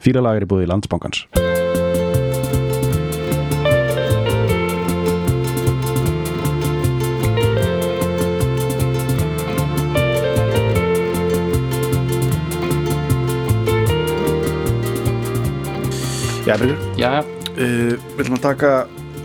Fílalag 0.00 0.40
er 0.40 0.46
í 0.46 0.48
búið 0.48 0.64
í 0.64 0.70
landsbankans. 0.70 1.26
Já, 16.48 16.56
Já, 16.56 16.76
já, 16.98 17.10
uh, 17.20 17.92
Við 18.16 18.22
ætlum 18.24 18.38
að 18.38 18.42
taka 18.42 18.70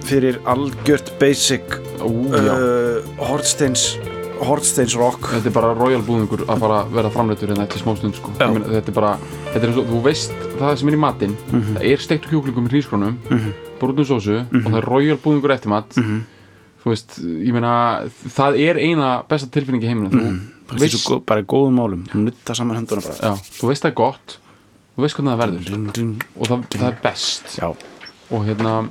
fyrir 0.05 0.35
algjört 0.51 1.07
basic 1.21 1.79
uh, 2.03 2.99
Hortsteins 3.17 3.95
Hortsteins 4.43 4.95
rock. 4.99 5.29
Þetta 5.31 5.47
er 5.47 5.53
bara 5.55 5.73
royal 5.77 6.01
búðingur 6.05 6.43
að 6.45 6.59
fara 6.59 6.79
að 6.83 6.91
vera 6.97 7.09
framleitur 7.13 7.47
hérna 7.53 7.63
eftir 7.67 7.81
smá 7.83 7.95
stund 7.97 8.15
sko. 8.17 8.31
Meina, 8.39 8.65
Þetta 8.73 8.91
er 8.91 8.97
bara, 8.97 9.11
þetta 9.53 9.61
er 9.63 9.67
eins 9.69 9.77
og, 9.79 9.85
þú 9.91 10.01
veist 10.03 10.31
það 10.59 10.77
sem 10.77 10.87
er 10.91 10.93
í 10.97 10.99
matinn 10.99 11.35
Mhm. 11.51 11.73
Það 11.75 11.85
er 11.91 11.97
steiktu 11.97 12.29
kjúklingum 12.29 12.67
í 12.67 12.71
hrískrónum 12.73 13.15
mm 13.29 13.37
-hmm. 13.39 13.53
Brúnum 13.79 14.05
sósu 14.05 14.45
Mhm. 14.51 14.65
og 14.65 14.71
það 14.71 14.77
er 14.77 14.85
royal 14.89 15.17
búðingur 15.17 15.51
eftir 15.53 15.69
mat 15.69 15.89
Þú 15.95 16.89
veist, 16.91 17.19
ég 17.19 17.51
meina 17.53 18.03
Það 18.29 18.59
er 18.59 18.75
eina 18.77 19.23
besta 19.27 19.47
tilfinning 19.47 19.83
í 19.83 19.87
heiminu 19.87 20.09
Þú 20.09 20.19
bara, 20.67 20.79
veist, 20.79 20.93
veist, 21.09 21.25
bara 21.25 21.41
góðum 21.43 21.73
málum 21.75 22.03
nutta 22.13 22.53
saman 22.55 22.77
henduna 22.77 23.01
bara. 23.01 23.15
Já, 23.15 23.33
þú 23.59 23.67
veist 23.67 23.83
það 23.83 23.89
er 23.91 23.93
gott 23.95 24.37
Þú 24.97 25.01
veist 25.01 25.15
hvernig 25.17 25.31
það 25.33 25.41
verður. 25.43 26.21
Og 26.39 26.47
það, 26.47 26.63
það 26.69 26.87
er 26.87 26.97
best. 27.03 27.43
Já, 27.59 27.75
Og 28.31 28.45
hérna 28.45 28.87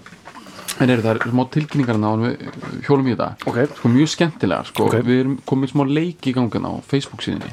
En 0.83 0.91
eru 0.91 1.02
það 1.05 1.20
smá 1.30 1.45
tilkynningar 1.55 1.98
á 2.02 2.10
við 2.19 2.41
hjólum 2.87 3.06
í 3.06 3.14
þetta 3.14 3.28
ok 3.46 3.59
sko 3.78 3.88
mjög 3.95 4.09
skemmtilega 4.10 4.64
sko. 4.66 4.88
Ok. 4.88 4.97
við 5.06 5.20
erum 5.23 5.37
komið 5.47 5.70
smá 5.70 5.84
leik 5.87 6.27
í 6.27 6.33
gangan 6.34 6.66
á 6.66 6.73
Facebook 6.91 7.23
síðinni 7.23 7.52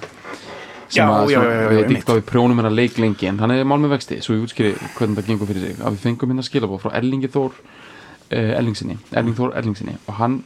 Já, 0.91 1.05
já, 1.07 1.39
já, 1.39 1.39
já, 1.39 1.67
veit 1.70 1.77
einmitt. 1.85 1.97
ekki 2.02 2.07
hvað 2.09 2.17
við 2.20 2.25
prjónum 2.27 2.57
hérna 2.59 2.71
leik 2.75 2.97
lengi 2.99 3.27
en 3.30 3.38
hann 3.39 3.52
er 3.55 3.63
mál 3.63 3.77
með 3.80 3.94
vexti 3.94 4.17
svo 4.25 4.34
ég 4.35 4.41
útskýri 4.44 4.73
hvernig 4.97 5.16
það 5.21 5.27
gengur 5.30 5.47
fyrir 5.47 5.61
sig 5.70 5.77
að 5.80 5.94
við 5.95 6.02
fengum 6.03 6.34
hérna 6.34 6.44
skilabóð 6.44 6.81
frá 6.84 6.91
Erlingi 6.99 7.30
Þór 7.31 7.53
uh, 7.55 8.58
Erlingsinni, 8.58 8.97
Erling 9.16 9.38
Þór 9.38 9.53
Erlingsinni 9.61 9.95
og 10.09 10.17
hann 10.19 10.42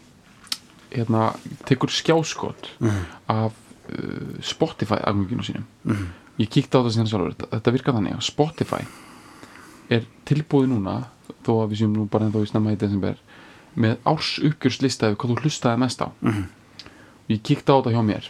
hérna 0.93 1.31
tekur 1.65 1.89
skjáskot 1.89 2.69
Mhm. 2.79 3.01
af 3.27 3.51
uh, 3.89 4.37
Spotify 4.45 4.99
aðganginu 5.01 5.47
sínum 5.47 5.65
ég 6.37 6.49
kíkti 6.51 6.77
á 6.77 6.83
það 6.83 6.93
síðan 6.93 7.09
sjálfur 7.09 7.33
þetta, 7.33 7.49
þetta 7.55 7.71
virkar 7.79 7.97
þannig 7.97 8.13
að 8.19 8.23
Spotify 8.29 8.83
er 9.89 10.05
tilbúið 10.29 10.69
núna 10.75 10.95
þó 11.45 11.53
að 11.63 11.69
við 11.71 11.79
séum 11.81 11.93
nú 11.95 12.05
bara 12.11 12.25
en 12.25 12.33
þó 12.33 12.41
í 12.43 12.49
snemma 12.49 12.73
í 12.75 12.79
desember 12.81 13.15
með 13.75 13.97
árs 14.07 14.33
uppgjörslista 14.39 15.09
yfir 15.11 15.17
hvað 15.21 15.31
þú 15.35 15.41
hlustaði 15.43 15.79
mest 15.79 16.01
á 16.01 16.07
Mhm. 16.21 16.43
ég 17.29 17.41
kíkti 17.43 17.71
á 17.71 17.75
þetta 17.79 17.91
hjá 17.95 18.03
mér 18.05 18.29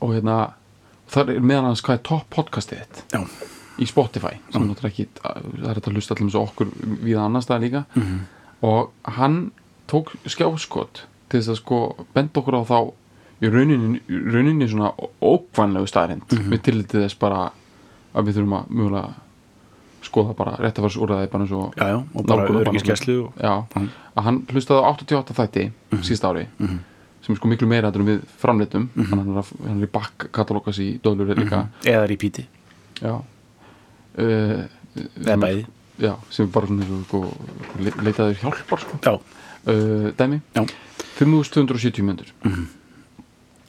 og 0.00 0.14
hérna 0.14 0.38
það 1.10 1.30
er 1.34 1.40
meðan 1.40 1.64
hans 1.70 1.82
hvað 1.82 1.98
er 1.98 2.02
topp 2.08 2.26
podcastið 2.30 2.82
þitt 2.84 3.14
Já, 3.14 3.22
í 3.78 3.86
Spotify 3.88 4.34
sem 4.52 4.66
náttúrulega 4.68 4.92
ekki, 4.92 5.06
það 5.22 5.70
er 5.70 5.78
þetta 5.78 5.90
að 5.90 5.94
hlusta 5.98 6.14
allir 6.16 6.30
svo 6.34 6.42
okkur 6.46 6.72
við 7.06 7.18
annars 7.22 7.44
staðar 7.48 7.64
líka 7.66 7.84
Mhm. 7.94 8.18
og 8.62 8.90
hann 9.04 9.50
tók 9.88 10.12
skjáskot 10.26 11.04
til 11.28 11.40
þess 11.40 11.48
að 11.54 11.56
sko 11.62 12.06
benda 12.14 12.40
okkur 12.40 12.58
á 12.58 12.62
þá 12.66 12.92
í 13.40 13.48
rauninni, 13.48 14.00
rauninni 14.08 14.68
svona 14.68 14.92
ókvænlegu 15.22 15.86
staðrind 15.88 16.22
Mhm. 16.32 16.50
við 16.52 16.60
tillitið 16.62 17.04
þess 17.06 17.18
bara 17.18 17.52
að 18.14 18.24
við 18.26 18.34
þurfum 18.36 18.58
að 18.58 18.68
mjögulega 18.68 19.14
skoða 20.08 20.34
bara 20.36 20.56
réttafarsúræði 20.58 21.30
bara 21.30 21.44
eins 21.44 21.52
og 21.52 21.74
já, 21.76 21.86
já, 21.92 21.98
og 22.14 22.26
bara 22.26 22.48
örgiskeslu 22.48 23.16
Mhm. 23.38 23.88
að 24.16 24.22
hann 24.24 24.40
hlustaði 24.48 24.82
á 24.82 24.90
88 24.92 25.34
þætti 25.38 25.70
sísta 26.02 26.30
ári 26.32 26.46
sem 26.58 27.34
er 27.34 27.36
sko 27.38 27.48
miklu 27.48 27.66
meira 27.68 27.88
en 27.94 28.06
við 28.06 28.22
framleitum 28.40 28.88
Mhm. 28.94 29.06
hann, 29.10 29.20
er 29.36 29.40
að, 29.42 29.52
hann 29.68 29.82
er 29.82 29.86
í 29.86 29.90
bakkatalogas 29.90 30.78
í 30.78 31.00
döðlur 31.00 31.34
líka. 31.36 31.68
Eða 31.84 32.06
repeati, 32.08 32.46
já. 33.02 33.20
Uh, 34.18 34.64
eða 35.22 35.36
bæði. 35.38 35.66
Já, 35.98 36.14
sem 36.30 36.46
er 36.46 36.50
bara 36.52 36.66
svona 36.66 37.04
sko, 37.04 37.20
le- 37.78 37.90
leitaður 38.06 38.36
hjálpar 38.40 38.80
sko. 38.80 39.20
Uh, 39.66 40.10
dæmi? 40.16 40.40
Já, 40.54 40.64
5270 41.18 42.02
myndur 42.06 42.30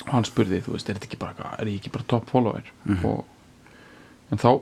og 0.07 0.13
hann 0.13 0.23
spurði, 0.25 0.61
þú 0.63 0.71
veist, 0.73 0.89
er 0.89 0.95
þetta 0.95 1.05
ekki 1.09 1.19
bara 1.19 1.55
er 1.59 1.65
ég 1.65 1.79
ekki 1.81 1.91
bara 1.91 2.03
top 2.07 2.29
follower? 2.29 2.63
Og, 3.03 3.25
en 4.31 4.37
þá 4.37 4.61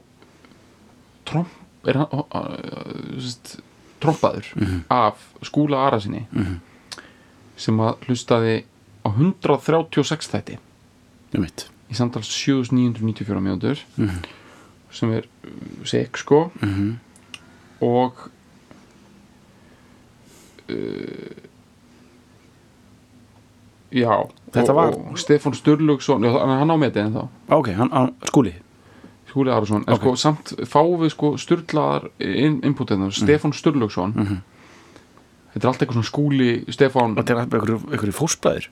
tromp, 1.25 1.47
er 1.87 1.97
hann 2.01 2.11
uh, 2.11 2.23
uh, 2.35 3.17
sest, 3.23 3.57
trompaður 4.03 4.49
af 4.93 5.21
skúla 5.47 5.79
Ara 5.87 5.99
sinni 6.03 6.25
sem 7.57 7.79
að 7.81 8.03
hlustaði 8.05 8.55
á 9.01 9.09
136 9.09 10.27
þætti. 10.33 10.57
Mitt 11.41 11.67
í 11.89 11.95
samtals 11.97 12.27
7994 12.29 13.39
mínútur. 13.41 13.79
Sem 14.91 15.11
er 15.15 15.25
uh, 15.25 15.85
sek 15.87 16.17
sko. 16.21 16.43
Og 17.81 18.27
uh, 20.69 21.43
já 23.91 24.13
Þetta 24.51 24.71
og, 24.73 24.75
var- 24.77 24.95
og 25.13 25.17
Stefán 25.19 25.55
Sturlugsson 25.55 26.23
hann 26.27 26.53
hann 26.59 26.71
á 26.71 26.77
metið 26.79 27.05
en 27.07 27.13
þá 27.15 27.27
Ok, 27.55 27.69
hann, 27.77 27.91
hann, 27.91 28.13
skúli 28.27 28.53
Skúli 29.37 29.53
Arason, 29.53 29.83
en 29.85 29.93
Ok. 29.93 30.01
sko 30.01 30.15
samt 30.17 30.53
fáum 30.65 30.97
við 31.03 31.11
sko 31.13 31.29
sturlaðar 31.37 32.07
in, 32.19 32.55
inputinnar 32.65 33.13
Stefán 33.13 33.53
Sturlugsson 33.53 34.15
þetta 35.53 35.61
er 35.61 35.69
allt 35.69 35.81
eitthvað 35.83 35.97
svona 35.99 36.09
skúli 36.09 36.47
Stefán. 36.73 37.13
Þetta 37.19 37.33
er 37.35 37.41
einhverju, 37.43 37.77
einhverju 37.91 38.15
fósbræður 38.17 38.67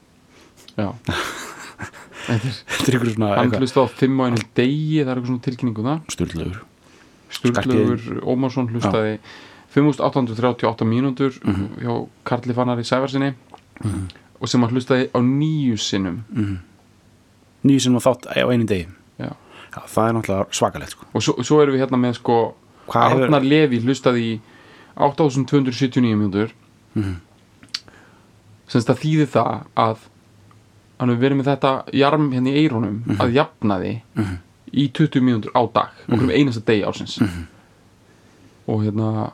já. 0.76 0.88
Þetta 2.26 2.88
er 2.90 2.98
einhverju 2.98 3.14
svona 3.14 3.30
hann 3.36 3.46
eitthvað 3.52 3.62
hlusta 3.68 3.86
á 3.86 3.88
fimm 4.02 4.18
á 4.18 4.24
einu 4.26 4.42
degi 4.58 5.04
það 5.04 5.12
er 5.12 5.14
eitthvað 5.14 5.30
svona 5.30 5.46
tilkynningu 5.46 5.84
um 5.84 5.90
það. 5.92 6.00
Sturlaður 6.16 6.60
Sturlugur 7.36 8.24
Ómarsson 8.26 8.70
hlustaði 8.74 9.20
5838 9.76 10.88
mínútur 10.90 11.38
hjá 11.38 11.94
Karli 12.26 12.56
Fannari 12.58 12.86
Sæfarsinni 12.88 13.34
og 14.42 14.50
sem 14.50 14.62
hann 14.66 14.74
hlustaði 14.74 15.10
á 15.14 15.20
nýju 15.22 15.78
sinnum. 15.78 16.24
Nýju 17.66 17.86
sem 17.86 17.94
var 17.98 18.06
þátt 18.10 18.32
á 18.34 18.46
einu 18.50 18.66
degi 18.66 18.88
já. 19.76 19.82
Já, 19.82 19.88
það 19.96 20.08
er 20.10 20.14
náttúrulega 20.14 20.46
svakalegt 20.52 20.90
sko 20.92 21.06
og 21.14 21.22
svo, 21.24 21.34
svo 21.44 21.62
erum 21.62 21.76
við 21.76 21.84
hérna 21.86 21.98
með 22.00 22.14
sko 22.22 22.56
Hvað 22.88 23.10
hefur- 23.12 23.24
Arnar 23.26 23.42
Levi 23.44 23.80
hlustaði 23.82 24.22
í 24.24 24.40
8279 24.96 26.16
mínútur 26.16 26.52
Mhm. 26.96 27.16
semst 28.68 28.90
að 28.90 29.00
þýði 29.04 29.26
það 29.28 29.66
að 29.76 29.98
hann 31.00 31.10
hefur 31.10 31.22
verið 31.26 31.38
með 31.42 31.50
þetta 31.52 31.72
jarm 31.94 32.32
hérna 32.32 32.50
í 32.50 32.56
eirónum 32.64 33.02
Mhm. 33.06 33.18
að 33.20 33.34
jafna 33.34 33.80
því 33.80 34.02
í 34.74 34.92
20 34.92 35.22
mínútur 35.22 35.52
á 35.56 35.62
dag 35.74 35.90
okkur 36.10 36.24
um 36.24 36.30
einasta 36.30 36.62
degi 36.66 36.84
ársins 36.86 37.20
Mhm. 37.22 37.48
og 38.68 38.82
hérna 38.84 39.32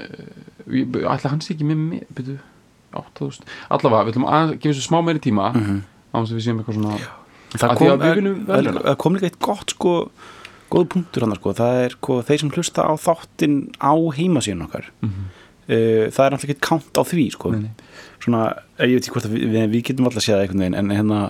uh, 0.00 1.14
ætla 1.14 1.30
hans 1.30 1.50
ekki 1.50 1.64
með 1.64 1.76
mig 1.76 2.06
byrju, 2.14 2.38
8000 2.94 3.44
allavega, 3.70 4.04
við 4.04 4.12
ætlum 4.14 4.28
að 4.28 4.54
gefa 4.60 4.74
þessu 4.74 4.86
smá 4.88 5.02
meiri 5.04 5.18
tíma 5.20 5.52
mm 5.54 5.60
-hmm. 5.60 5.82
við 6.26 6.40
séum 6.40 6.58
eitthvað 6.60 6.74
svona 6.74 6.98
Það 7.50 7.72
kom, 7.80 8.04
það 8.46 8.96
kom 9.02 9.16
líka 9.16 9.26
eitt 9.30 9.40
gott 9.42 9.74
sko 9.74 9.94
góð 10.70 10.86
punktur 10.94 11.26
hann 11.26 11.36
sko, 11.38 11.54
það 11.58 11.80
er 11.84 11.96
sko, 11.96 12.20
þeir 12.26 12.42
sem 12.42 12.52
hlusta 12.54 12.86
á 12.86 12.92
þáttin 13.00 13.58
á 13.82 13.94
heimasíðan 14.16 14.66
okkar 14.68 14.86
uh, 15.02 15.10
það 15.70 16.24
er 16.24 16.34
náttúrulega 16.34 16.54
ekki 16.54 16.66
count 16.66 17.00
á 17.00 17.02
því 17.06 17.26
sko. 17.34 17.52
Nei, 17.54 17.66
nei. 17.66 17.98
svona, 18.22 18.44
eh, 18.78 18.86
ég 18.90 18.98
veit 18.98 19.04
ekki 19.04 19.14
hvort 19.16 19.28
að 19.28 19.36
við, 19.36 19.58
við, 19.74 19.84
getum 19.90 20.10
alltaf 20.10 20.26
séð 20.26 20.44
veginn 20.44 20.78
en 20.78 20.94
hérna 20.94 21.20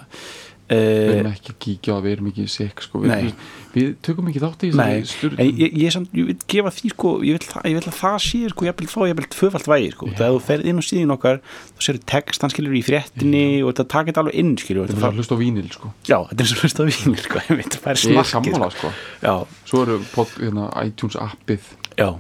við 0.70 1.10
uh, 1.10 1.16
erum 1.16 1.32
ekki 1.32 1.54
kíkja 1.64 1.94
það, 1.96 2.04
við 2.04 2.12
erum 2.14 2.28
ekki 2.30 2.44
sikk 2.50 2.82
sko. 2.84 3.00
Nei. 3.02 3.16
við, 3.24 3.48
við 3.74 3.88
tökum 4.06 4.28
ekki 4.30 4.42
þátt 4.42 4.64
í 4.66 4.70
en 4.70 5.50
ég, 5.58 5.74
ég, 5.80 5.92
samt, 5.94 6.12
ég 6.14 6.28
vil 6.28 6.36
gefa 6.52 6.72
því 6.76 6.90
sko, 6.92 7.12
ég 7.26 7.36
vil, 7.36 7.48
það, 7.50 7.66
ég 7.70 7.76
vil 7.78 7.82
að 7.90 7.96
það 7.98 8.16
sé 8.26 8.40
sko, 8.52 8.66
ég 8.68 8.76
vil 8.78 8.90
fá, 8.92 8.98
ég 9.10 9.16
vil 9.18 9.28
tvöfalt 9.34 9.70
vægi 9.72 9.92
sko, 9.96 10.10
þegar 10.14 10.36
þú 10.36 10.42
ferð 10.46 10.70
inn 10.70 10.82
á 10.82 10.84
síðan 10.86 11.14
okkar 11.16 11.40
þá 11.42 11.86
sérðu 11.86 12.02
text, 12.14 12.44
hann 12.44 12.54
skilur 12.54 12.76
í 12.78 12.82
fréttinni 12.86 13.44
og 13.64 13.72
þetta 13.72 13.86
takir 13.96 14.12
þetta 14.12 14.24
alveg 14.24 14.42
inn 14.42 14.52
skilur 14.62 14.90
þetta 14.90 15.02
er 15.02 15.08
að 15.10 15.22
hlusta 15.22 15.38
á 15.38 15.42
vínil 15.42 15.70
sko. 15.74 15.94
já, 16.06 16.18
þetta 16.30 16.46
er 16.46 16.62
hlusta 16.62 16.82
á 16.82 16.90
vínir 16.90 17.24
sko, 17.26 17.42
ég 17.50 17.72
það 17.74 17.90
er 17.94 18.04
ég 18.04 18.30
snakkið 18.30 18.68
sko. 18.76 18.92
já, 19.26 19.34
svo 19.72 19.86
eru 19.86 19.98
pod, 20.14 20.36
hérna, 20.38 20.68
iTunes 20.84 21.18
appið 21.18 21.72
já, 21.98 22.12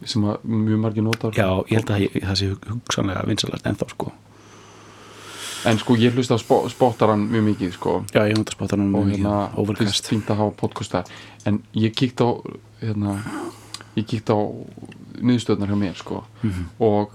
sem 0.00 0.24
mjög 0.24 0.80
margir 0.80 1.04
notar. 1.04 1.34
Já, 1.36 1.60
ég 1.68 1.76
held 1.76 1.90
að 1.92 2.06
það, 2.06 2.20
það 2.24 2.38
sé 2.40 2.50
hugsanlega 2.70 3.24
vinsalast 3.28 3.66
ennþá 3.68 3.90
sko 3.92 4.12
en 5.66 5.78
sko 5.78 5.96
ég 6.00 6.14
hlusta 6.16 6.36
á 6.36 6.40
spo, 6.40 6.62
spottaran 6.72 7.26
mjög 7.28 7.44
mikið 7.50 7.72
sko. 7.76 7.96
já, 8.14 8.22
ég 8.28 8.36
nota 8.38 8.52
spátanum 8.52 8.94
og 8.94 9.08
hérna 9.10 9.76
finnst 9.76 10.06
fínt 10.08 10.30
að 10.30 10.42
hafa 10.44 10.56
podcast 10.56 10.92
þar 10.92 11.04
en 11.46 11.62
ég 11.74 11.94
kíkt 11.94 12.20
á 12.24 12.28
hérna, 12.80 13.18
ég 13.96 14.06
kíkt 14.06 14.30
á 14.32 14.38
niðurstöðnar 15.20 15.68
hjá 15.68 15.76
mér 15.76 15.96
sko. 15.96 16.24
Mhm. 16.42 16.64
og 16.80 17.10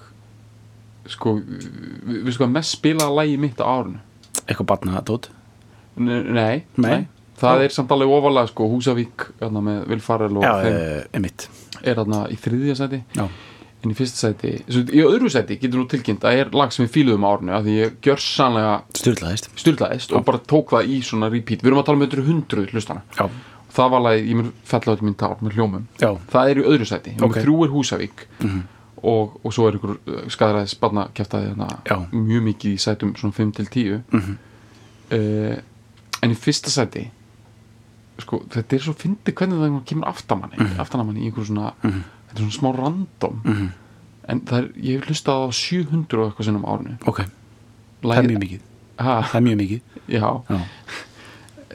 sko 1.08 1.40
við, 1.40 2.32
sko 2.34 2.48
mest 2.48 2.78
spilaða 2.78 3.16
lægi 3.22 3.38
mitt 3.40 3.62
á 3.62 3.66
árinu? 3.66 4.00
Eitthvað 4.46 5.30
N 5.98 6.34
nei, 6.34 6.64
Nei. 6.76 7.08
það 7.40 7.62
er 7.64 7.70
samt 7.70 7.92
alveg 7.92 8.12
ofalega 8.12 8.50
sko, 8.52 8.68
Húsavík 8.68 9.30
hérna, 9.40 9.62
með 9.64 9.88
Will 9.88 10.04
Farrell 10.04 10.38
og 10.38 10.44
þeim. 10.44 10.74
uh, 10.76 11.04
emitt 11.14 11.48
er 11.84 11.96
hérna 12.02 12.26
í 12.32 12.36
þriðja 12.40 12.76
sæti. 12.76 13.00
Já, 13.16 13.28
en 13.86 13.94
í 13.94 13.98
fyrsta 13.98 14.18
sæti, 14.28 14.52
í 14.68 15.02
öðru 15.06 15.30
sæti 15.32 15.58
getur 15.62 15.80
nú 15.84 15.88
tilkynnt 15.92 16.26
að 16.26 16.40
er 16.42 16.50
lag 16.58 16.74
sem 16.74 16.86
við 16.88 16.94
fíluðum 16.98 17.26
á 17.26 17.30
árinu 17.36 17.56
að 17.56 17.68
því 17.70 17.76
ég 17.80 17.98
gjör 18.08 18.24
sannlega 18.26 18.76
styrlaðist 19.00 19.50
styrlaðist 19.62 20.16
og 20.18 20.26
bara 20.28 20.42
tók 20.42 20.74
það 20.76 20.90
í 20.96 21.02
svona 21.06 21.30
repeat. 21.32 21.62
Við 21.62 21.72
erum 21.72 21.82
að 21.84 21.86
tala 21.92 22.00
um 22.02 22.06
þetta 22.08 22.26
hundruð 22.30 22.72
hlustana 22.74 23.04
já, 23.20 23.26
það 23.76 23.92
var 23.96 24.06
lagið, 24.08 24.30
ég 24.32 24.40
mér 24.42 24.52
fella 24.74 24.96
út 24.98 25.04
mín 25.06 25.16
tár 25.20 25.36
með 25.46 25.58
hljómum. 25.60 25.86
Já, 26.02 26.10
það 26.32 26.50
er 26.52 26.62
í 26.62 26.66
öðru 26.74 26.88
sæti, 26.90 27.16
Ok. 27.20 27.26
okay. 27.30 27.44
þrjú 27.46 27.58
er 27.66 27.74
Húsavík. 27.76 28.26
Mhm. 28.42 28.64
og, 29.06 29.36
og 29.46 29.54
svo 29.54 29.68
er 29.70 29.76
ykkur 29.78 29.98
skæðræði 30.34 30.70
spanna 30.72 31.04
kæftaði 31.14 31.52
Já. 31.52 31.54
hérna 31.54 32.00
mjög 32.12 32.42
mikið 32.48 32.72
í 32.74 32.80
sætum 32.82 33.12
svona 33.20 33.36
5 33.38 33.52
til 33.54 33.66
10 33.70 34.04
Mhm. 34.16 34.38
uh, 35.12 35.56
en 36.24 36.32
í 36.32 36.38
fyrsta 36.40 36.72
sæti 36.74 37.04
sko, 38.24 38.40
þetta 38.50 38.74
er 38.78 38.80
svo 38.86 38.94
fyndið 38.98 39.36
hvernig 39.36 39.60
það 39.62 39.76
kemur 39.92 40.08
aftamanni 40.10 40.58
mm 40.58 40.80
aftamanni 40.82 41.20
í 41.22 41.28
einhverju 41.30 41.50
svona 41.52 41.74
þetta 42.36 42.44
er 42.44 42.52
svona 42.52 42.60
smá 42.60 42.70
random. 42.78 43.42
Mhm. 43.46 43.72
en 44.28 44.40
það 44.42 44.58
er, 44.58 44.70
ég 44.82 44.96
hef 45.00 45.10
hlustað 45.12 45.42
á 45.46 45.48
700 45.54 46.18
og 46.20 46.30
eitthvað 46.32 46.48
sinnum 46.50 46.64
árinu. 46.66 46.96
Ok, 47.08 47.20
það 48.02 48.18
er 48.18 48.30
mjög 48.32 48.40
mikið. 48.46 48.62
Ha, 49.00 49.18
það 49.22 49.36
er 49.36 49.44
mjög 49.46 49.60
mikið. 49.60 49.82
Já, 50.10 50.30
já, 50.50 50.60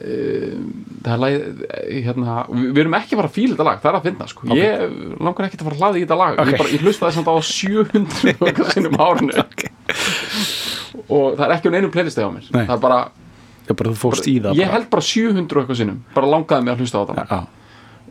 það 0.01 1.13
er 1.13 1.21
lagið 1.21 1.63
hérna, 2.07 2.35
við, 2.49 2.79
erum 2.83 2.95
ekki 2.97 3.15
að 3.15 3.21
fara 3.21 3.29
að 3.31 3.35
fíla 3.37 3.53
þetta 3.55 3.67
lag 3.69 3.81
það 3.83 3.91
er 3.91 3.99
að 3.99 4.07
finna, 4.09 4.27
sko, 4.31 4.47
ég 4.57 4.95
langar 5.21 5.47
ekki 5.47 5.59
að 5.61 5.65
fara 5.69 5.77
að 5.77 5.83
hlaði 5.85 6.01
í 6.01 6.05
þetta 6.07 6.19
lag, 6.21 6.39
Ok. 6.41 6.51
ég, 6.51 6.59
bara, 6.63 6.73
ég 6.75 6.85
hlustaði 6.87 7.17
samt 7.19 7.31
á 7.31 7.35
700 7.51 8.35
og 8.41 8.49
eitthvað 8.49 8.71
sinnum 8.75 8.97
árinu. 9.07 9.45
Og 11.11 11.37
það 11.37 11.45
er 11.47 11.55
ekki 11.57 11.69
á 11.71 11.75
neinu 11.75 11.91
playlistið 11.93 12.27
á 12.27 12.31
mér. 12.33 12.49
Nei. 12.51 12.65
það 12.65 12.75
er 12.77 12.83
bara, 12.87 13.01
bara 13.71 13.95
það 13.95 14.27
ég 14.27 14.43
bara. 14.43 14.73
held 14.75 14.91
bara 14.91 15.05
700 15.11 15.55
og 15.57 15.63
eitthvað 15.63 15.81
sinnum. 15.85 15.99
Bara 16.17 16.31
langaði 16.35 16.67
mig 16.67 16.75
að 16.75 16.83
hlusta 16.85 16.99
á 16.99 17.03
þetta 17.05 17.19
lag. 17.21 17.49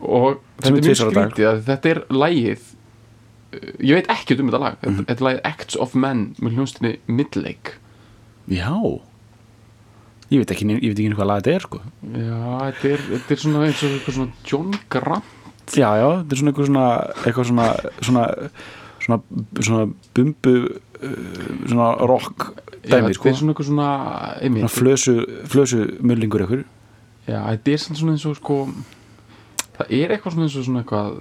Já, 0.00 0.08
og 0.08 0.40
þetta 0.60 0.70
er 0.70 0.80
mjög 0.80 1.00
skrítið 1.00 1.48
að 1.50 1.60
þetta 1.68 1.90
er 1.94 2.00
lagið 2.10 2.64
uh, 3.52 3.70
ég 3.80 3.94
veit 3.98 4.10
ekki 4.16 4.38
um 4.40 4.48
þetta 4.50 4.60
lag 4.64 4.76
Mhm. 4.80 4.96
þetta 4.96 5.06
þetta 5.12 5.20
er 5.20 5.28
lagið 5.28 5.40
Acts 5.52 5.76
of 5.76 5.94
Men 5.94 6.34
með 6.40 6.56
hljónstinni 6.58 6.92
Midlake. 7.06 7.76
Já. 8.50 8.72
Ég 10.30 10.38
veit 10.44 10.50
ekki, 10.54 10.66
ég 10.70 10.92
veit 10.92 10.98
ekki 11.02 11.14
hvað 11.18 11.26
lag 11.26 11.40
þetta 11.42 11.54
er 11.58 11.64
sko. 11.66 11.80
Já, 12.14 12.40
þetta 12.70 12.90
er, 12.94 13.00
þetta 13.10 13.34
er 13.34 13.40
svona 13.42 13.64
eins 13.66 13.80
og 13.82 13.90
eitthvað 13.96 14.14
svona 14.14 14.32
John 14.46 14.74
Grant. 14.88 15.24
Já, 15.74 15.88
já, 15.98 16.08
þetta 16.22 16.34
er 16.34 16.40
svona 16.40 16.50
eitthvað 16.52 16.68
svona 16.70 16.84
eitthvað 17.24 17.48
svona 17.50 17.66
svona, 18.00 18.24
svona, 19.00 19.18
svona 19.60 19.82
bumbu 20.14 20.54
uh, 20.66 21.66
svona 21.66 21.88
rock 22.10 22.46
já, 22.84 22.90
dæmi 22.94 23.10
þetta 23.10 23.18
sko. 23.18 23.28
er 23.28 23.34
svona 23.40 23.52
eitthvað 23.54 23.68
svona, 23.70 23.88
svona 24.46 24.70
flösu, 24.76 25.14
flösu 25.50 25.80
mullingur 26.02 26.46
eitthvað. 26.46 26.64
Já, 27.26 27.38
þetta 27.50 27.74
er 27.74 27.82
svona 27.86 28.14
eins 28.14 28.26
og 28.30 28.38
sko 28.38 28.60
það 29.80 29.92
er 29.96 30.14
eitthvað 30.14 30.36
svona 30.36 30.46
eins 30.46 30.56
og 30.60 30.66
svona 30.66 30.82
eitthvað 30.84 31.20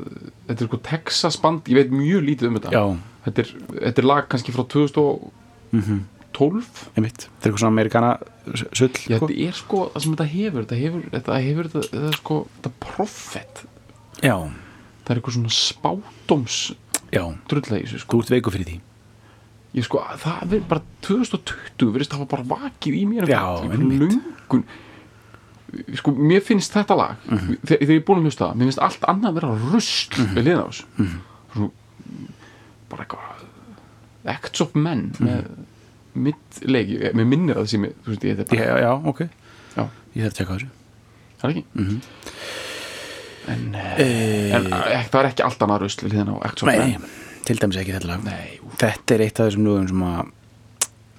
þetta 0.49 0.63
er 0.65 0.69
sko 0.69 0.79
Texas 0.89 1.37
band, 1.41 1.69
ég 1.71 1.79
veit 1.79 1.93
mjög 1.95 2.25
lítið 2.27 2.49
um 2.49 2.57
þetta. 2.59 2.85
Þetta 3.25 3.43
er, 3.43 3.51
þetta 3.75 4.03
er 4.03 4.07
lag 4.09 4.27
kannski 4.31 4.55
frá 4.55 4.63
2012 4.75 5.29
mhm, 5.79 6.01
þetta 6.39 6.49
einmitt. 6.95 7.27
Þetta 7.27 7.47
er 7.47 7.51
eitthvað 7.51 7.63
svona 7.63 7.73
amerikana 7.75 8.11
sull 8.49 8.89
Já, 8.89 9.19
sko. 9.19 9.29
þetta 9.29 9.39
er 9.47 9.57
sko 9.59 9.81
það 9.93 10.05
sem 10.05 10.15
þetta 10.17 10.29
hefur 10.33 10.65
þetta 10.65 10.81
hefur, 10.83 11.07
þetta 11.15 11.39
hefur 11.45 11.71
þetta, 11.71 11.85
þetta 11.93 12.11
er 12.11 12.19
sko 12.19 12.39
þetta 12.57 12.73
profet, 12.85 13.63
já, 14.19 14.35
það 14.35 15.13
er 15.13 15.21
eitthvað 15.21 15.37
svona 15.39 15.55
í 17.81 17.87
þessu 17.87 18.03
sko. 18.03 18.19
Þú 18.19 18.25
ert 18.25 18.35
veiku 18.35 18.53
fyrir 18.53 18.69
því. 18.69 18.77
Ég 19.77 19.85
sko, 19.85 20.01
það 20.17 20.53
er 20.57 20.61
bara 20.69 20.81
2020 21.05 21.91
verðist 21.93 22.13
hafa 22.15 22.25
bara 22.29 22.45
vakið 22.49 22.95
í 22.97 23.03
mér 23.05 23.29
Já, 23.29 23.41
einmitt. 23.61 24.01
lungun 24.01 24.63
sko, 25.99 26.11
mér 26.11 26.41
finnst 26.45 26.73
þetta 26.73 26.95
lag 26.97 27.15
Mhm. 27.29 27.57
þegar, 27.65 27.79
þegar 27.79 27.93
ég 27.93 27.99
er 28.01 28.05
búin 28.07 28.19
að 28.19 28.23
hlusta 28.29 28.45
það, 28.49 28.55
mér 28.55 28.69
finnst 28.69 28.83
allt 28.87 29.01
annað 29.13 29.33
vera 29.39 29.49
rusl 29.71 30.09
Mhm. 30.17 30.35
við 30.35 30.43
liða 30.49 30.63
á 30.63 30.67
þessu. 30.69 30.85
Svo, 31.53 31.71
bara 32.89 33.03
eitthvað 33.05 33.45
Acts 34.25 34.61
of 34.61 34.75
Men 34.75 35.11
Mhm. 35.19 35.27
með 35.27 35.45
mittleiki, 36.15 37.13
með 37.13 37.25
minnir 37.27 37.55
að 37.55 37.63
það 37.63 37.69
sem 37.69 37.83
ég, 37.85 37.93
þú 38.03 38.07
veist, 38.13 38.23
ég 38.23 38.37
þetta 38.37 38.55
já, 38.57 38.79
já, 38.81 38.91
ok, 39.07 39.19
já, 39.77 39.89
ég 40.15 40.25
að 40.25 40.33
tjekka 40.33 40.53
á 40.53 40.57
þessu. 40.57 40.69
Það 41.39 41.49
er 41.49 41.53
ekki? 41.55 41.63
Mhm. 41.75 42.01
en, 43.49 43.75
eh, 43.75 43.95
e... 43.97 44.51
en 44.53 44.65
eh, 44.73 45.05
það 45.09 45.19
er 45.23 45.29
ekki 45.31 45.43
allt 45.45 45.59
annað 45.59 45.79
rusl 45.81 46.03
við 46.05 46.11
liðan 46.13 46.33
á 46.35 46.45
Acts 46.45 46.63
of 46.63 46.67
nei, 46.69 46.77
Men. 46.77 47.01
til 47.45 47.55
dæmis 47.57 47.77
ekki 47.77 47.93
þetta 47.95 48.07
lag. 48.07 48.23
Nei, 48.23 48.59
þetta 48.77 49.15
er 49.15 49.21
eitt 49.25 49.39
af 49.39 49.47
þessum 49.53 49.63
lögum 49.65 49.87
sem 49.87 50.01
að 50.05 50.19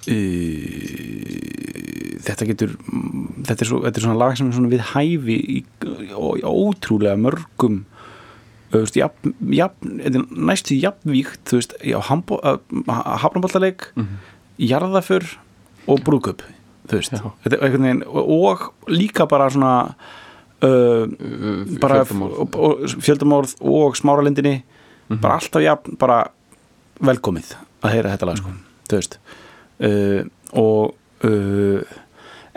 uh, 0.07 1.70
þetta 2.25 2.47
getur 2.51 2.75
þetta 3.47 3.57
er, 3.65 3.69
svo, 3.69 3.81
þetta 3.85 3.97
er 4.01 4.05
svona 4.05 4.19
lag 4.21 4.37
sem 4.37 4.49
er 4.51 4.57
svona 4.57 4.71
við 4.71 4.83
hæfi 4.93 5.37
í, 5.37 5.61
í, 5.61 5.91
í 6.11 6.43
ótrúlega 6.47 7.17
mörgum 7.19 7.81
veist, 8.71 8.95
jafn, 8.95 9.33
jafn, 9.51 9.97
næstu 10.31 10.77
jafnvíkt 10.79 11.51
veist, 11.57 11.75
á 11.81 11.99
hafnaballaleik 13.25 13.89
mm 13.95 14.03
Mhm. 14.05 14.17
jarðaför 14.61 15.25
og 15.87 16.03
veginn 17.87 18.03
og, 18.05 18.27
líka 18.87 19.25
bara 19.27 19.49
svona 19.49 19.95
uh, 20.61 21.07
bara 21.81 22.03
fjöldamorð. 22.05 22.37
og 22.55 22.79
fjöldamorð 23.01 23.55
og 23.61 23.95
smáralindinni 23.97 24.61
bara 25.21 25.39
alltaf 25.39 25.61
jafn, 25.63 25.97
bara 25.99 26.27
velkomið 27.01 27.55
að 27.83 27.95
heyra 27.95 28.11
þetta 28.13 28.25
lag 28.29 28.37
sko, 28.37 28.51
þú 28.87 28.99
veist. 28.99 29.17
Uh, 29.81 30.23
og 30.53 30.93
uh, 31.25 31.81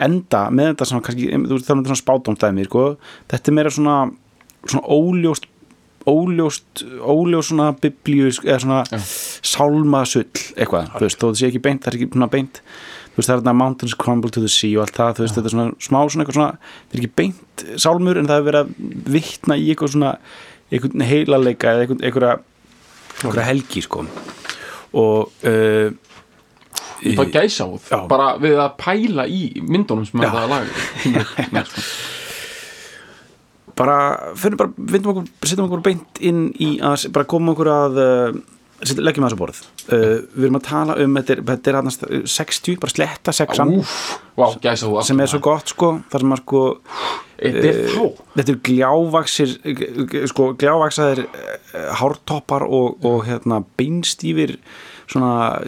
enda 0.01 0.45
með 0.51 0.71
þetta 0.73 0.87
svona 0.91 1.05
kannski, 1.05 1.31
þú 1.31 1.55
veist 1.55 1.67
það 1.69 1.81
er 1.81 1.89
svona 1.89 2.03
spátumstæmi 2.03 2.67
sko, 2.67 2.85
þetta 3.31 3.51
er 3.51 3.57
meira 3.59 3.73
svona 3.73 3.97
svona 4.65 4.87
óljóst 4.89 5.51
óljóst, 6.05 6.83
óljóst 7.01 7.49
svona 7.49 7.71
biblíu 7.81 8.29
eða 8.29 8.59
svona 8.61 8.81
Já. 8.85 8.99
sálmasull 9.41 10.27
eitthvað, 10.53 10.91
þú 10.93 11.01
veist, 11.01 11.17
þó 11.17 11.25
það 11.25 11.39
sé 11.39 11.49
ekki 11.49 11.61
beint 11.65 11.81
það 11.81 11.91
er 11.91 11.97
ekki 11.97 12.09
svona 12.11 12.27
beint, 12.29 12.59
þú 12.61 13.17
veist, 13.17 13.29
það 13.29 13.33
er 13.35 13.41
þetta 13.41 13.55
mountains 13.61 13.95
crumble 14.03 14.33
to 14.33 14.43
the 14.43 14.51
sea 14.51 14.77
og 14.77 14.85
allt 14.85 14.99
það, 14.99 15.15
þú 15.17 15.25
veist, 15.25 15.39
þetta 15.39 15.49
er 15.49 15.55
svona 15.55 15.87
smá 15.87 15.97
svona 16.03 16.25
eitthvað 16.25 16.37
svona, 16.37 16.73
þetta 16.83 16.99
er 16.99 17.01
ekki 17.01 17.15
beint 17.21 17.65
sálmur 17.81 18.21
en 18.21 18.29
það 18.29 18.41
er 18.41 18.47
verið 18.49 18.61
að 18.61 19.09
vitna 19.15 19.57
í 19.57 19.65
eitthvað 19.71 19.95
svona 19.95 20.13
einhvern 20.69 21.05
heilaleika 21.09 21.73
eða 21.73 21.85
einhvern, 21.85 22.05
einhverja, 22.05 22.37
einhverja 23.23 23.47
helgi 23.49 23.85
sko. 23.85 24.05
Og 24.95 25.45
uh, 25.49 25.89
ég 27.03 27.17
fæ 27.17 27.25
Já. 27.91 27.99
bara 28.09 28.33
við 28.41 28.59
að 28.61 28.75
pæla 28.81 29.27
í 29.27 29.41
myndunum 29.61 30.05
sem 30.07 30.21
Já. 30.21 30.27
er 30.27 30.35
það 30.37 30.49
lag 30.53 30.65
með, 31.55 31.71
sko. 31.71 31.85
bara, 33.75 33.97
finnum 34.39 34.61
bara, 34.61 34.73
vindum 34.77 35.13
okkur 35.13 35.49
setjum 35.51 35.69
okkur 35.69 35.85
beint 35.85 36.21
inn 36.23 36.49
í 36.61 36.75
að 36.83 37.09
bara 37.15 37.29
koma 37.29 37.55
okkur 37.55 37.71
að 37.73 37.99
uh, 38.03 38.37
setja, 38.81 39.03
leggjum 39.05 39.27
að 39.27 39.33
þessu 39.33 39.41
borð 39.41 39.61
uh, 39.65 40.17
við 40.35 40.47
erum 40.47 40.59
að 40.59 40.65
tala 40.69 40.97
um, 41.03 41.19
þetta 41.19 41.35
er, 41.35 41.43
þetta 41.51 41.71
er 41.71 41.79
annars 41.81 41.99
60, 42.35 42.79
bara 42.81 42.95
sletta 42.95 43.35
sexan 43.35 43.75
Úf, 43.79 43.93
vá, 44.39 44.47
gæsa 44.63 44.89
út 44.91 45.07
sem 45.07 45.21
er 45.23 45.31
svo 45.31 45.41
gott 45.43 45.75
sko, 45.75 45.93
þar 46.11 46.25
sem 46.25 46.35
að 46.35 46.43
sko 46.43 46.65
þá 47.35 48.03
þetta 48.37 48.53
er 48.53 48.59
gljávaxir 48.69 49.57
sko, 50.31 50.53
gljávaxaðir 50.59 51.25
uh, 51.27 51.89
hártoppar 51.99 52.63
og, 52.67 53.03
og 53.05 53.25
hérna 53.27 53.59
beinstífir 53.79 54.55
svona 55.11 55.59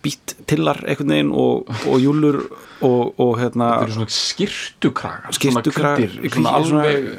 spýtt 0.00 0.32
tillar 0.48 0.78
einhvern 0.88 1.10
veginn 1.12 1.32
og, 1.36 1.68
og 1.86 1.96
júlur 2.00 2.38
og, 2.80 3.18
og 3.20 3.34
hérna 3.36 3.66
þetta 3.74 3.88
eru 3.88 3.96
svona 3.98 4.14
skirtukragar 4.16 5.36
skirtukragar 5.36 6.14
svona, 6.16 6.30
svona 6.32 6.54
alveg 6.56 7.10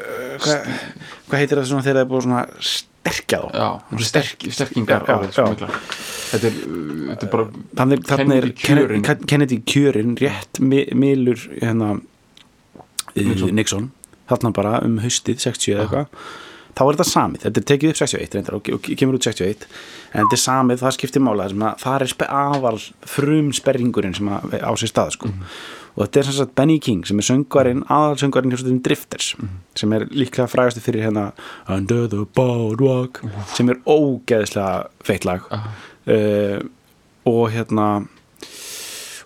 hvað, 0.42 1.38
heitir 1.38 1.62
það 1.62 1.68
svona 1.70 1.86
þegar 1.86 2.00
það 2.00 2.02
er 2.02 2.10
búið 2.10 2.26
svona 2.26 2.42
sterkja 2.72 3.42
þá 3.44 3.60
já, 3.62 3.68
sterk, 4.10 4.48
sterkingar 4.58 5.06
Já, 5.06 5.20
já. 5.30 5.46
miklar. 5.54 5.78
þetta 6.32 6.50
er, 6.50 6.58
uh, 6.58 7.06
þetta 7.12 7.28
er 7.28 7.32
bara 7.36 7.48
þannig, 7.82 8.04
þannig 8.10 8.38
er 8.42 8.50
Kennedy 8.50 8.92
kjörin. 8.98 9.26
Kennedy, 9.32 9.58
kjörin 9.74 10.18
rétt 10.22 10.60
mi- 10.62 10.88
milur 10.94 11.42
hérna. 11.62 11.96
Nixon, 13.16 13.56
Nixon 13.58 13.90
þarna 14.32 14.54
bara 14.56 14.78
um 14.88 14.98
haustið 15.04 15.42
60 15.44 15.74
eða 15.76 15.86
eitthvað 15.86 16.08
þá 16.78 16.82
er 16.86 16.96
þetta 16.96 17.08
samið, 17.10 17.44
þetta 17.46 17.62
er 17.62 17.68
tekið 17.72 17.92
upp 17.92 18.00
61 18.02 18.38
reyndar, 18.38 18.58
og, 18.58 18.72
og 18.76 18.90
kemur 19.00 19.18
út 19.18 19.28
61 19.28 19.68
en 20.12 20.24
þetta 20.24 20.38
er 20.38 20.42
samið, 20.44 20.82
það 20.82 20.96
skiptir 20.98 21.24
mála 21.26 21.50
það 21.82 22.08
er 22.08 22.34
aðal 22.38 22.74
frum 23.14 23.52
sperringurinn 23.56 24.18
sem 24.18 24.32
að, 24.32 24.58
á 24.64 24.72
sér 24.80 24.92
stað 24.92 25.14
sko. 25.18 25.32
og 25.96 26.04
þetta 26.06 26.22
er 26.22 26.30
sem 26.30 26.38
sagt 26.40 26.56
Benny 26.60 26.78
King 26.84 27.06
sem 27.08 27.22
er 27.22 27.28
söngvarinn, 27.28 27.84
aðal 27.92 28.20
söngvarinn 28.22 28.56
hjá 28.56 28.76
Drifters 28.88 29.34
sem 29.78 29.94
er 29.98 30.08
líklega 30.12 30.50
frægastu 30.52 30.84
fyrir 30.84 31.08
hérna 31.08 31.32
Under 31.68 32.08
the 32.12 32.26
Boardwalk 32.38 33.22
sem 33.56 33.70
er 33.72 33.82
ógeðslega 33.86 34.88
feitt 35.06 35.28
lag. 35.28 35.46
Uh, 36.08 36.64
og 37.30 37.52
hérna 37.54 38.08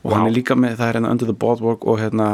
og 0.05 0.13
hann 0.13 0.25
Vá. 0.25 0.29
er 0.29 0.35
líka 0.35 0.57
með, 0.57 0.77
það 0.79 0.87
er 0.87 0.99
hérna 0.99 1.13
Under 1.15 1.29
the 1.29 1.37
Boardwalk 1.37 1.85
og 1.87 2.01
hérna 2.01 2.29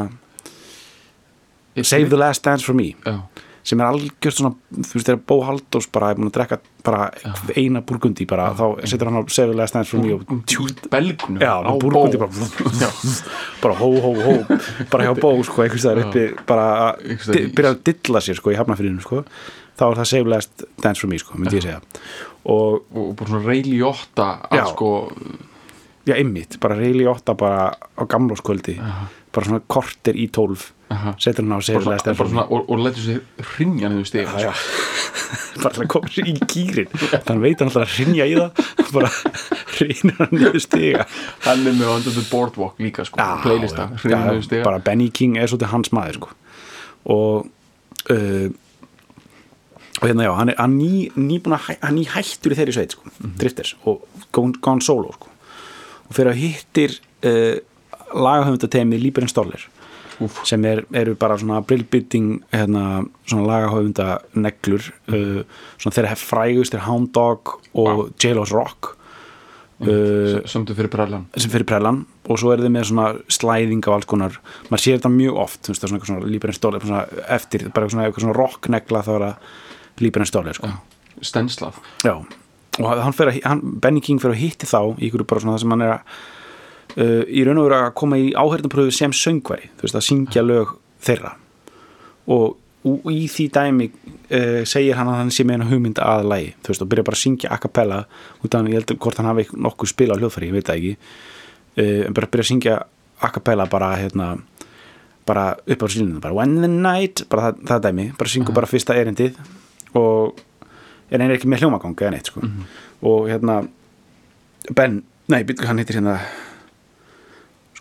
Save 1.80 2.10
the 2.12 2.18
Last 2.20 2.44
Dance 2.44 2.66
for 2.66 2.76
Me. 2.76 2.94
Já, 3.06 3.22
sem 3.68 3.82
er 3.82 3.88
algjört 3.92 4.38
svona, 4.38 4.52
þú 4.74 4.96
veist, 4.96 5.08
þegar 5.08 5.22
Bó 5.30 5.36
Haldós 5.46 5.88
bara 5.94 6.12
er 6.12 6.18
búin 6.20 6.30
að 6.32 6.36
drekka 6.38 6.58
bara 6.86 7.08
eina 7.54 7.84
burgundi 7.86 8.26
bara, 8.30 8.50
þá 8.58 8.66
setur 8.90 9.12
hann 9.12 9.22
á 9.22 9.24
Save 9.30 9.52
the 9.54 9.58
Last 9.60 9.78
Dance 9.78 9.94
for 9.94 10.02
Me 10.02 10.16
og 10.16 10.26
tjút 10.50 10.88
belgnum 10.92 11.38
Já, 11.42 11.54
burgundi 11.82 12.22
bara 12.22 12.32
bara 13.64 13.78
hó, 13.78 13.88
hó, 14.02 14.12
hó. 14.18 14.36
Bara 14.92 15.08
hjá 15.08 15.14
Bó, 15.22 15.34
sko, 15.46 15.66
einhvers 15.66 15.86
staðar 15.86 16.08
uppi 16.08 16.28
bara 16.50 16.68
byrja 16.98 17.76
að 17.76 17.84
dilla 17.92 18.24
sér, 18.26 18.42
sko, 18.42 18.54
í 18.54 18.60
hafnafyrinu, 18.60 19.04
sko. 19.06 19.24
Þá 19.78 19.86
er 19.92 20.02
það 20.02 20.34
Last 20.34 20.66
Dance 20.82 21.02
for 21.04 21.12
Me, 21.12 21.22
sko, 21.22 21.38
myndi 21.38 21.60
ég 21.62 21.66
segja. 21.70 21.80
Og 22.50 22.82
og 22.98 23.16
bara 23.20 23.30
svona 23.30 23.46
reyli 23.46 23.78
ótta 23.86 24.34
að 24.50 24.72
sko 24.74 24.92
já, 26.10 26.16
ymmit, 26.18 26.58
bara 26.62 26.78
reyli 26.80 27.06
åtta 27.10 27.36
bara 27.38 27.70
á 27.78 28.04
gamlóskvöldi 28.10 28.78
bara 29.32 29.48
svona 29.48 29.62
kortir 29.70 30.18
í 30.18 30.28
tólf. 30.34 30.72
Setur 31.18 31.44
hann 31.44 31.56
á 31.56 31.60
sig 31.64 31.78
bara 31.78 31.98
svona, 32.00 32.16
bara 32.18 32.30
svona, 32.30 32.46
og, 32.50 32.70
og 32.70 32.84
lætur 32.86 33.04
sig 33.06 33.46
hrinja 33.54 33.90
niður 33.90 34.28
já. 34.42 34.52
bara 35.64 35.74
til 35.76 35.84
að 35.86 35.90
koma 35.94 36.12
sér 36.12 36.32
í 36.32 36.36
gýrin 36.52 36.92
þannig 36.92 37.44
veit 37.46 37.62
hann 37.62 37.72
alltaf 37.72 37.86
að 37.86 37.98
rinja 38.00 38.28
í 38.28 38.36
það 38.38 38.92
bara 38.96 39.12
rinir 39.82 40.18
hann 40.20 40.36
niður 40.36 40.62
stiga. 40.64 41.06
Hann 41.46 41.66
er 41.68 41.78
með 41.78 42.10
the 42.10 42.26
Boardwalk 42.30 42.82
líka 42.82 43.06
sko, 43.08 43.22
playlista, 43.44 43.90
já, 44.04 44.18
niður 44.28 44.44
stiga. 44.46 44.66
bara 44.68 44.82
Benny 44.84 45.10
King 45.10 45.40
er 45.40 45.50
svolítið 45.50 45.74
hans 45.74 45.94
maður 45.96 46.20
sko. 46.20 46.36
og 47.12 47.48
uh, 48.14 48.52
og 50.02 50.08
hérna 50.10 50.26
já, 50.26 50.34
hann 50.38 50.50
er 50.50 50.58
hann 50.58 50.78
ný, 50.78 51.10
að 51.46 51.58
hæ, 51.68 51.74
hann 51.82 51.98
ný 51.98 52.08
hættur 52.10 52.54
í 52.54 52.58
þeirri 52.58 52.76
sveit 52.78 52.96
sko, 52.96 53.12
drifters 53.42 53.76
og 53.86 54.06
gone 54.34 54.82
solo 54.82 55.14
sko. 55.18 55.30
og 56.10 56.16
fyrir 56.18 56.34
að 56.34 56.42
hittir 56.42 56.98
uh, 57.26 57.58
lagahöfundatemi 58.12 59.00
Líberinn 59.00 59.32
Stoller 59.32 59.68
Úff. 60.22 60.42
sem 60.48 60.64
er, 60.70 60.84
eru 60.94 61.16
bara 61.20 61.38
svona 61.42 61.62
brillbytting 61.66 62.42
hérna, 62.54 63.04
svona 63.26 63.48
lagahöfunda 63.50 64.20
neglur 64.38 64.88
uh, 65.10 65.42
svona 65.82 65.96
þeirra 65.98 66.18
frægust 66.20 66.78
er 66.78 66.86
Hound 66.86 67.14
Dog 67.16 67.56
og 67.74 68.10
J-Lo's 68.22 68.54
Rock. 68.56 68.96
Uh, 69.82 70.44
sömdu 70.46 70.76
fyrir 70.78 70.92
brallan 70.94 71.26
sem 71.34 71.50
fyrir 71.50 71.66
prellan. 71.66 72.04
Og 72.30 72.38
svo 72.38 72.52
er 72.54 72.62
þið 72.62 72.74
með 72.76 72.86
svona 72.92 73.08
slæðing 73.34 73.82
af 73.90 73.96
alls 73.96 74.08
konar, 74.08 74.38
maður 74.70 74.84
sér 74.84 75.00
þetta 75.00 75.10
mjög 75.16 75.40
oft 75.42 75.72
veist, 75.72 75.88
svona 75.90 76.06
svona 76.06 76.30
líbærin 76.30 76.56
stóli 76.56 76.82
svona 76.84 77.02
eftir, 77.34 77.66
bara 77.74 77.90
svona, 77.90 78.12
svona 78.14 78.36
rocknegla 78.38 79.02
þá 79.08 79.12
er 79.16 79.26
það 79.26 80.06
líbærin 80.06 80.30
stóli 80.30 80.54
sko. 80.56 80.70
stenslað 81.26 81.82
já, 82.06 82.14
og 82.80 82.86
hann 82.88 83.18
að 83.18 83.42
hann, 83.46 83.64
Benny 83.82 84.04
King 84.06 84.22
fyrir 84.22 84.38
að 84.38 84.44
hitti 84.46 84.70
þá 84.70 84.80
í 84.96 85.10
ykkur 85.10 85.26
bara 85.28 85.44
svona 85.44 85.58
það 85.58 85.66
sem 85.66 85.76
hann 85.76 85.86
er 85.88 85.96
að 85.98 86.16
uh, 86.98 87.24
í 87.28 87.44
raun 87.48 87.62
og 87.62 87.68
veru 87.68 87.78
að 87.78 87.94
koma 88.00 88.20
í 88.20 88.32
áhörðanpröfu 88.36 88.94
sem 88.96 89.14
söngvari, 89.16 89.70
þú 89.78 89.88
veist, 89.88 89.98
að 89.98 90.08
syngja 90.08 90.44
lög 90.46 90.76
þeirra. 91.06 91.34
Og, 92.32 92.58
og 92.88 93.10
í 93.14 93.26
því 93.32 93.48
dæmi 93.56 93.90
uh, 93.92 94.62
segir 94.70 95.00
hann 95.00 95.12
að 95.12 95.20
hann 95.22 95.34
sé 95.34 95.46
með 95.48 95.60
eina 95.60 95.70
hugmynd 95.72 96.02
að 96.04 96.28
lægi 96.32 96.54
þú 96.60 96.74
veist, 96.74 96.86
og 96.86 96.92
byrja 96.94 97.08
bara 97.10 97.20
að 97.20 97.24
syngja 97.24 97.52
a 97.52 97.60
cappella 97.62 98.04
út 98.42 98.52
af 98.52 98.60
hann, 98.60 98.72
ég 98.72 98.80
held 98.80 98.94
að 98.96 99.02
hvort 99.06 99.22
hann 99.22 99.32
hafi 99.32 99.48
nokkuð 99.56 99.94
spila 99.94 100.18
á 100.18 100.20
hljóðfæri, 100.22 100.52
ég 100.52 100.58
veit 100.58 100.70
það 100.70 100.80
ekki. 100.82 100.94
Uh, 101.80 102.00
en 102.08 102.18
bara 102.18 102.32
byrja 102.32 102.48
að 102.48 102.52
syngja 102.54 102.78
a 103.22 103.34
cappella 103.34 103.68
bara 103.72 103.92
hérna 103.98 104.32
bara 105.28 105.52
upp 105.54 105.84
á 105.86 105.88
sílunum, 105.92 106.22
bara 106.22 106.34
when 106.34 106.58
the 106.64 106.70
night 106.70 107.22
bara 107.30 107.52
það, 107.52 107.60
það 107.70 107.84
dæmi, 107.86 108.08
bara 108.18 108.32
syngu 108.34 108.56
bara 108.56 108.70
fyrsta 108.70 108.98
erindið. 108.98 109.38
Og 110.00 110.40
er 111.12 111.20
einnig 111.20 111.38
ekki 111.38 111.50
með 111.52 111.66
hljómagang 111.66 111.94
eða 112.00 112.16
neitt 112.16 112.32
sko. 112.32 112.42
Og 113.06 113.30
hérna 113.30 113.62
Ben, 114.70 115.00
nei, 115.32 115.42
hann 115.66 115.82
heitir 115.82 115.98
hérna 115.98 116.20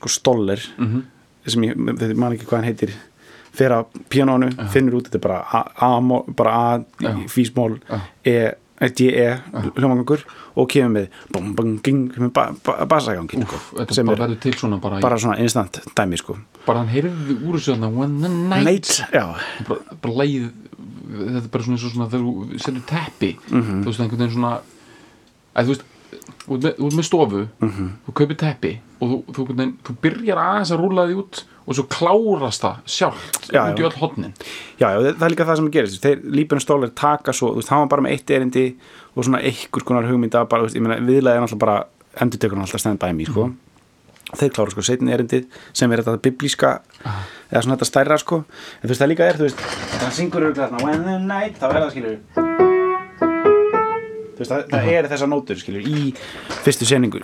sko 0.00 0.08
Stoller 0.08 0.58
Mhm. 0.78 1.02
sem 1.46 1.62
ég, 1.62 1.76
man 2.16 2.32
ekki 2.32 2.46
hvað 2.48 2.56
hann 2.60 2.68
heitir 2.72 2.90
fer 3.52 3.70
að 3.74 3.86
píanónu, 4.08 4.50
finnur 4.70 5.00
út 5.00 5.08
þetta 5.10 5.18
er 5.18 5.24
bara 5.24 5.38
A, 5.52 5.60
A, 5.76 6.00
bara 6.36 6.50
A 6.50 6.84
Já. 7.00 7.14
físmól, 7.28 7.78
Já. 7.88 8.00
E 8.24 8.88
D, 8.96 9.08
E 9.12 9.36
hljómagangur 9.76 10.22
og 10.56 10.68
kemur 10.72 10.94
með 10.94 11.08
bum, 11.32 11.54
bum, 11.54 11.72
ging, 11.84 12.06
ba, 12.32 12.46
ba, 12.64 12.86
basagangin 12.88 13.44
sko, 13.44 13.58
sem 13.92 14.06
bara 14.06 14.24
er 14.24 14.52
svona 14.56 14.78
bara, 14.80 15.00
bara 15.00 15.18
svona 15.18 15.36
instant 15.38 15.80
dæmi 15.94 16.16
sko 16.16 16.38
bara 16.66 16.78
hann 16.78 16.88
heyrði 16.88 17.36
úr 17.44 17.58
þessu 17.58 17.74
þarna 17.76 17.90
when 17.92 18.20
the 18.22 18.28
night, 18.28 18.64
Night, 18.64 19.02
bara, 19.68 19.80
bara 20.00 20.14
leið 20.22 20.50
þetta 21.10 21.44
er 21.44 21.48
bara 21.52 21.64
svona 21.64 21.76
eins 21.76 21.84
og 21.84 21.92
svona 21.92 22.08
þegar 22.08 22.24
þú 22.24 22.60
setur 22.64 22.86
teppi 22.88 23.36
Mhm. 23.50 23.82
þú 23.82 23.84
veist 23.90 24.00
einhvern 24.00 24.18
veginn 24.24 24.36
svona 24.38 24.60
að 25.56 25.64
þú 25.64 25.74
veist 25.74 25.84
ert 26.16 26.64
með, 26.64 26.72
ert 26.74 26.96
með 26.98 27.06
stofu 27.08 27.42
Mhm. 27.60 27.88
þú 28.06 28.14
kaupir 28.20 28.36
teppi 28.40 28.72
og 29.00 29.08
þú, 29.08 29.16
þú, 29.32 29.46
þú, 29.48 29.66
þú 29.86 29.94
byrjar 30.02 30.38
aðeins 30.44 30.72
að 30.74 30.80
rúla 30.84 31.06
því 31.08 31.16
út 31.22 31.42
og 31.70 31.76
svo 31.76 31.84
klárast 31.92 32.64
það 32.64 32.76
sjálft 32.86 33.50
Já, 33.52 33.62
út 33.70 33.78
í 33.78 33.84
öll 33.86 33.98
hodnin 34.00 34.32
Já, 34.80 34.88
já, 34.90 34.98
það 35.14 35.22
er 35.26 35.30
líka 35.34 35.46
það 35.46 35.56
sem 35.60 35.70
gerist 35.70 36.02
þeir 36.02 36.22
líbjörn 36.24 36.64
stólar 36.64 36.90
taka 36.94 37.32
svo, 37.36 37.52
þú 37.54 37.60
veist, 37.62 37.68
hann 37.70 37.84
var 37.84 37.90
bara 37.94 38.02
með 38.08 38.16
eitt 38.16 38.30
erindi 38.30 38.64
og 39.14 39.24
svona 39.24 39.42
einhvers 39.44 39.84
konar 39.86 40.08
hugmynda 40.08 40.44
bara, 40.48 40.62
veist, 40.66 40.76
ég 40.76 40.82
meina, 40.82 40.98
viðlega 41.00 41.36
er 41.36 41.44
náttúrulega 41.46 41.58
bara 41.66 41.84
endur 42.20 42.38
tekur 42.42 42.56
hann 42.58 42.66
alltaf 42.66 42.80
stand 42.82 42.98
by 42.98 43.12
me, 43.14 43.24
sko. 43.24 43.50
Þeir 44.30 44.50
klára 44.54 44.70
sko 44.70 44.82
seitin 44.86 45.08
erindið 45.10 45.46
sem 45.74 45.90
er 45.92 46.02
þetta 46.02 46.20
biblíska 46.22 46.80
eða 47.50 47.62
svona 47.64 47.76
þetta 47.78 47.88
stærra, 47.90 48.18
sko. 48.18 48.44
En 48.82 48.86
þú 48.88 48.92
veist, 48.94 49.02
það 49.02 49.10
líka 49.14 49.26
er, 49.30 49.38
þú 49.38 49.46
veist, 49.48 49.62
það 50.00 50.12
syngur 50.18 50.46
örugglega 50.50 50.70
þarna, 50.70 50.84
when 50.86 51.04
the 51.06 51.18
night, 51.18 51.58
þá 51.58 51.70
er 51.70 51.80
það, 51.80 51.90
skilur 51.94 52.69
veist, 54.40 54.52
það, 54.52 54.64
það 54.72 54.92
er 54.94 55.08
þessar 55.12 55.30
nótur, 55.30 55.60
skilur, 55.60 55.84
í 55.86 56.12
fyrstu 56.64 56.88
seningu, 56.88 57.22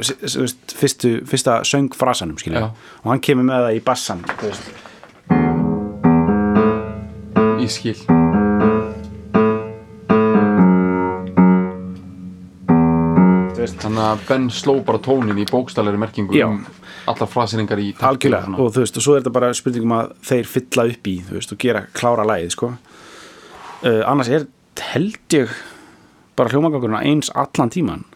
fyrstu 0.77 1.15
fyrsta 1.29 1.61
söngfrasanum, 1.69 2.39
skilur, 2.41 2.71
og 3.03 3.13
hann 3.13 3.25
kemur 3.25 3.49
með 3.49 3.69
það 3.69 3.79
í 3.79 3.85
bassan, 3.87 4.27
í 7.63 7.71
skil. 7.73 7.99
Þannig 13.77 14.03
að 14.03 14.21
Ben 14.29 14.47
sló 14.55 14.73
bara 14.87 14.99
tónin 15.03 15.39
í 15.43 15.45
bókstælari 15.47 15.99
merkingu 16.01 16.35
Já. 16.37 16.47
um 16.49 16.65
alla 17.11 17.27
fraseringar 17.31 17.81
í 17.83 17.93
algjörlega 18.05 18.57
og 18.59 18.73
þú 18.75 18.83
veist 18.83 18.99
og 18.99 19.05
svo 19.05 19.15
er 19.15 19.23
þetta 19.23 19.33
bara 19.37 19.51
spurningum 19.55 19.95
að 19.95 20.13
þeir 20.27 20.51
fylla 20.51 20.85
upp 20.91 21.11
í 21.11 21.15
þú 21.27 21.37
veist 21.39 21.55
og 21.55 21.61
gera 21.63 21.83
klára 21.95 22.27
lægið 22.27 22.55
sko. 22.55 22.71
Uh, 23.85 24.03
annars 24.11 24.31
er 24.33 24.47
held 24.93 25.37
ég 25.37 25.55
bara 26.37 26.53
hljómagangurinn 26.53 27.01
eins 27.01 27.33
allan 27.35 27.73
tíman 27.73 28.07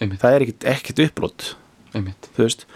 einmitt, 0.00 0.20
það 0.20 0.34
er 0.34 0.46
ekkit, 0.46 0.68
ekkit 0.76 1.06
uppbrott 1.06 1.54
þú 2.04 2.44
veist. 2.44 2.66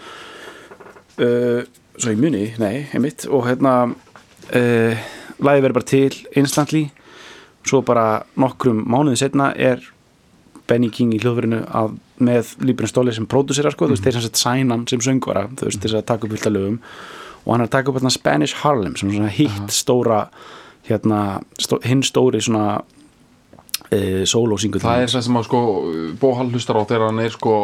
Uh, 1.21 1.63
svo 1.99 2.13
í 2.13 2.19
muni, 2.19 2.47
nei, 2.61 2.87
einmitt. 2.95 3.27
Og 3.29 3.45
hérna 3.49 3.75
uh, 3.91 5.09
lægið 5.41 5.65
verður 5.65 5.77
bara 5.77 5.89
til 5.91 6.21
instantly. 6.39 6.85
Svo 7.67 7.83
bara 7.85 8.23
nokkrum 8.41 8.83
mánuði 8.89 9.21
setna 9.21 9.51
er 9.53 9.83
Benny 10.69 10.89
King 10.93 11.13
í 11.13 11.19
hljóðverinu 11.21 11.61
að 11.67 11.97
með 12.21 12.55
Líbjörn 12.61 12.89
Stóli 12.89 13.13
sem 13.15 13.27
pródúsera 13.29 13.71
sko, 13.73 13.87
þú 13.89 13.95
veist, 13.95 14.05
þeir 14.05 14.17
sem 14.17 14.25
sett 14.27 14.39
sænan 14.39 14.85
sem 14.89 15.01
söngvara 15.03 15.47
þú 15.57 15.67
veist, 15.67 15.81
þess 15.83 15.97
að 15.99 16.07
taka 16.09 16.27
upp 16.27 16.33
fullt 16.35 16.47
af 16.47 16.55
lögum. 16.55 16.79
Og 17.41 17.53
hann 17.53 17.63
er 17.63 17.69
að 17.69 17.75
taka 17.75 17.91
upp 17.91 17.99
hérna 17.99 18.13
Spanish 18.13 18.61
Harlem 18.61 18.97
sem 18.97 19.09
er 19.09 19.17
svona 19.17 19.35
hitt 19.35 19.73
stóra 19.75 20.23
hérna, 20.87 21.21
stó, 21.61 21.79
hinn 21.85 22.03
stóri 22.05 22.41
svona 22.41 22.81
uh, 23.89 24.23
sólósingur 24.29 24.83
það 24.83 25.05
er 25.05 25.13
það 25.13 25.25
sem 25.27 25.39
að 25.39 25.47
sko 25.49 25.61
Bóhall 26.21 26.51
hlustar 26.51 26.79
á 26.79 26.83
þegar 26.83 27.09
hann 27.09 27.23
er 27.23 27.33
sko 27.35 27.55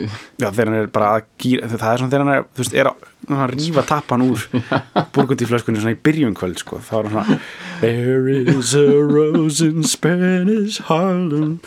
Já, 0.00 0.48
þegar 0.48 0.68
hann 0.70 0.78
er 0.78 0.86
bara 0.92 1.08
að 1.18 1.26
gýra 1.42 1.68
það 1.68 1.90
er 1.90 2.00
svona 2.00 2.12
þegar 2.12 2.24
hann 2.24 2.34
er, 2.34 2.46
þú 2.48 2.62
veist, 2.62 2.76
er 2.80 2.88
að, 2.88 3.02
að 3.36 3.52
rífa 3.52 3.84
tappan 3.86 4.24
úr 4.24 4.46
burgundíflöskunni 5.14 5.82
svona 5.82 5.94
í 5.94 6.00
byrjun 6.08 6.36
kvöld, 6.38 6.62
sko, 6.62 6.80
þá 6.82 6.94
er 6.98 7.10
hann 7.10 7.12
svona 7.12 7.38
There 7.82 8.38
is 8.54 8.72
a 8.78 8.86
rose 8.88 9.66
in 9.66 9.84
Spanish 9.86 10.80
Harlem. 10.88 11.58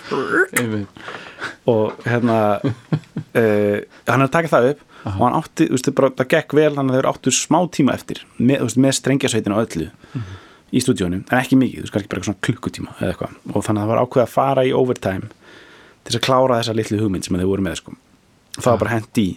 Og 1.69 2.05
hérna 2.07 2.39
uh, 2.63 3.77
hann 4.09 4.17
er 4.17 4.25
að 4.25 4.33
taka 4.33 4.51
það 4.51 4.71
upp 4.73 4.83
og 5.05 5.19
hann 5.21 5.37
átti, 5.37 5.67
þú 5.69 5.77
veist, 5.77 5.91
bara, 5.99 6.13
það 6.17 6.31
gekk 6.33 6.57
vel 6.57 6.71
þannig 6.73 6.95
að 6.95 6.97
þeir 6.97 7.11
áttu 7.11 7.35
smá 7.37 7.59
tíma 7.77 7.93
eftir 7.93 8.23
með, 8.39 8.65
með 8.81 8.97
strengjasveitina 8.99 9.59
og 9.59 9.67
öllu 9.67 9.91
í 10.75 10.83
stúdíónu, 10.83 11.21
en 11.23 11.37
ekki 11.39 11.57
mikið, 11.59 11.81
þú 11.81 11.85
veist, 11.85 11.93
kannski 11.95 12.11
bara 12.11 12.21
eitthvað 12.21 12.31
svona 12.31 12.45
klukkutíma 12.47 12.95
eða 12.99 13.11
eitthvað, 13.13 13.35
og 13.51 13.65
þannig 13.65 13.81
að 13.81 13.85
það 13.85 13.91
var 13.91 14.01
ákveð 14.03 14.23
að 14.25 14.33
fara 14.33 14.65
í 14.65 14.73
overtime 14.75 15.29
til 15.29 16.09
þess 16.09 16.19
að 16.19 16.25
klára 16.27 16.59
þessa 16.59 16.75
litlu 16.75 16.99
hugmynd 17.01 17.27
sem 17.27 17.37
þeir 17.39 17.51
voru 17.51 17.65
með, 17.65 17.77
sko. 17.81 17.95
Það 18.57 18.71
var 18.71 18.81
bara 18.83 18.95
hent 18.95 19.21
í 19.21 19.27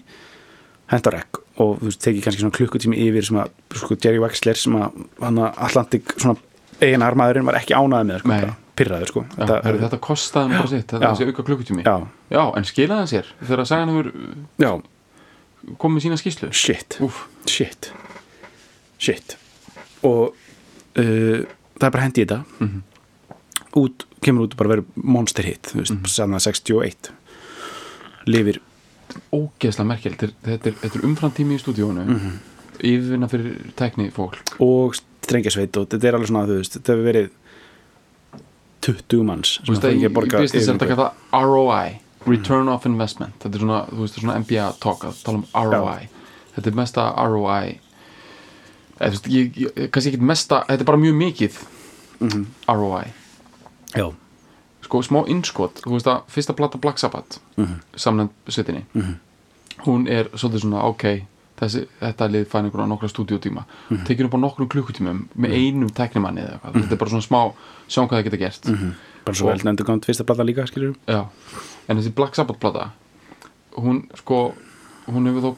hent 0.89 1.09
á 1.09 1.11
rekk 1.15 1.41
og 1.59 1.75
þú 1.81 1.89
veist, 1.89 2.01
tekið 2.05 2.25
kannski 2.25 2.43
svona 2.45 2.57
klukkutími 2.59 3.01
yfir 3.07 3.27
sem 3.29 3.41
að, 3.43 3.55
sko, 3.77 3.99
Jerry 3.99 4.23
Wexler 4.23 4.59
sem 4.59 4.77
að, 4.79 5.03
hann 5.23 5.41
að 5.43 5.63
Atlantic 5.69 6.15
svona 6.17 6.39
eigin 6.79 7.05
armaðurinn 7.05 7.49
var 7.49 7.59
ekki 7.59 7.75
ánæði 7.75 8.09
með, 8.09 8.23
sko, 8.23 8.51
pyrraður, 8.79 9.13
sko. 9.13 9.25
Já, 9.33 9.41
þetta, 9.43 9.75
þetta 9.83 10.01
kostaði 10.07 10.47
hann 10.47 10.63
bara 10.63 10.71
sitt 10.71 10.85
þetta 10.87 11.01
er 11.03 11.17
þessi 11.17 11.33
auka 11.33 11.47
klukkutími. 11.49 11.85
Já, 11.87 11.97
já, 12.31 12.43
en 12.61 12.69
skilaði 12.69 13.03
hann 13.03 13.11
sér 13.11 13.33
þegar 13.43 13.65
að 13.65 13.71
sagan 13.73 13.93
hefur 13.93 14.11
já, 14.63 14.71
komið 15.83 16.07
sína 16.07 16.21
skýslu 16.21 16.51
shit. 16.55 16.99
Úf, 17.05 17.25
shit. 17.51 17.91
Shit. 19.03 19.35
Og 20.07 20.38
uh, 20.99 21.45
það 21.79 21.87
er 21.89 21.91
bara 21.95 22.03
hendi 22.05 22.23
í 22.23 22.27
þetta. 22.27 22.45
Mhm. 22.61 22.83
út, 23.79 24.05
kemur 24.25 24.47
út 24.49 24.55
og 24.55 24.59
bara 24.59 24.71
verið 24.77 24.85
monster 24.97 25.45
hit 25.45 25.63
þú 25.71 25.77
veist, 25.83 25.93
mm 25.93 26.03
-hmm. 26.03 26.41
61 26.41 27.11
lifir, 28.27 28.59
ógeðslega 29.33 29.87
merkjald 29.87 30.17
þetta, 30.17 30.25
er- 30.25 30.59
þetta, 30.59 30.67
er- 30.69 31.01
er 31.01 31.05
umframtími 31.07 31.55
í 31.55 31.59
stúdíónu 31.63 32.05
mm 32.05 32.15
Mhm. 32.15 32.33
yfirvinna 32.81 33.29
fyrir 33.29 33.73
tekni 33.77 34.11
fólk. 34.11 34.37
Og 34.61 34.95
strengjasveit 34.95 35.77
og 35.77 35.89
þetta 35.89 36.05
er 36.09 36.15
alveg 36.15 36.29
svona, 36.29 36.47
þú 36.47 36.57
veist, 36.59 36.73
þetta 36.79 36.93
hefur 36.93 37.13
verið 37.13 37.31
20 38.81 39.25
manns 39.25 39.59
Þú 39.65 39.73
veist 39.73 39.83
fá 39.83 39.89
að 39.89 39.93
í 39.93 39.97
ekki 39.99 40.07
að 40.09 40.15
borga 40.15 40.39
business 40.39 40.69
er 40.69 40.75
þetta 40.75 40.87
yfirvinnu. 40.87 40.97
kallað 40.97 41.45
ROI 41.45 42.01
Return 42.27 42.69
of 42.69 42.87
Investment. 42.87 43.35
Þetta 43.41 43.55
er 43.55 43.61
svona, 43.61 43.87
þú 43.89 43.99
veist, 44.05 44.15
svona 44.21 44.37
MBA 44.39 44.73
talk 44.81 45.05
að 45.05 45.23
tala 45.25 45.39
um 45.39 45.47
ROI 45.55 46.09
þetta 46.57 46.67
er 46.67 46.75
mesta 46.75 47.15
ROI 47.17 47.79
eða, 48.99 49.11
þú 49.11 49.17
veist, 49.17 49.29
ég, 49.29 49.57
ég, 49.57 49.91
kannski 49.91 50.13
ekki 50.13 50.31
mesta 50.31 50.65
þetta 50.69 50.81
er 50.81 50.91
bara 50.93 51.03
mjög 51.05 51.15
mikið 51.25 51.61
Mhm. 52.19 52.47
ROI 52.67 53.13
já, 53.95 54.13
sko 54.83 55.03
smá 55.03 55.23
innskot 55.29 55.83
þú 55.85 55.95
veist 55.95 56.07
að 56.07 56.23
fyrsta 56.29 56.53
plata 56.53 56.79
Black 56.79 56.99
Sabbath 56.99 57.39
mm 57.57 57.65
-hmm. 57.65 57.81
samnefnd 57.97 58.31
sveitinni 58.49 58.85
hún 59.87 60.09
er 60.09 60.25
svolítið 60.35 60.61
svona 60.61 60.83
ok 60.83 61.05
þessi, 61.59 61.85
þetta 62.01 62.29
lið 62.31 62.47
fæn 62.51 62.69
einhverja 62.69 62.87
nokkra 62.89 63.09
stúdíótíma. 63.09 63.65
Mm 63.65 63.97
-hmm. 63.97 64.07
tekið 64.07 64.25
upp 64.25 64.35
á 64.35 64.41
nokkrum 64.45 64.69
klukkutímum 64.69 65.29
með 65.37 65.53
einum 65.53 65.91
teknimanni 65.91 66.41
eða 66.41 66.53
eitthvað, 66.53 66.83
þetta 66.83 66.93
er 66.93 66.99
bara 67.03 67.11
svona 67.11 67.27
smá 67.27 67.53
sjáum 67.89 68.09
hvað 68.09 68.19
það 68.19 68.25
geta 68.25 68.37
gert. 68.37 68.71
Bara 69.25 69.37
svo 69.37 69.47
vel 69.49 69.61
nefndu 69.65 69.85
gott 69.85 70.07
fyrsta 70.07 70.25
plata 70.25 70.43
líka 70.43 70.67
skilur 70.67 70.95
Já, 71.07 71.27
en 71.89 71.97
þessi 71.99 72.15
Black 72.15 72.35
Sabbath 72.35 72.59
plata 72.61 72.91
hún 73.77 74.09
sko 74.15 74.55
hún 75.15 75.31
hefur 75.31 75.45
þó, 75.45 75.51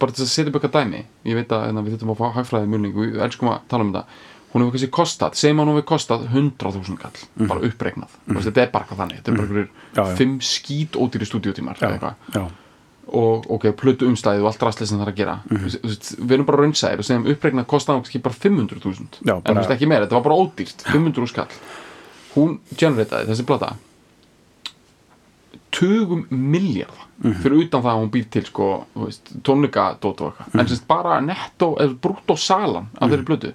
bara 0.00 0.16
til 0.16 0.24
að 0.24 0.30
setja 0.32 0.50
upp 0.50 0.58
eitthvað 0.60 0.76
dæmi 0.76 1.02
ég 1.28 1.38
veit 1.38 1.54
að 1.54 1.66
hérna, 1.68 1.84
við 1.86 1.96
þurfum 1.96 2.14
að 2.14 2.20
fá 2.20 2.36
hagfræði 2.38 2.70
mjölning 2.72 2.96
við 2.96 3.24
elskum 3.26 3.52
að 3.52 3.66
tala 3.70 3.86
um 3.86 3.92
þetta 3.94 4.04
hún 4.50 4.64
hefur 4.64 4.74
kannski 4.74 4.90
kostað, 4.94 5.36
segjum 5.38 5.60
að 5.62 5.68
hún 5.68 5.76
hefur 5.78 5.88
kostað 5.92 6.24
100.000 6.30 6.98
kall, 7.00 7.20
bara 7.46 7.68
uppreiknað 7.68 8.16
mm 8.26 8.40
þetta 8.46 8.64
er 8.64 8.72
bara 8.72 8.86
eitthvað 8.86 9.02
þannig, 9.04 9.20
þetta 9.20 9.30
er 9.30 9.38
bara 9.38 9.46
já. 9.46 9.52
einhverjir 9.52 10.16
fimm 10.18 10.40
skít 10.42 10.98
ódýri 10.98 11.28
eitthvað. 11.30 12.14
já, 12.34 12.44
og 13.10 13.46
ok, 13.50 13.68
plötu 13.78 14.06
umstæðið 14.06 14.44
og 14.44 14.50
allt 14.50 14.64
rastlið 14.66 14.90
sem 14.90 14.98
það 15.00 15.06
er 15.06 15.12
að 15.12 15.20
gera. 15.20 15.36
Mm 15.50 15.64
við 15.66 16.34
erum 16.36 16.46
bara 16.46 16.62
raunsæðir 16.62 17.02
og 17.02 17.06
segjum 17.08 17.28
uppreiknað 17.32 17.66
kostaði 17.70 17.98
hún 17.98 18.04
kannski 18.06 18.22
bara 18.22 18.38
500.000 18.44 19.22
Já, 19.26 19.34
en 19.34 19.50
þú 19.50 19.56
veist 19.58 19.74
ekki 19.74 19.88
meira, 19.90 20.06
þetta 20.06 20.18
var 20.18 20.26
bara 20.28 20.38
ódýrt 20.38 20.84
500 20.86 21.30
skall 21.32 21.48
hún 22.36 22.58
generataði 22.78 23.30
þessi 23.32 23.46
plata 23.48 23.72
tugum 25.74 26.24
miljardar 26.30 27.08
fyrir 27.42 27.66
utan 27.66 27.82
það 27.84 27.90
að 27.90 27.98
hún 28.00 28.12
býr 28.14 28.28
til 28.32 28.42
sko, 28.48 28.68
þú 28.94 29.08
veist, 29.08 29.32
tónleikadót 29.46 30.22
og 30.24 30.30
eitthvað. 30.30 30.54
En 30.62 30.70
semst 30.70 30.86
bara 30.88 31.18
netto, 31.24 31.68
eða 31.82 31.98
brútt 32.06 32.32
salan 32.40 32.88
af 32.96 33.12
þeirri 33.12 33.26
plötu 33.28 33.52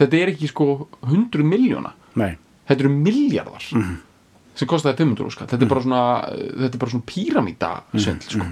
þetta 0.00 0.20
er 0.20 0.32
ekki 0.34 0.50
sko 0.50 0.68
100 1.08 1.46
miljóna 1.46 1.94
þetta 2.14 2.78
eru 2.78 2.92
miljardar 2.94 3.66
sem 3.66 4.68
kostaði 4.70 5.02
500 5.02 5.34
skall 5.34 5.50
þetta 5.50 5.66
er 5.66 5.72
bara 5.72 5.86
svona, 5.86 6.04
þetta 6.36 6.74
er 6.74 6.84
bara 6.84 6.94
svona 6.94 7.08
píramíta 7.10 7.72
svindl 7.96 8.36
sko. 8.36 8.50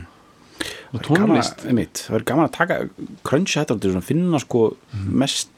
Og 0.89 1.03
tónlist 1.05 1.61
gaman, 1.61 1.69
einmitt, 1.71 2.01
það 2.03 2.17
verður 2.17 2.29
gaman 2.33 2.49
að 2.49 2.57
taka 2.57 2.79
cruncha 3.29 3.63
þetta 3.63 3.93
að 3.93 4.09
finna 4.09 4.41
sko 4.43 4.65
mest 5.07 5.53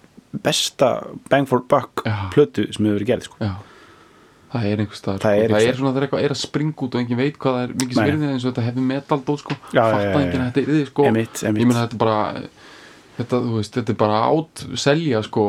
besta 0.44 0.90
bang 1.30 1.48
for 1.48 1.64
buck 1.66 2.04
Já. 2.04 2.28
plötu 2.34 2.66
sem 2.70 2.84
hefur 2.84 3.00
verið 3.00 3.08
gerð 3.14 3.28
sko. 3.30 3.40
Já 3.40 3.54
Það 4.50 4.64
er 4.66 4.80
einhvers 4.82 4.98
staðar, 4.98 5.20
Það 5.22 5.34
sko. 5.36 5.42
er 5.44 5.52
það 5.54 5.66
er 5.70 5.76
svona 5.78 5.90
þegar 5.94 6.04
eitthvað 6.08 6.24
er 6.26 6.32
að 6.34 6.38
springa 6.40 6.82
út 6.86 6.94
og 6.96 7.00
enginn 7.04 7.18
veit 7.20 7.36
hvað 7.38 7.52
það 7.56 7.62
er 7.66 7.74
mikið 7.80 7.98
svirðið 8.00 8.30
eins 8.32 8.44
og 8.44 8.50
þetta 8.50 8.64
hefði 8.66 8.86
metal 8.88 9.18
dót 9.28 9.42
sko, 9.44 9.56
Já, 9.70 9.78
já, 9.78 9.84
fatta 9.92 10.00
já, 10.00 10.10
já. 10.10 10.22
enginn 10.24 10.40
að 10.42 10.48
þetta 10.50 10.60
er 10.64 10.72
þið 10.74 10.88
sko, 10.88 11.04
Einmitt, 11.06 11.42
einmitt. 11.46 11.60
ég 11.62 11.68
meina 11.70 11.84
þetta 11.84 11.94
er 11.94 12.02
bara 12.02 12.18
þetta, 13.20 13.40
þú 13.44 13.54
veist, 13.60 13.76
þetta 13.78 13.92
er 13.94 13.98
bara 14.00 14.18
átt 14.30 14.64
selja 14.80 15.20
sko, 15.26 15.44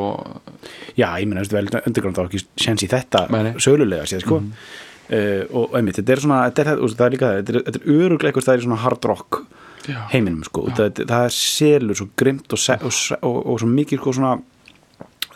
já, 1.00 1.08
ég 1.18 1.28
meina, 1.32 1.42
veistu 1.42 1.58
vel, 1.58 1.66
underground 1.82 2.20
á 2.20 2.24
ekki 2.28 2.42
séns 2.62 2.84
í 2.86 2.90
þetta 2.92 3.24
sölulega 3.64 4.06
séð 4.12 4.26
sko. 4.28 4.40
uh, 4.42 5.42
og 5.62 5.76
einmitt, 5.80 5.98
þetta 6.02 6.14
er 6.18 6.22
svona 6.26 6.42
þetta 6.52 6.62
er, 6.66 6.72
það 6.94 7.06
er 7.08 7.16
líka 7.16 7.32
það, 7.32 7.40
þetta 7.42 7.56
er, 7.56 7.66
þetta 7.72 7.82
er 7.82 7.96
öruglega 7.96 8.30
eitthvað 8.32 8.48
það 8.52 8.60
er 8.60 8.66
svona 8.68 8.82
hard 8.86 9.10
rock 9.10 9.40
já, 9.88 9.98
heiminum 10.14 10.44
sko. 10.46 10.68
það, 10.78 11.02
það 11.10 11.26
er 11.26 11.36
selur 11.40 11.98
svo 12.02 12.10
grimt 12.22 12.54
og, 12.54 12.62
og, 12.78 13.02
og, 13.24 13.40
og 13.56 13.64
svo 13.64 13.72
mikið 13.72 14.04
sko 14.04 14.14
svona 14.20 14.36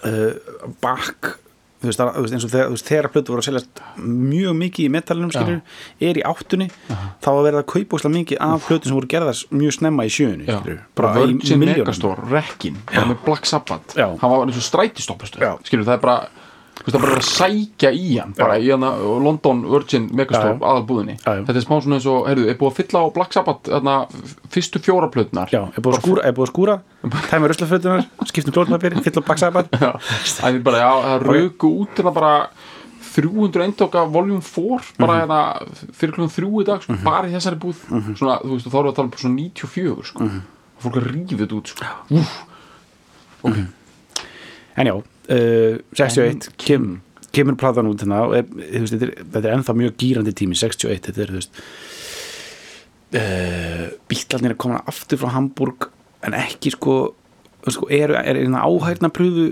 uh, 0.05 0.69
bakk 0.85 1.33
þú 1.85 1.91
veist, 1.91 2.01
það, 2.01 2.19
veist, 2.25 2.35
eins 2.37 2.45
og 2.47 2.53
þegar, 2.53 2.71
veist, 2.73 2.89
þegar 2.89 3.09
plötu 3.13 3.33
voru 3.33 3.43
að 3.43 3.47
seljast 3.49 3.81
mjög 4.05 4.57
mikið 4.61 4.85
í 4.85 4.91
metalinum 4.95 5.33
skilur, 5.33 5.59
er 6.09 6.19
í 6.19 6.23
áttunni 6.27 6.69
þá 6.89 7.29
var 7.31 7.43
verið 7.47 7.59
að 7.61 7.67
kaupa 7.73 7.99
óslega 7.99 8.15
mikið 8.15 8.41
af 8.47 8.69
plötu 8.69 8.89
sem 8.89 8.97
voru 8.97 9.11
gerðar 9.15 9.43
mjög 9.61 9.77
snemma 9.79 10.07
í 10.07 10.13
sjöunni 10.15 10.79
bara 10.97 11.13
Virgin 11.19 11.63
Megastore, 11.63 12.25
Rekkin 12.31 12.81
með 12.95 13.17
Black 13.27 13.49
Sabbath, 13.49 13.95
hann 13.99 14.33
var 14.33 14.43
eins 14.47 14.59
og 14.59 14.67
strætistoppastu 14.67 15.43
Já. 15.43 15.53
skilur, 15.67 15.87
það 15.87 15.99
er 15.99 16.03
bara 16.07 16.44
þú 16.75 16.85
veist, 16.85 16.91
það 16.91 16.99
er 16.99 17.03
bara 17.05 17.17
að 17.17 17.27
sækja 17.29 17.91
í 17.95 18.09
hann 18.19 18.33
bara 18.37 18.57
í 18.59 18.69
hana 18.73 18.91
London 19.25 19.63
Virgin 19.71 20.09
Megastore 20.11 20.57
aðalbúðinni, 20.59 21.15
þetta 21.23 21.55
er 21.55 21.65
smá 21.65 21.75
svona 21.79 21.97
eins 21.99 22.07
og 22.11 22.27
heyrðu, 22.29 22.47
er 22.51 22.59
búið 22.59 22.71
að 22.73 22.77
fylla 22.81 23.01
á 23.01 23.05
Black 23.15 23.37
Sabbath 23.37 23.71
þarna, 23.71 23.95
fyrstu 24.53 24.81
fjóra 24.83 25.09
plötnar 25.13 25.51
Já, 25.55 25.61
er 25.71 25.81
búið 25.85 25.97
að 25.97 26.03
skúra, 26.03 26.25
er 26.27 26.35
búið 26.37 26.47
að 26.49 26.53
skúra 26.53 26.77
tæma 27.31 27.51
ruslafötunar, 27.51 28.07
skiptum 28.29 28.57
klótmapir 28.59 28.97
fylla 29.07 29.25
baksaðabad 29.31 29.71
Já, 29.75 29.91
það 30.41 30.49
er 30.51 30.63
bara, 30.69 30.83
já, 30.83 30.91
það 31.09 31.27
rauku 31.31 31.73
út 31.85 32.01
hérna 32.01 32.15
bara 32.19 32.33
300 33.15 33.63
eintóka 33.63 34.01
voljum 34.11 34.41
4 34.43 34.97
bara 34.99 35.21
hérna 35.21 35.39
fyrir 35.95 36.11
klukkan 36.17 36.33
þrjú 36.35 36.61
í 36.61 36.65
dag 36.67 36.81
sko, 36.83 36.97
bara 37.05 37.29
í 37.29 37.31
þessari 37.31 37.59
búð. 37.63 37.79
Svona, 38.19 38.35
þú 38.43 38.57
veist, 38.57 38.67
þá 38.67 38.75
erum 38.75 38.89
við 38.89 38.91
að 38.91 38.97
tala 38.97 39.07
um 39.07 39.13
svona 39.21 39.37
94 39.39 40.09
sko, 40.09 40.27
og 40.27 40.83
fólk 40.83 40.97
er 40.99 41.07
rífið 41.13 41.43
þetta 41.45 41.55
út 41.55 41.71
sko. 41.71 41.91
Úf, 42.19 42.33
ok, 43.47 43.61
En 44.75 44.89
já, 44.89 44.95
uh, 45.29 45.77
61 45.97 46.49
kem, 46.61 46.89
kemur 47.35 47.57
platan 47.59 47.89
út 47.91 48.03
hérna 48.03 48.23
og 48.27 48.37
er, 48.39 48.47
veist, 48.47 48.95
þetta, 48.95 49.09
er, 49.09 49.27
þetta 49.33 49.43
er 49.49 49.57
ennþá 49.57 49.77
mjög 49.81 49.97
gýrandi 50.01 50.35
tími 50.37 50.57
61, 50.59 51.09
þetta 51.09 51.25
er, 51.25 51.35
uh, 53.19 53.85
bítlarnir 54.11 54.55
er 54.55 54.59
komin 54.61 54.83
aftur 54.85 55.21
frá 55.21 55.33
Hamburg 55.35 55.89
en 56.25 56.37
ekki 56.37 56.73
sko, 56.75 56.99
sko 57.69 57.89
er, 57.93 58.15
er 58.25 58.41
áhærna 58.41 59.11
pröfu 59.13 59.51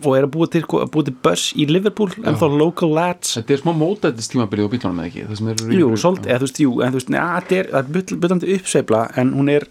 og 0.00 0.16
er 0.16 0.26
að 0.26 0.32
búa 0.34 0.48
til, 0.50 0.62
sko, 0.64 0.80
til 0.88 1.14
bus 1.24 1.46
í 1.58 1.66
Liverpool 1.68 2.12
en 2.24 2.38
þá 2.40 2.46
local 2.54 2.92
lads. 2.96 3.34
Þetta 3.38 3.54
er 3.56 3.62
smá 3.62 3.72
mótættis 3.76 4.30
tímabilið 4.32 4.68
á 4.68 4.72
bílunum 4.72 5.02
eða 5.02 5.10
ekki, 5.10 5.24
Jú, 5.76 5.90
svolítið, 6.00 6.30
en 6.32 6.40
þú 6.94 6.96
veist, 6.96 7.12
neða, 7.12 7.40
þetta 7.40 7.58
er, 7.58 7.70
það 7.74 7.80
er 7.80 8.16
byllandi 8.24 8.56
uppsveifla, 8.56 9.02
en 9.20 9.34
hún 9.36 9.52
er, 9.52 9.66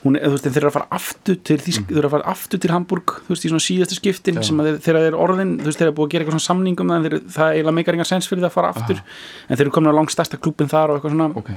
hún 0.00 0.16
þú 0.16 0.30
veist, 0.32 0.46
þeir 0.46 0.62
eru 0.62 0.70
að 0.70 0.76
fara 0.78 0.88
aftur 0.96 1.36
til 1.44 1.56
Þýsk, 1.60 1.88
þeir 1.90 1.98
eru 2.00 2.08
að 2.08 2.14
fara 2.14 2.32
aftur 2.32 2.60
til 2.62 2.70
Hamburg, 2.72 3.14
þú 3.26 3.34
veist, 3.34 3.44
í 3.44 3.50
svona 3.50 3.64
síðastu 3.64 3.98
skiptin 3.98 4.38
sem 4.46 4.62
að 4.62 4.70
þeir, 4.70 4.78
þeir 4.86 4.98
eru 5.00 5.18
orðin, 5.20 5.52
þú 5.60 5.68
veist, 5.68 5.80
þeir 5.80 5.88
eru 5.90 5.96
búið 5.98 6.08
að 6.08 6.14
gera 6.14 6.24
eitthvað 6.24 6.36
svona 6.38 6.46
samningum, 6.46 6.92
þeir, 7.04 7.16
það 7.34 7.56
eiginlega 7.56 7.76
meikar 7.76 7.98
engar 7.98 8.08
sens 8.08 8.30
fyrir 8.30 8.44
það 8.44 8.48
að 8.48 8.56
fara 8.56 8.70
aftur, 8.72 9.02
en 9.46 9.60
þeir 9.60 9.66
eru 9.66 9.74
komin 9.76 9.92
á 9.92 9.98
langstærsta 9.98 10.40
klúbin 10.40 10.72
þar 10.72 10.94
og 10.94 10.98
eitthvað 11.00 11.14
svona, 11.16 11.28
ok, 11.36 11.52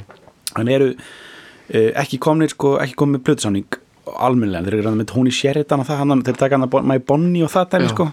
en 0.60 0.74
eru 0.76 0.90
uh, 0.92 1.90
ekki 2.04 2.20
komnir, 2.28 2.52
sko, 2.52 2.76
ekki 2.84 3.00
komið 3.00 3.18
með 3.18 3.26
plötusáning 3.30 3.80
almennilega, 4.28 4.68
þeir 4.68 4.76
eru 4.76 4.84
grann 4.84 5.00
með 5.00 5.12
Tony 5.14 5.32
Sheridan 5.32 5.86
og 5.86 5.88
það, 5.88 6.04
hann, 6.04 6.28
þeir 6.28 6.42
taka 6.44 6.60
hann 6.60 6.68
að 6.68 6.80
My 6.92 7.00
Bonnie 7.00 7.48
og 7.48 7.54
það 7.54 7.70
dæmi, 7.78 7.92
sko, 7.96 8.10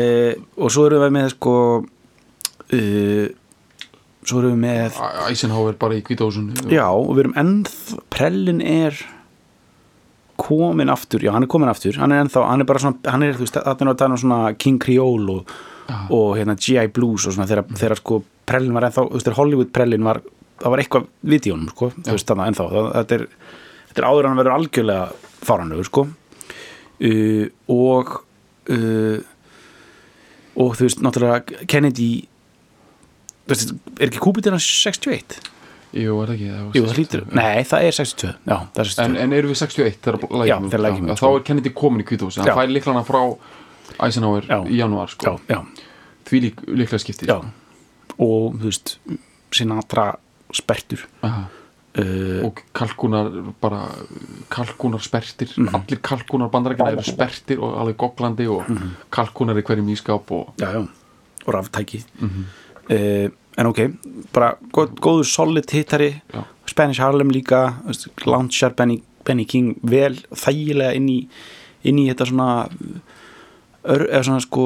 uh, 0.00 0.32
og 0.56 0.72
svo 0.72 0.88
eru 0.88 1.04
við 1.04 1.16
með, 1.18 1.32
sko, 1.36 1.56
uh, 2.72 3.26
svo 4.22 4.40
eru 4.40 4.54
við 4.54 4.62
með 4.64 5.02
Eisenhower 5.26 5.76
bara 5.76 5.98
í 5.98 6.04
kvítahúsun 6.06 6.54
Já, 6.72 6.86
og 6.88 7.12
við 7.12 7.26
erum 7.26 7.36
ennþá 7.42 8.00
prellin 8.14 8.62
er 8.64 8.96
komin 10.42 10.92
aftur, 10.92 11.22
já 11.24 11.32
hann 11.34 11.46
er 11.46 11.50
komin 11.50 11.70
aftur 11.70 11.98
hann 12.02 12.14
er 12.14 12.24
ennþá, 12.24 12.44
hann 12.50 12.64
er 12.64 12.68
bara 12.68 12.82
svona, 12.82 12.98
hann 13.14 13.26
er 13.26 13.38
þú 13.38 13.46
veist, 13.46 13.58
þetta 13.58 13.86
er 13.86 13.92
að 13.92 13.98
tala 14.02 14.16
um 14.16 14.22
svona 14.24 14.40
King 14.58 14.80
Creole 14.82 15.38
og, 15.38 15.56
og 16.10 16.30
hérna 16.38 16.56
G.I. 16.58 16.88
Blues 16.94 17.26
og 17.28 17.36
svona 17.36 17.48
þegar, 17.50 17.66
þegar 17.78 18.00
sko 18.02 18.22
prellin 18.48 18.76
var 18.76 18.88
ennþá, 18.88 19.06
þú 19.08 19.18
veist, 19.20 19.34
Hollywood 19.38 19.72
prellin 19.74 20.06
var, 20.06 20.22
það 20.62 20.74
var 20.74 20.82
eitthvað 20.84 21.10
við 21.34 21.48
í 21.50 21.54
honum, 21.54 21.70
sko, 21.74 21.92
þú 21.98 22.16
veist 22.16 22.32
þannig 22.32 22.52
ennþá, 22.52 22.70
það, 22.72 22.90
þetta 22.98 23.18
er 23.18 23.28
þetta 23.92 24.02
er 24.02 24.08
áður 24.08 24.28
hann 24.30 24.40
verður 24.40 24.56
algjörlega 24.56 25.30
fáranlegur, 25.44 25.88
sko 25.90 26.06
uh, 26.08 27.46
og 27.72 28.12
uh, 28.72 29.30
og 30.52 30.76
þú 30.76 30.86
veist, 30.86 31.00
náttúrulega 31.04 31.64
Kennedy 31.70 32.10
þú 33.46 33.54
veist, 33.54 33.74
er 33.98 34.10
ekki 34.10 34.22
kúpitina 34.22 34.60
61? 34.60 35.38
Jú, 35.92 36.14
er 36.22 36.26
það 36.26 36.34
ekki 36.34 36.48
það 36.52 36.76
Jú, 36.78 36.82
það 36.86 36.96
hlýtur, 36.96 37.22
nei, 37.36 37.62
það 37.68 37.82
er 37.88 37.96
62 37.98 38.28
Já, 38.48 38.56
það 38.72 38.80
er 38.82 38.90
62 38.90 39.04
En, 39.04 39.16
en 39.16 39.32
eru 39.32 39.48
við 39.52 39.58
61 39.60 39.98
þegar 40.02 40.18
Já, 40.22 40.56
lækjum 40.56 40.70
þegar 40.72 40.84
lækjum 40.86 41.10
út, 41.12 41.18
Þá 41.20 41.26
er 41.36 41.42
Kennedy 41.48 41.70
komin 41.70 42.00
í 42.00 42.06
kvítahúsi, 42.08 42.40
Já. 42.40 42.44
hann 42.46 42.56
fær 42.62 42.72
líklana 42.72 43.02
frá 43.04 43.22
Eisenhower 44.06 44.46
Já. 44.48 44.58
í 44.72 44.78
janúar 44.80 45.10
sko. 45.12 45.26
Já, 45.48 45.56
já, 45.56 45.88
því 46.30 46.40
lík, 46.46 46.62
líklega 46.68 46.98
skipti 47.02 47.26
já 47.28 47.36
Og, 48.18 48.54
þú 48.60 48.64
veist, 48.70 48.96
Sinatra 49.52 50.06
spertur 50.52 51.02
Aha. 51.24 51.42
uh, 51.98 52.46
og 52.46 52.60
kalkunar 52.76 53.28
bara 53.60 53.82
kalkunar 54.52 55.00
spertir 55.04 55.52
Mhm. 55.58 55.74
allir 55.76 56.00
kalkunar 56.00 56.48
bandarækina 56.52 56.92
eru 56.92 57.02
spertir 57.04 57.60
og 57.60 57.76
alveg 57.80 57.96
goglandi 58.00 58.46
og 58.48 58.64
Mhm. 58.68 58.90
kalkunar 59.10 59.56
í 59.60 59.62
hverjum 59.62 59.88
ískap 59.92 60.30
og 60.32 60.54
Já, 60.58 60.72
já, 60.72 60.88
og 61.46 61.54
ráftæki 61.54 62.04
Mhm. 62.20 62.44
En 63.58 63.66
ok, 63.68 63.78
bara 64.32 64.54
góð, 64.72 64.94
góður 65.04 65.26
solid 65.28 65.70
hittari. 65.70 66.22
Spanish 66.66 67.00
Harlem 67.02 67.30
líka 67.30 67.74
Launcher 68.24 68.70
Benny, 68.74 69.02
Benny 69.26 69.44
King 69.44 69.74
vel 69.82 70.14
þægilega 70.32 70.94
inn 70.96 71.08
í 71.08 71.18
inn 71.84 71.98
í 71.98 72.06
þetta 72.08 72.26
svona 72.30 72.68
ör, 73.84 74.04
eða 74.08 74.22
svona 74.24 74.40
sko 74.44 74.64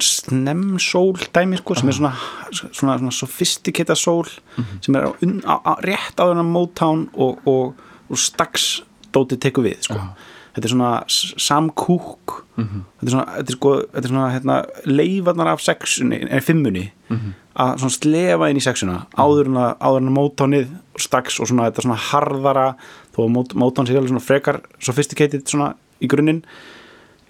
snem 0.00 0.76
sól 0.82 1.16
dæmi 1.34 1.56
sko 1.60 1.74
sem 1.78 1.88
er 1.90 1.96
svona 1.96 2.12
svona, 2.52 2.96
svona 3.00 3.12
sophisticated 3.12 3.96
sól 3.98 4.26
Mhm. 4.56 4.82
sem 4.84 4.94
er 4.96 5.02
á, 5.08 5.10
un- 5.22 5.42
á, 5.44 5.54
á, 5.64 5.72
rétt 5.82 6.16
áður 6.16 6.40
en 6.40 6.52
Motown 6.52 7.08
og, 7.14 7.38
og, 7.46 7.74
og 8.10 8.16
Stax 8.18 8.82
dótið 9.12 9.38
tekur 9.40 9.64
við 9.64 9.80
sko. 9.82 9.94
Já. 9.94 10.14
Þetta 10.56 10.64
er 10.64 10.72
svona 10.72 10.90
s- 11.06 11.34
Sam 11.36 11.70
Cooke 11.70 12.42
Mhm. 12.56 12.82
þetta 12.98 13.06
er 13.06 13.12
svona, 13.12 13.26
þetta 13.36 13.50
er 13.52 13.56
sko, 13.56 13.72
þetta 13.92 14.04
er 14.04 14.08
svona 14.08 14.28
hérna, 14.32 14.54
leifarnar 14.86 15.48
af 15.52 15.60
sexunni, 15.60 16.22
eða 16.24 16.42
fimmunni 16.42 16.90
Mhm. 17.10 17.32
að 17.56 17.74
svona 17.78 17.96
slefa 17.98 18.48
inn 18.50 18.56
í 18.56 18.62
sexuna 18.64 19.06
áður 19.16 19.46
en 19.46 19.54
að, 19.60 19.76
áður 19.78 19.96
en 20.00 20.08
að 20.08 20.16
Motownið 20.16 20.68
og 20.94 21.00
Stax 21.00 21.40
og 21.40 21.46
svona 21.48 21.70
þetta 21.70 21.82
svona 21.84 21.98
harðara 22.10 22.74
þó 23.14 23.24
að 23.26 23.30
Mot- 23.30 23.54
Motown 23.54 23.86
sé 23.86 23.94
alveg 23.96 24.08
svona 24.08 24.24
frekar 24.24 24.60
sophisticated 24.80 25.44
svona 25.44 25.74
í 26.00 26.08
grunninn 26.08 26.42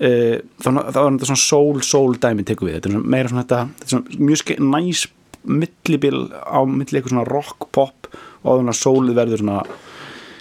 uh, 0.01 0.39
þá, 0.61 0.69
þá 0.93 0.99
er 1.01 1.11
þetta 1.17 1.27
svona 1.31 1.43
soul 1.43 1.81
soul 1.83 2.15
dæmi 2.21 2.45
tekur 2.45 2.69
við, 2.69 2.79
þetta 2.81 2.87
er 2.91 2.93
svona, 2.97 3.11
meira 3.17 3.29
svona 3.33 3.45
þetta, 3.45 3.61
þetta 3.79 3.87
er 3.87 3.93
svona 3.95 4.21
mjög 4.31 4.59
næs 4.61 5.07
millibil 5.47 6.19
á 6.43 6.59
milli 6.67 6.99
eitthvað 7.01 7.13
svona 7.15 7.29
rock 7.31 7.69
pop 7.73 8.09
og 8.43 8.47
áður 8.51 8.65
en 8.65 8.73
að 8.73 8.81
sólið 8.83 9.15
verður 9.21 9.43
svona 9.43 9.63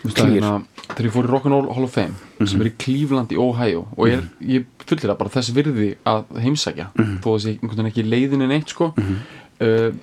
Clear. 0.05 0.29
hérna, 0.29 0.65
þegar 0.93 1.05
ég 1.09 1.13
fór 1.15 1.25
í 1.27 1.31
Rock'n'Roll 1.33 1.73
Hall 1.73 1.83
of 1.87 1.93
Fame 1.93 2.15
sem 2.41 2.61
er 2.61 2.69
í 2.69 2.73
Cleveland 2.81 3.31
í 3.31 3.39
Ohio 3.39 3.85
og 3.95 4.09
ég, 4.11 4.25
ég 4.43 4.65
fullir 4.83 5.07
það 5.07 5.19
bara 5.21 5.33
þess 5.37 5.53
virði 5.55 5.91
að 6.07 6.25
heimsækja 6.43 6.89
þó 7.23 7.29
að 7.31 7.39
sé 7.43 7.53
einhvern 7.55 7.71
veginn 7.77 7.91
ekki 7.91 8.03
í 8.03 8.09
leiðinu 8.11 8.49
neitt 8.51 8.73
sko. 8.73 8.91
Uh, 9.61 9.95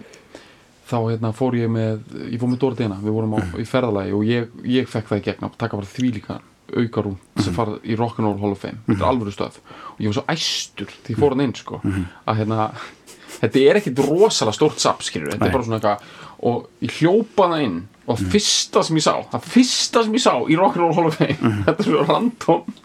þá 0.88 0.96
hérna 1.10 1.32
fór 1.36 1.56
ég 1.56 1.70
með 1.72 2.00
ég 2.28 2.40
fór 2.40 2.50
með 2.52 2.62
Dóra 2.62 2.78
Dina, 2.78 2.96
við 3.00 3.16
vorum 3.16 3.36
á, 3.36 3.40
í 3.60 3.66
ferðalagi 3.68 4.16
og 4.16 4.24
ég, 4.28 4.48
ég 4.68 4.88
fekk 4.88 5.12
það 5.12 5.20
í 5.20 5.26
gegn 5.28 5.46
að 5.48 5.60
taka 5.60 5.78
bara 5.80 5.92
því 5.92 6.10
líka 6.18 6.40
aukarúm 6.72 7.18
sem 7.36 7.52
farið 7.56 7.84
í 7.84 7.96
Rock'n'Roll 8.00 8.40
Hall 8.40 8.54
of 8.54 8.62
Fame. 8.62 8.80
Þetta 8.86 9.02
er 9.02 9.10
alvöru 9.10 9.32
stöð. 9.34 9.58
Og 9.92 10.00
ég 10.00 10.08
var 10.08 10.16
svo 10.16 10.24
æstur 10.32 10.92
því 11.04 11.16
fór 11.18 11.34
hann 11.34 11.44
inn 11.44 11.56
sko 11.58 11.80
að 11.84 12.38
hérna 12.40 12.68
þetta 13.42 13.64
er 13.68 13.80
ekkit 13.80 14.02
rosalega 14.06 14.56
stórt 14.56 14.82
sapp 14.82 15.04
skilur 15.06 15.32
þetta 15.32 15.44
Nei. 15.44 15.48
er 15.50 15.56
bara 15.56 15.68
svona 15.68 15.80
eitthvað 15.80 16.20
og 16.42 16.68
ég 16.82 16.96
hljópa 16.98 17.48
það 17.52 17.64
inn 17.68 17.78
og 18.02 18.18
það 18.18 18.34
fyrsta 18.34 18.82
sem 18.86 18.98
ég 18.98 19.06
sá 19.06 19.14
það 19.32 19.48
fyrsta 19.54 20.04
sem 20.06 20.18
ég 20.18 20.24
sá 20.24 20.34
í 20.42 20.58
Rock'n'Roll 20.58 20.96
Hall 20.96 21.10
of 21.10 21.18
Fame 21.20 21.54
þetta 21.66 21.78
er 21.78 21.90
svo 21.90 22.06
random 22.08 22.76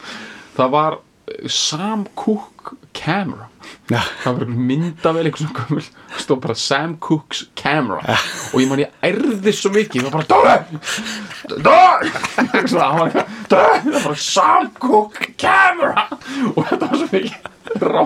það 0.58 0.74
var 0.78 1.00
eh, 1.00 1.48
Sam 1.54 2.06
Cooke 2.18 2.78
camera. 2.98 3.48
Já. 3.88 4.00
það 4.24 4.38
var 4.40 4.50
myndavel 4.52 5.28
eitthvað 5.28 5.44
svona 5.44 5.60
gömul 5.60 6.22
stóð 6.24 6.40
bara 6.44 6.56
Sam 6.60 6.96
Cooke's 7.04 7.44
camera. 7.60 8.16
Og 8.54 8.64
ég 8.64 8.70
man 8.72 8.82
ég 8.82 8.96
erði 9.06 9.54
svo 9.56 9.72
mikið 9.76 10.02
ég 10.02 10.08
var 10.08 10.16
bara 10.18 10.28
Dóri 10.32 11.62
Dóri 11.68 12.68
svona, 12.72 13.10
það 13.48 13.62
var 13.62 14.00
bara 14.04 14.18
Sam 14.24 14.72
Cooke 14.82 15.32
camera. 15.40 16.08
Og 16.56 16.64
þetta 16.64 16.90
var 16.90 17.04
svo 17.04 17.12
mikið 17.14 17.88
rá 17.88 18.02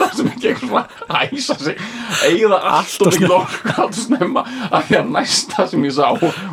var 0.00 0.12
svo 0.14 0.26
mikið 0.28 0.48
eitthvað 0.50 0.68
svona 0.68 0.84
að 1.08 1.34
æsa 1.38 1.56
sig 1.60 1.76
eigða 2.28 2.58
allt 2.74 3.04
og 3.04 3.12
mikið 3.14 3.34
orku 3.38 3.74
allt 3.84 3.98
snemma 3.98 4.44
að 4.68 4.86
því 4.90 4.98
að 5.00 5.10
næsta 5.16 5.66
sem 5.70 5.86
ég 5.88 5.96
sá 5.96 6.08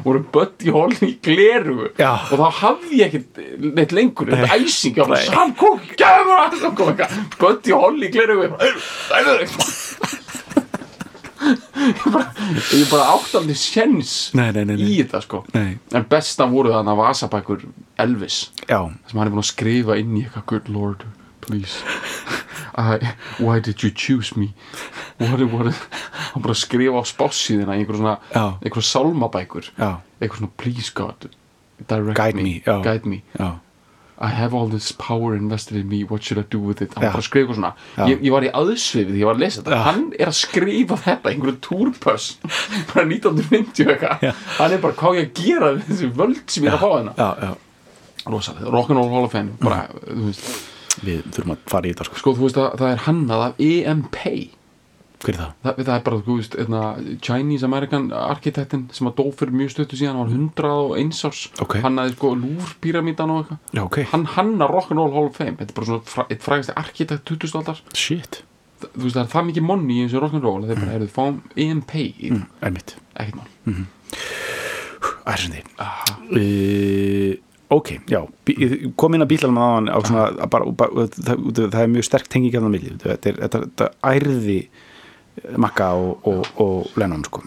voru 0.05 0.23
Buddy 0.35 0.73
Holly 0.75 1.11
í 1.11 1.13
gleru. 1.25 1.89
Já. 1.99 2.13
og 2.31 2.35
þá 2.41 2.47
hafði 2.61 3.01
ég 3.01 3.11
ekkert 3.11 3.41
neitt 3.81 3.95
lengur 3.95 4.31
þetta 4.31 4.57
æsing, 4.57 4.97
ég 4.97 5.03
var 5.03 5.13
bara 5.13 5.21
Nei. 5.21 5.29
Sam 5.35 5.55
Cooke 5.59 5.99
camera 5.99 6.49
og 6.51 6.75
kom 6.79 6.93
eitthvað 6.93 7.37
Buddy 7.41 7.77
Holly 7.77 8.09
í 8.09 8.13
gleru 8.15 8.41
ég 8.45 8.57
bara 8.57 8.71
ég 11.41 12.11
bara, 12.13 12.27
bara 12.91 13.05
áttandi 13.15 13.55
sjens 13.57 14.29
í 14.35 14.97
þetta 15.01 15.21
sko. 15.23 15.43
Nei. 15.55 15.79
en 15.95 16.05
bestan 16.09 16.53
voru 16.53 16.73
þannig 16.75 16.93
að 16.93 17.01
vasabækur 17.01 17.65
Elvis. 18.01 18.37
Já, 18.69 18.79
sem 19.09 19.19
hann 19.19 19.27
er 19.27 19.33
búin 19.33 19.43
að 19.43 19.49
skrifa 19.51 19.97
inn 20.01 20.15
í 20.17 20.23
eitthvað 20.25 20.47
good 20.51 20.71
lord, 20.73 21.05
please. 21.41 21.81
I, 22.75 23.15
why 23.37 23.59
did 23.59 23.83
you 23.83 23.91
choose 23.91 24.35
me? 24.37 24.53
What, 25.17 25.41
what, 25.51 25.73
hann 26.33 26.41
bara 26.41 26.55
skrifa 26.55 27.01
á 27.01 27.05
spássíðina 27.05 27.75
í 27.75 27.81
einhver 27.83 27.99
svona 27.99 28.15
Já. 28.31 28.45
einhver 28.63 28.85
sálmabækur. 28.87 29.67
Já, 29.77 29.99
eitthvað 30.21 30.39
svona 30.39 30.55
please 30.57 30.93
God 30.95 31.27
direct 31.89 32.17
Guide 32.17 32.35
me, 32.39 32.61
já. 32.65 32.81
guide 32.83 33.05
me. 33.05 33.23
I 34.21 34.27
have 34.29 34.53
all 34.53 34.67
this 34.69 34.91
power 34.91 35.35
invested 35.35 35.77
in 35.77 35.89
me. 35.89 36.03
What 36.03 36.21
should 36.23 36.37
I 36.37 36.45
do 36.47 36.59
with 36.59 36.81
it? 36.81 36.93
Hann 36.93 37.03
Já. 37.03 37.11
bara 37.11 37.21
skrifa 37.25 37.55
svona. 37.57 37.73
Ég, 38.07 38.21
ég 38.21 38.31
var 38.31 38.45
í 38.45 38.51
aðsvifið, 38.53 39.15
ég 39.17 39.25
var 39.25 39.35
að 39.35 39.43
lesa 39.43 39.61
þetta. 39.63 39.77
Já. 39.77 39.83
hann 39.89 40.03
er 40.19 40.29
að 40.29 40.37
skrifa 40.37 40.97
þetta, 41.01 41.31
einhverju 41.33 41.57
túrpöss. 41.65 42.27
Bara 42.93 43.05
1950 43.09 43.89
eitthvað. 43.95 44.27
Hann 44.59 44.75
er 44.77 44.83
bara 44.83 44.97
hvað 45.01 45.17
ég 45.17 45.27
að 45.31 45.41
gera 45.41 45.71
þessi 45.81 46.11
völd 46.21 46.43
sem 46.53 46.67
ég 46.67 46.71
er 46.71 46.77
að 46.77 46.85
fá 46.85 46.91
hérna 47.01 47.55
rosalega, 48.29 48.69
Rock'n'Roll 48.69 49.09
Hall 49.09 49.25
of 49.25 49.33
Fame. 49.33 49.55
Bara, 49.61 49.87
þú 50.05 50.27
veist 50.27 50.70
við 51.05 51.21
þurfum 51.31 51.55
að 51.55 51.69
fara 51.71 51.87
í 51.87 51.93
þetta 51.93 52.09
sko. 52.09 52.19
sko 52.23 52.33
þú 52.37 52.47
veist 52.47 52.59
að 52.61 52.73
það 52.81 52.91
er 52.95 53.05
hannað 53.07 53.45
af 53.45 53.63
EMP 53.67 54.25
hver 55.21 55.35
er 55.35 55.39
það? 55.41 55.51
það, 55.61 55.79
það 55.81 55.93
er 55.93 56.03
bara, 56.05 56.19
þú 56.25 56.35
veist, 56.39 56.55
einna, 56.61 56.81
Chinese 57.23 57.67
American 57.67 58.07
arkitektin 58.17 58.85
sem 58.95 59.09
að 59.09 59.17
dó 59.19 59.25
fyrir 59.37 59.57
mjög 59.59 59.73
stöttu 59.75 59.99
síðan 59.99 60.17
hann 60.17 60.23
var 60.23 60.71
101 60.71 61.19
árs. 61.29 61.41
Ok. 61.61 61.75
hannaði 61.83 62.15
sko 62.15 62.31
lúrpíramítan 62.41 63.33
og 63.33 63.43
eitthvað. 63.43 63.59
Já, 63.77 63.81
ok, 63.85 63.99
hann 64.13 64.25
hannar 64.35 64.73
Rock'n'Roll 64.73 65.13
Hall 65.15 65.29
of 65.29 65.37
Fame. 65.37 65.57
Þetta 65.59 65.75
er 65.75 65.77
bara 65.77 65.89
svona 65.91 66.13
fra, 66.15 66.25
eitt 66.33 66.45
frægasti 66.45 66.77
arkitekt 66.81 67.27
2000 67.29 67.61
aldar. 67.61 67.83
Shit. 67.93 68.41
Þú 68.81 69.05
veist 69.05 69.17
það 69.19 69.23
er 69.23 69.31
það 69.35 69.47
mikið 69.51 69.67
monni 69.69 69.99
í 69.99 70.07
þessu 70.07 70.23
Rock'n'Roll 70.25 70.67
þeir 70.67 70.81
bara, 70.81 70.91
heyrðu, 70.95 71.11
fáum 71.13 71.39
EMP 71.67 71.95
í 72.01 72.33
mm. 72.33 72.43
einmitt, 72.65 72.97
ekkert 73.13 73.41
mál. 73.41 73.85
Ærsandi 75.31 75.61
uh, 75.77 77.35
ok, 77.71 77.91
já. 78.11 78.21
Kom 78.99 79.15
inn 79.15 79.23
að 79.23 79.31
bílalum 79.31 79.59
á 79.59 79.67
hann 79.77 79.89
á 79.91 79.97
svona, 80.03 80.27
að 80.43 80.51
bara, 80.53 80.71
bara, 80.83 81.07
það, 81.15 81.81
er 81.81 81.91
mjög 81.91 82.07
sterk 82.07 82.29
tengi 82.31 82.51
gefna 82.53 82.71
milli, 82.71 82.93
þetta 83.01 83.31
er 83.31 83.41
þetta, 83.45 83.63
þetta 83.65 83.89
ærði 84.11 84.59
Makka 85.61 85.91
og, 85.95 86.27
og, 86.27 86.47
og 86.61 86.99
Lennon 86.99 87.23
sko. 87.25 87.43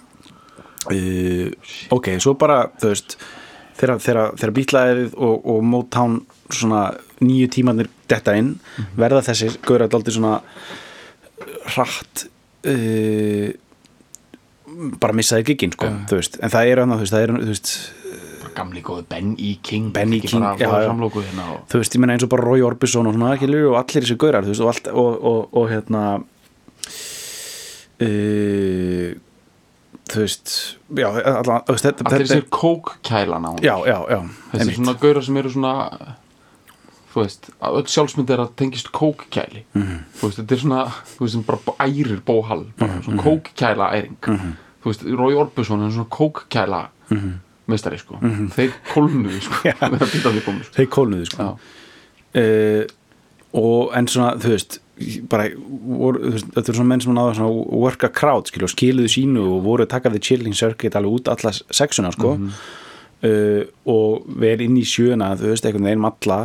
Uh, 0.85 1.49
ok, 1.95 2.15
svo 2.21 2.35
bara 2.41 2.65
þú 2.81 2.91
veist 2.93 3.19
þegar, 3.79 4.53
bítlaðið 4.55 5.15
og, 5.17 5.45
og 5.55 5.63
Motown 5.65 6.19
svona 6.53 6.87
nýju 7.25 7.51
tímanir 7.57 7.89
detta 8.11 8.35
inn, 8.37 8.55
verða 9.01 9.25
þessir 9.31 9.57
gauðra 9.65 9.89
daldi 9.93 10.13
svona 10.15 10.39
hratt 11.75 12.27
uh, 12.69 13.49
bara 15.01 15.17
missaði 15.17 15.49
giginn 15.53 15.75
sko, 15.75 15.89
þú 16.11 16.19
veist, 16.21 16.39
en 16.43 16.53
það 16.53 16.71
er 16.71 16.83
annað, 16.83 17.01
þú 17.01 17.07
veist, 17.07 17.15
það 17.15 17.25
er, 17.25 17.35
þú 17.35 17.53
veist 17.53 17.75
gamli 18.57 18.83
góði 18.83 19.05
Ben 19.09 19.35
E. 19.38 19.55
King 19.62 19.93
Ben 19.95 20.12
ekki 20.17 20.29
King, 20.35 20.45
já, 20.61 20.69
hérna 20.71 21.09
og 21.09 21.64
þú 21.69 21.81
veist, 21.83 21.95
ég 21.95 22.01
meina 22.03 22.14
eins 22.17 22.25
og 22.27 22.31
bara 22.35 22.47
Roy 22.49 22.62
Orbison 22.67 23.07
og 23.11 23.14
svona, 23.17 23.37
skilur, 23.38 23.69
og 23.73 23.79
allir 23.83 24.03
þessi 24.07 24.17
gaurar, 24.21 24.45
þú 24.47 24.55
veist, 24.55 24.64
og 24.64 24.73
allt, 24.73 24.88
og, 24.95 25.25
og, 25.33 25.55
og 25.61 25.71
hérna 25.73 26.03
uh, 28.05 29.14
þú 30.11 30.21
veist 30.25 30.53
já, 30.99 31.07
allan, 31.09 31.62
þú 31.64 31.77
veist, 31.77 31.87
þetta, 31.88 32.07
allir 32.11 32.27
þessir 32.29 32.45
kókkælan 32.53 33.47
á 33.47 33.51
hún 33.55 33.62
já, 33.64 33.75
já, 33.88 33.97
já, 34.12 34.21
þessi 34.53 34.77
svona 34.79 34.95
gaurar 35.01 35.25
sem 35.27 35.38
eru 35.40 35.53
svona 35.55 35.75
þú 37.14 37.23
veist, 37.23 37.49
að 37.62 37.79
öll 37.79 37.87
sjálfsmynd 37.95 38.31
er 38.35 38.40
að 38.43 38.53
tengist 38.59 38.88
kókkæli. 38.95 39.62
Mhm. 39.79 39.99
þú 40.19 40.29
veist, 40.29 40.40
þetta 40.43 40.57
er 40.57 40.62
svona, 40.64 40.81
þú 41.14 41.21
veist, 41.25 41.37
sem 41.37 41.45
bara 41.47 41.77
ærir 41.87 42.21
bóhall, 42.27 42.64
bara 42.79 42.93
Mhm, 42.99 43.05
svona 43.07 43.23
kókkæla 43.23 43.90
æring 43.95 44.17
þú 44.85 44.90
veist, 44.90 45.03
Rói 45.17 45.35
Orbison 45.40 45.87
er 45.87 45.90
svona 45.95 46.11
kókkæla 46.11 46.83
Meistari, 47.70 47.98
sko, 48.03 48.18
þeir 48.55 48.74
kólnuðu, 48.92 49.40
sko, 49.46 49.61
þegar 49.64 49.98
býta 50.03 50.33
því 50.35 50.44
komu, 50.44 50.66
sko. 50.66 50.77
Þeir 50.79 50.90
kólnuðu, 50.96 51.29
sko. 51.31 51.50
Uh, 52.35 52.83
og 53.55 53.94
en 53.94 54.11
svona, 54.11 54.35
þú 54.42 54.50
veist 54.57 54.81
bara, 55.31 55.48
voru, 55.87 56.20
þú 56.22 56.33
veist, 56.37 56.50
þetta 56.55 56.72
er 56.72 56.79
svona 56.79 56.90
menn 56.90 57.03
sem 57.03 57.16
náða 57.16 57.37
svona 57.38 57.79
work 57.85 58.07
a 58.07 58.11
crowd, 58.14 58.50
skilur, 58.50 58.68
og 58.68 58.74
skiluðu 58.74 59.12
sínu 59.14 59.46
og 59.57 59.62
voru 59.66 59.87
að 59.87 59.92
taka 59.94 60.12
the 60.14 60.22
chilling 60.22 60.57
circuit 60.59 60.98
alveg 60.98 61.20
út 61.20 61.31
alla 61.33 61.55
sexuna, 61.55 62.12
sko. 62.14 62.37
Uh, 63.24 63.64
og 63.88 64.29
verið 64.29 64.68
inn 64.68 64.77
í 64.83 64.85
sjöuna 64.85 65.33
þú 65.40 65.55
veist, 65.55 65.64
einhvern 65.64 65.88
veginn 65.88 66.05
malla. 66.05 66.38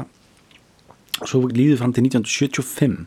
Svo 1.19 1.43
líður 1.51 1.81
fram 1.81 1.93
til 1.93 2.05
1975 2.07 3.01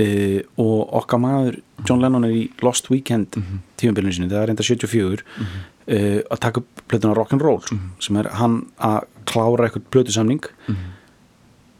uh, 0.00 0.38
og 0.62 0.94
okkar 1.00 1.20
maður 1.22 1.58
John 1.88 2.02
Lennon 2.02 2.28
er 2.28 2.36
í 2.36 2.44
Lost 2.62 2.90
Weekend 2.92 3.36
mm 3.36 3.42
-hmm. 3.42 3.58
tímabilinu 3.76 4.12
sinni, 4.12 4.28
það 4.28 4.42
er 4.42 4.46
reynda 4.46 4.62
74 4.62 5.24
uh, 5.90 6.20
að 6.30 6.42
taka 6.46 6.62
upp 6.62 6.82
plötuna 6.90 7.16
Rock'n'Roll 7.18 7.60
sem 8.02 8.18
er 8.20 8.30
hann 8.40 8.62
að 8.78 9.04
klára 9.30 9.68
eitthvað 9.68 9.88
plötusamning. 9.94 10.42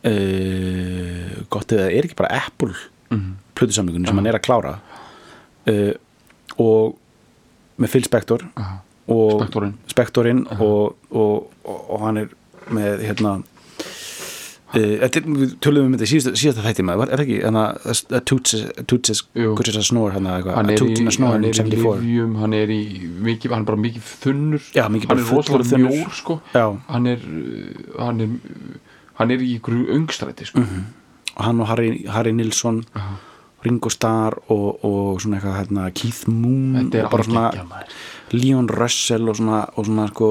Uh, 0.00 1.42
gott 1.52 1.72
eða 1.76 1.90
er 1.92 2.06
ekki 2.08 2.16
bara 2.22 2.40
Apple 2.46 2.74
plötusamningunum 3.58 4.08
sem 4.08 4.20
hann 4.20 4.30
er 4.30 4.38
að 4.38 4.46
klára. 4.46 4.76
Uh, 5.68 5.92
og 6.60 6.96
með 7.80 7.94
Phil 7.94 8.04
Spector 8.06 8.44
og 9.10 9.42
Spektorinn. 9.90 10.44
Og, 10.60 10.96
og, 11.10 11.50
og, 11.64 11.78
og 11.90 12.04
hann 12.06 12.20
er 12.22 12.34
með 12.70 13.02
hérna 13.08 13.38
þetta, 14.74 15.20
er- 15.20 15.28
við 15.40 15.54
töluðum 15.64 15.86
um 15.90 15.94
þetta 15.96 16.06
í 16.06 16.10
síðasta, 16.12 16.32
síðasta 16.40 16.64
þætti 16.66 16.84
maður, 16.86 17.10
er 17.10 17.20
það 17.20 17.24
ekki? 17.26 17.38
Þannig 17.46 17.64
að 18.18 18.24
Toots 18.30 19.22
Jú. 19.34 19.54
Toots 19.58 19.78
að 19.80 19.86
snor 19.88 20.14
hann 20.14 20.28
að 20.30 20.44
í, 20.46 20.76
Toots 20.78 21.00
að 21.02 21.16
snor 21.16 21.34
hann 21.34 21.44
er 21.48 21.50
í 21.50 21.58
74 21.58 21.94
livjum 22.04 22.36
hann 22.42 22.54
er 22.60 22.74
í 22.74 22.80
mikið, 23.30 23.54
hann 23.56 23.64
er 23.64 23.70
bara 23.72 23.82
mikið 23.86 24.12
þunnur. 24.24 24.68
Já, 24.76 24.84
mikið 24.94 25.08
hann 25.10 25.16
bara 25.16 25.26
er 25.26 25.34
rosalega 25.34 25.82
mjór 25.86 26.14
sko. 26.20 26.38
Hann 26.54 27.10
er 27.10 27.26
uh, 27.26 28.04
hann 28.04 28.20
er, 28.26 28.36
hann 29.20 29.34
er 29.34 29.42
í 29.42 29.50
ykkur 29.58 29.80
öngstræti 29.96 30.46
sko. 30.52 30.62
Og 31.36 31.44
hann 31.46 31.60
og 31.62 31.70
Harry, 31.70 32.04
Harry 32.10 32.32
Nilsson 32.36 32.82
Aha. 32.98 33.16
Ringo 33.64 33.90
Starr 33.92 34.38
og, 34.48 34.84
og 34.88 35.20
svona 35.20 35.36
eitthvað 35.36 35.58
hérna, 35.58 35.90
Keith 35.92 36.24
Moon 36.32 36.78
þetta 36.90 37.04
og 37.06 37.12
bara 37.12 37.26
svona. 37.26 37.82
Leon 38.32 38.68
Russell 38.72 39.28
og 39.28 39.36
svona, 39.36 39.64
og 39.76 39.84
svona 39.88 40.06
sko, 40.08 40.30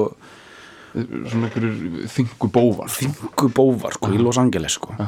svona 0.94 1.48
ykkur 1.50 1.66
þingu 2.10 2.50
bóvar 3.54 3.92
sko. 3.94 4.08
í 4.12 4.18
Los 4.18 4.38
Angeles 4.38 4.72
sko. 4.78 4.94
uh, 4.98 5.06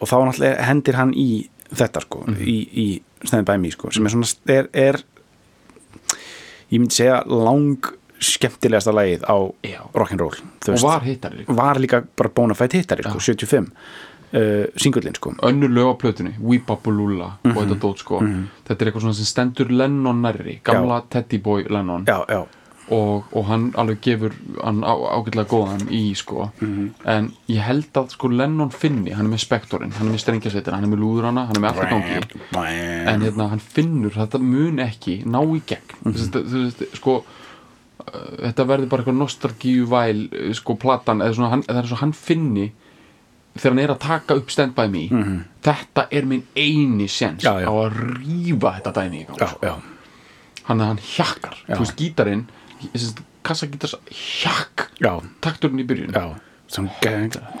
og 0.00 0.08
þá 0.08 0.16
náttúrulega 0.26 0.64
hendir 0.68 0.94
hann 0.94 1.12
í 1.14 1.48
þetta 1.74 2.00
sko, 2.02 2.24
Mhm. 2.26 2.40
í, 2.42 2.68
í 2.72 3.00
By 3.44 3.56
Me 3.58 3.70
sko, 3.70 3.90
sem 3.90 4.04
er 4.06 4.10
svona 4.10 4.34
er, 4.48 4.68
er 4.74 5.02
ég 6.72 6.80
myndi 6.80 6.94
segja 6.96 7.22
lang 7.26 7.78
skemmtilegasta 8.24 8.92
lagið 8.94 9.24
á 9.28 9.36
Já. 9.64 9.80
rock'n'roll 9.94 10.38
og 10.68 10.80
var 10.82 11.00
hittari 11.04 11.44
var 11.48 11.76
líka 11.82 12.02
bara 12.16 12.30
bónafætt 12.30 12.72
hittari 12.78 13.02
sko, 13.04 13.18
75 13.20 13.68
uh, 14.34 14.66
singullin 14.76 15.14
sko. 15.14 15.34
Önnur 15.42 15.68
lög 15.70 15.92
á 15.92 15.94
plötunni 16.00 16.34
Weepapulula 16.40 17.38
Mhm. 17.44 17.56
og 17.56 17.64
þetta 17.64 17.78
dót 17.80 17.98
sko. 17.98 18.20
Þetta 18.20 18.80
er 18.82 18.90
eitthvað 18.90 19.00
svona 19.04 19.14
sem 19.14 19.24
stendur 19.24 19.70
Lennon 19.70 20.22
nærri 20.22 20.60
gamla 20.64 21.02
Teddy 21.10 21.38
Boy 21.38 21.64
Lennon. 21.68 22.04
Já, 22.06 22.24
já, 22.28 22.46
og, 22.92 23.30
og 23.32 23.46
hann 23.48 23.70
alveg 23.80 24.00
gefur 24.04 24.34
hann 24.60 24.82
á, 24.84 24.92
ágætlega 24.92 25.48
góðan 25.48 25.86
í 25.88 26.02
sko. 26.18 26.50
Mhm. 26.60 26.90
en 27.08 27.30
ég 27.48 27.62
held 27.64 27.92
að 27.96 28.10
sko 28.16 28.28
Lennon 28.28 28.70
finni 28.70 29.14
hann 29.14 29.26
er 29.26 29.32
með 29.32 29.44
spektorinn, 29.46 29.94
hann 29.96 30.08
er 30.08 30.12
með 30.12 30.24
strengjasveitina 30.24 30.76
hann 30.76 30.88
er 30.88 30.92
með 30.92 31.02
lúðurana, 31.04 31.46
hann 31.48 31.56
er 31.56 31.64
með 31.64 31.72
alltaf 31.72 31.90
gangi. 31.90 33.08
En 33.08 33.24
hérna 33.24 33.48
hann 33.54 33.64
finnur 33.64 34.12
þetta 34.12 34.40
mun 34.42 34.82
ekki 34.84 35.22
ná 35.24 35.40
í 35.40 35.62
gegn. 35.64 35.96
Mm 36.02 36.12
-hmm. 36.12 36.30
þú 36.34 36.64
veist, 36.64 36.84
sko 37.00 37.16
uh, 37.24 38.32
þetta 38.44 38.68
verður 38.68 38.88
bara 38.88 39.02
eitthvað 39.02 39.20
nostalgíu 39.20 39.86
væl 39.88 40.28
uh, 40.28 40.52
sko 40.52 40.76
platan, 40.76 41.22
eða 41.22 41.34
svona 41.34 41.50
hann, 41.50 41.62
það 41.62 41.82
er 41.82 41.86
svo 41.92 42.00
hann 42.02 42.12
finni 42.12 42.72
þegar 43.54 43.70
hann 43.70 43.84
er 43.84 43.94
að 43.94 44.02
taka 44.02 44.34
upp 44.34 44.50
Stand 44.50 44.74
By 44.74 44.88
Me 44.90 45.08
þetta 45.62 46.08
er 46.10 46.26
minn 46.26 46.42
eini 46.56 47.06
séns 47.08 47.46
á 47.46 47.54
að 47.54 48.00
rífa 48.18 48.74
þetta 48.78 48.92
dæmi 48.98 49.20
í 49.22 49.26
gang 49.28 49.48
sko. 49.48 49.74
hann 50.64 50.80
hann 50.80 50.98
hjakkar, 50.98 51.56
þú 51.68 51.78
veist 51.78 51.96
gítarinn 51.96 52.46
kassagítars 53.44 53.96
hjakk 54.10 54.88
takturinn 55.44 55.82
í 55.82 55.88
byrjun. 55.88 56.14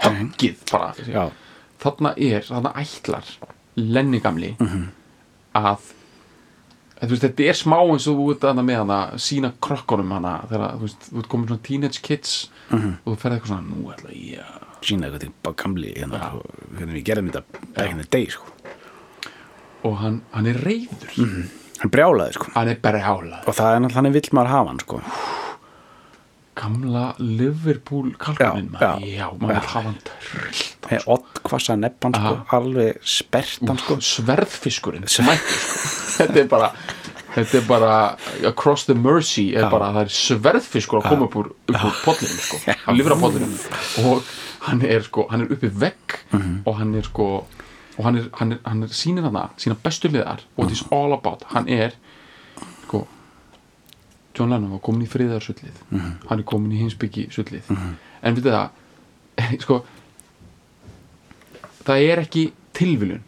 Höggið 0.04 0.62
bara 0.70 0.94
Já, 1.06 1.28
þarna 1.82 2.14
er, 2.16 2.46
þarna 2.48 2.72
ætlar 2.80 3.28
Lenny 3.76 4.20
gamli 4.22 4.54
að 5.54 5.92
að, 6.94 7.08
þú 7.08 7.12
veist, 7.14 7.24
þetta 7.26 7.46
er 7.50 7.58
smá 7.58 7.76
eins 7.82 8.06
og 8.10 8.18
þú 8.18 8.26
ert 8.34 8.46
að 8.48 8.60
með 8.62 8.80
hana 8.82 8.98
sína 9.20 9.50
krokkunum 9.64 10.12
hana 10.14 10.34
þegar 10.50 10.76
þú 10.76 10.86
veist, 10.86 11.08
þú 11.08 11.22
ert 11.22 11.30
komin 11.32 11.50
svona 11.50 11.66
teenage 11.68 12.04
kids 12.04 12.36
og 12.70 13.08
þú 13.10 13.16
ferð 13.22 13.36
eitthvað 13.36 13.50
svona, 13.50 13.66
nú 13.68 13.90
ætla 13.94 14.14
ég 14.14 14.44
að 14.44 14.86
sína 14.88 15.08
eitthvað 15.08 15.24
til 15.24 15.56
gamli 15.64 15.92
hérna, 15.96 16.22
hvernig 16.76 16.98
við 16.98 17.06
gerðum 17.10 17.32
þetta 17.32 17.66
back 17.74 17.90
in 17.90 18.00
the 18.02 18.08
day 18.10 18.30
sko. 18.32 18.46
og 19.84 19.98
hann, 20.00 20.22
hann 20.32 20.48
er 20.48 20.60
reyður 20.64 21.18
hann 21.80 21.90
brjálaði 21.94 22.36
sko. 22.38 22.50
Hann 22.54 22.70
er 22.74 22.78
berjálað 22.84 23.48
og 23.50 23.56
það 23.58 23.76
er 23.78 23.82
náttúrulega 23.84 24.16
vill 24.18 24.30
maður 24.38 24.52
hafa 24.54 24.70
hann 24.72 24.82
sko. 24.84 25.00
Gamla 26.54 27.04
Liverpool 27.18 28.12
kalkuninn 28.22 28.68
Já, 28.78 28.78
maður, 28.78 29.06
já. 29.08 29.16
já, 29.18 29.24
maður 29.40 29.56
vil 29.56 29.70
hafa 29.72 29.80
hann 29.88 29.96
trillt 30.06 30.86
með 30.90 31.06
odd 31.16 31.40
hvassa 31.48 31.74
neppan 31.80 32.14
sko, 32.14 32.34
alveg 32.58 33.00
spertan 33.16 33.80
sko. 33.82 33.96
Sverðfiskurinn 34.10 35.08
smættur 35.10 35.58
sko. 35.64 35.90
þetta 36.20 36.44
er 36.44 36.48
bara 36.52 36.68
þetta 37.34 37.58
er 37.58 37.66
bara 37.66 37.94
across 38.52 38.86
the 38.86 38.94
mercy 38.94 39.48
er 39.58 39.66
bara 39.72 39.88
það 39.96 40.04
er 40.06 40.14
sverðfiskur 40.20 41.00
að 41.02 41.08
koma 41.10 41.26
upp 41.26 41.34
úr, 41.42 41.50
úr 41.74 41.98
pollinu 42.04 42.38
sko, 42.46 42.60
hann 42.84 43.00
lifir 43.00 43.16
á 43.16 43.18
pollinu 43.18 43.50
og 44.06 44.32
hann 44.68 44.86
er 44.86 45.02
sko, 45.08 45.26
hann 45.32 45.42
er 45.48 45.56
uppi 45.58 45.72
vegg 45.82 46.18
og 46.38 46.78
hann 46.78 46.94
er 47.00 47.08
sko 47.10 47.28
og 47.98 48.04
hann 48.08 48.16
er, 48.18 48.28
hann 48.40 48.52
er, 48.52 48.58
hann 48.66 48.82
er 48.82 48.88
sínir 48.94 49.22
hana, 49.26 49.48
sína 49.60 49.76
bestu 49.82 50.08
liðar 50.10 50.40
what 50.58 50.70
is 50.74 50.82
all 50.90 51.12
about, 51.14 51.44
hann 51.54 51.68
er 51.68 51.94
sko 52.84 53.04
John 54.34 54.50
Lennon 54.50 54.72
var 54.74 54.80
komin 54.82 55.04
í 55.04 55.06
friðarsullið. 55.06 55.76
Hann 56.28 56.40
er 56.40 56.42
komin 56.42 56.72
í 56.74 56.80
hinsbyggi 56.80 57.28
sullið. 57.30 57.68
En 58.26 58.34
við 58.34 58.48
það 58.50 59.60
sko 59.62 59.76
það 61.84 62.06
er 62.10 62.22
ekki 62.24 62.44
tilviljun 62.74 63.22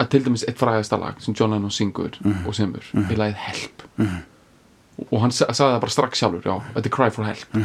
að 0.00 0.08
til 0.14 0.22
dæmis 0.24 0.44
eitt 0.48 0.58
frægasta 0.58 0.96
lag 0.98 1.18
sem 1.22 1.34
John 1.38 1.52
Lennon 1.54 1.70
syngur 1.74 2.16
og 2.46 2.54
semur 2.56 2.86
er 3.04 3.18
lagið 3.20 3.42
Help. 3.44 3.84
Og 5.10 5.18
hann 5.22 5.32
sa- 5.34 5.50
sagði 5.52 5.74
það 5.76 5.82
bara 5.84 5.94
strax 5.94 6.18
sjálfur 6.22 6.48
já, 6.48 6.54
þetta 6.74 6.88
er 6.88 6.94
Cry 6.96 7.10
for 7.10 7.24
Help. 7.28 7.58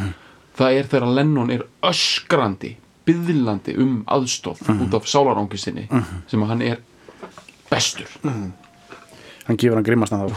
Það 0.58 0.76
er 0.78 0.88
þegar 0.92 1.14
Lennon 1.16 1.50
er 1.54 1.64
öskrandi 1.86 2.74
byðlandi 3.08 3.74
um 3.82 3.96
aðstóð 4.16 4.62
út 4.76 4.94
af 5.00 5.08
sálarangi 5.10 5.58
sinni 5.60 5.86
sem 6.30 6.44
að 6.44 6.52
hann 6.54 6.62
er 6.68 6.78
bestur. 7.70 8.08
Hann 8.22 9.56
gefur 9.56 9.78
hann 9.80 9.86
grimmastan 9.88 10.22
þá 10.24 10.30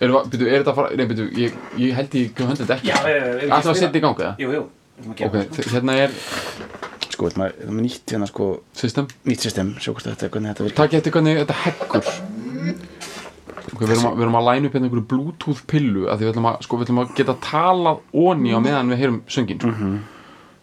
er, 0.00 0.12
byrju, 0.32 0.46
er 0.48 0.62
þetta 0.62 0.72
að 0.72 0.78
fara, 0.80 0.90
nei 0.96 1.06
byrju, 1.10 1.26
ég, 1.38 1.56
ég 1.78 1.94
held 1.98 2.14
ég 2.18 2.30
ekki 2.30 2.46
höndið 2.48 2.70
þetta 2.70 2.76
ekki 2.80 3.50
Alltaf 3.50 3.72
að 3.74 3.80
setja 3.82 4.00
í 4.00 4.04
gangi 4.04 4.24
það? 4.24 4.40
jú, 4.44 4.52
jú 4.56 4.62
Ok, 5.10 5.20
þ- 5.56 5.68
hérna 5.74 5.94
er 5.96 6.14
sko, 7.10 7.28
þetta 7.30 7.46
er 7.48 7.70
nýtt 7.76 8.12
hérna 8.14 8.26
sko 8.28 8.48
system? 8.76 9.06
Nýtt 9.28 9.44
system, 9.46 9.70
sjá 9.80 9.92
hvort 9.94 10.04
þetta 10.10 10.26
er 10.26 10.32
hvernig 10.34 10.50
þetta 10.54 10.66
virkar. 10.66 10.80
Takk 10.82 10.96
eftir 10.98 11.14
hvernig 11.14 11.38
þetta 11.40 11.56
heggur. 11.62 12.10
Okay, 13.70 13.86
við, 13.86 13.92
erum 13.94 14.08
að, 14.10 14.16
við 14.18 14.24
erum 14.26 14.36
að 14.40 14.46
læna 14.48 14.68
upp 14.68 14.74
hérna 14.76 14.88
einhverju 14.90 15.06
bluetooth 15.12 15.60
pillu 15.70 16.02
að 16.10 16.20
því 16.20 16.26
við 16.26 16.32
ætlum 16.34 16.48
að, 16.50 16.56
sko, 16.66 16.78
við 16.80 16.86
ætlum 16.88 17.00
að 17.04 17.12
geta 17.20 17.34
talað 17.44 18.00
onni 18.24 18.52
á 18.56 18.58
meðan 18.64 18.90
við 18.92 19.00
heyrum 19.04 19.20
söngin 19.30 19.60
sko. 19.62 19.90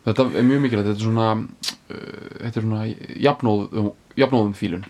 Þetta 0.07 0.27
er 0.39 0.47
mjög 0.47 0.63
mikilvægt 0.63 0.87
þetta 0.87 0.99
er 0.99 1.05
svona 1.05 1.27
uh, 1.35 2.51
svona 2.55 2.81
jafnóð, 3.27 3.91
jafnóðum 4.19 4.55
fílun. 4.57 4.85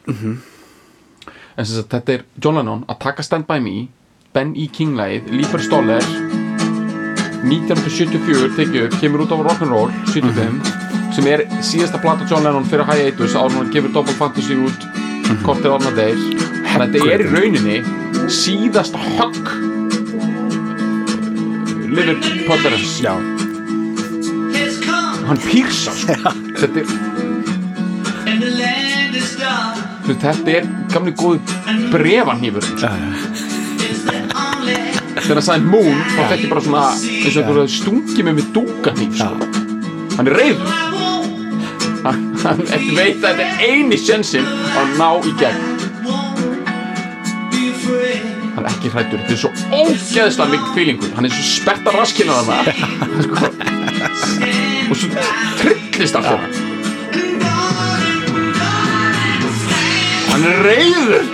En 1.58 1.66
sem 1.66 1.76
sagt 1.76 1.94
þetta 1.96 2.18
er 2.18 2.26
John 2.44 2.60
Lennon 2.60 2.84
að 2.88 3.00
taka 3.08 3.26
Stand 3.26 3.48
By 3.50 3.62
Me 3.64 3.88
Ben 4.36 4.54
E. 4.56 4.68
King 4.70 4.98
lagið, 4.98 5.32
Líper 5.34 5.64
Stoller 5.64 6.04
1974 7.48 8.52
tekið 8.58 8.88
upp, 8.88 8.98
kemur 9.02 9.24
út 9.24 9.34
á 9.34 9.38
Rock'n'Roll 9.40 9.94
75, 10.12 10.72
sem 11.16 11.30
er 11.32 11.46
síðasta 11.66 12.02
plata 12.02 12.28
John 12.30 12.46
Lennon 12.46 12.68
fyrir 12.68 12.86
hiatus 12.90 13.38
en 13.38 13.56
hann 13.58 13.72
gefur 13.74 13.94
Double 13.94 14.16
Fantasy 14.18 14.58
út 14.58 14.88
kortir 15.46 15.74
árna 15.74 15.94
deyr. 15.98 16.20
Þannig 16.68 16.84
að 16.84 17.00
þetta 17.00 17.16
er 17.16 17.24
í 17.24 17.32
rauninni 17.32 17.80
síðasta 18.30 19.02
högg 19.18 19.56
Liver 21.88 22.20
Potterins 22.46 23.00
já, 23.02 23.16
has 23.16 23.16
come 23.16 23.37
hann 25.28 25.40
pýrsa 25.44 25.94
sko. 25.96 26.16
þetta 26.58 26.80
er, 26.82 26.88
þetta 30.08 30.54
er 30.54 30.68
gamli 30.94 31.14
góði 31.20 31.40
brefanhýfur 31.92 32.64
only 34.38 34.78
þegar 35.18 35.40
hann 35.40 35.48
sagði 35.50 35.72
Moon 35.72 36.04
þá 36.14 36.22
fekk 36.32 36.44
ég 36.46 36.52
bara 36.52 36.66
svona 36.68 36.84
eins 36.96 37.32
og 37.36 37.42
einhverju 37.44 37.68
stungi 37.78 38.28
með 38.28 38.40
með 38.40 38.52
dúkanhýf 38.58 39.18
sko. 39.22 39.50
hann 40.18 40.32
er 40.32 40.38
reyður 40.42 40.70
hann, 42.06 42.22
veit 42.96 43.24
að 43.24 43.42
þetta 43.42 43.48
er 43.48 43.66
eini 43.68 43.98
sjensin 44.00 44.48
að 44.78 44.96
ná 45.02 45.10
í 45.28 45.36
gegn 45.42 45.77
hann 48.58 48.66
er 48.66 48.74
ekki 48.74 48.92
hrættur, 48.94 49.22
þetta 49.22 49.34
er 49.36 49.42
svo 49.44 49.52
ógeðslega 49.70 50.52
mikið 50.56 50.72
fílingur, 50.76 51.12
hann 51.16 51.30
er 51.30 51.38
svo 51.38 51.46
sperta 51.54 51.94
raskina 51.96 52.42
þarna. 52.48 52.74
Sko. 53.28 53.52
og 54.90 54.96
svo 54.98 55.10
trillist 55.60 56.16
allt 56.18 56.28
hérna 56.32 56.48
hann 60.32 60.44
er 60.48 60.58
reyður 60.68 61.26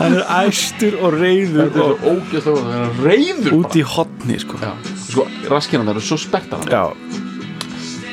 hann 0.00 0.16
er 0.16 0.24
æstur 0.40 0.98
og 1.00 1.16
reyður 1.16 1.70
þetta 1.70 1.80
er 1.80 1.80
svo 1.80 2.14
ógeðslega 2.14 2.60
hann 2.66 2.84
er 2.84 3.02
reyður 3.06 3.58
út 3.60 3.78
í 3.78 3.84
hotni 3.96 4.36
sko. 4.42 4.60
Sko, 5.08 5.26
raskina 5.50 5.86
það 5.86 5.94
eru 5.96 6.04
svo 6.06 6.18
hann 6.54 6.70
já, 6.70 6.84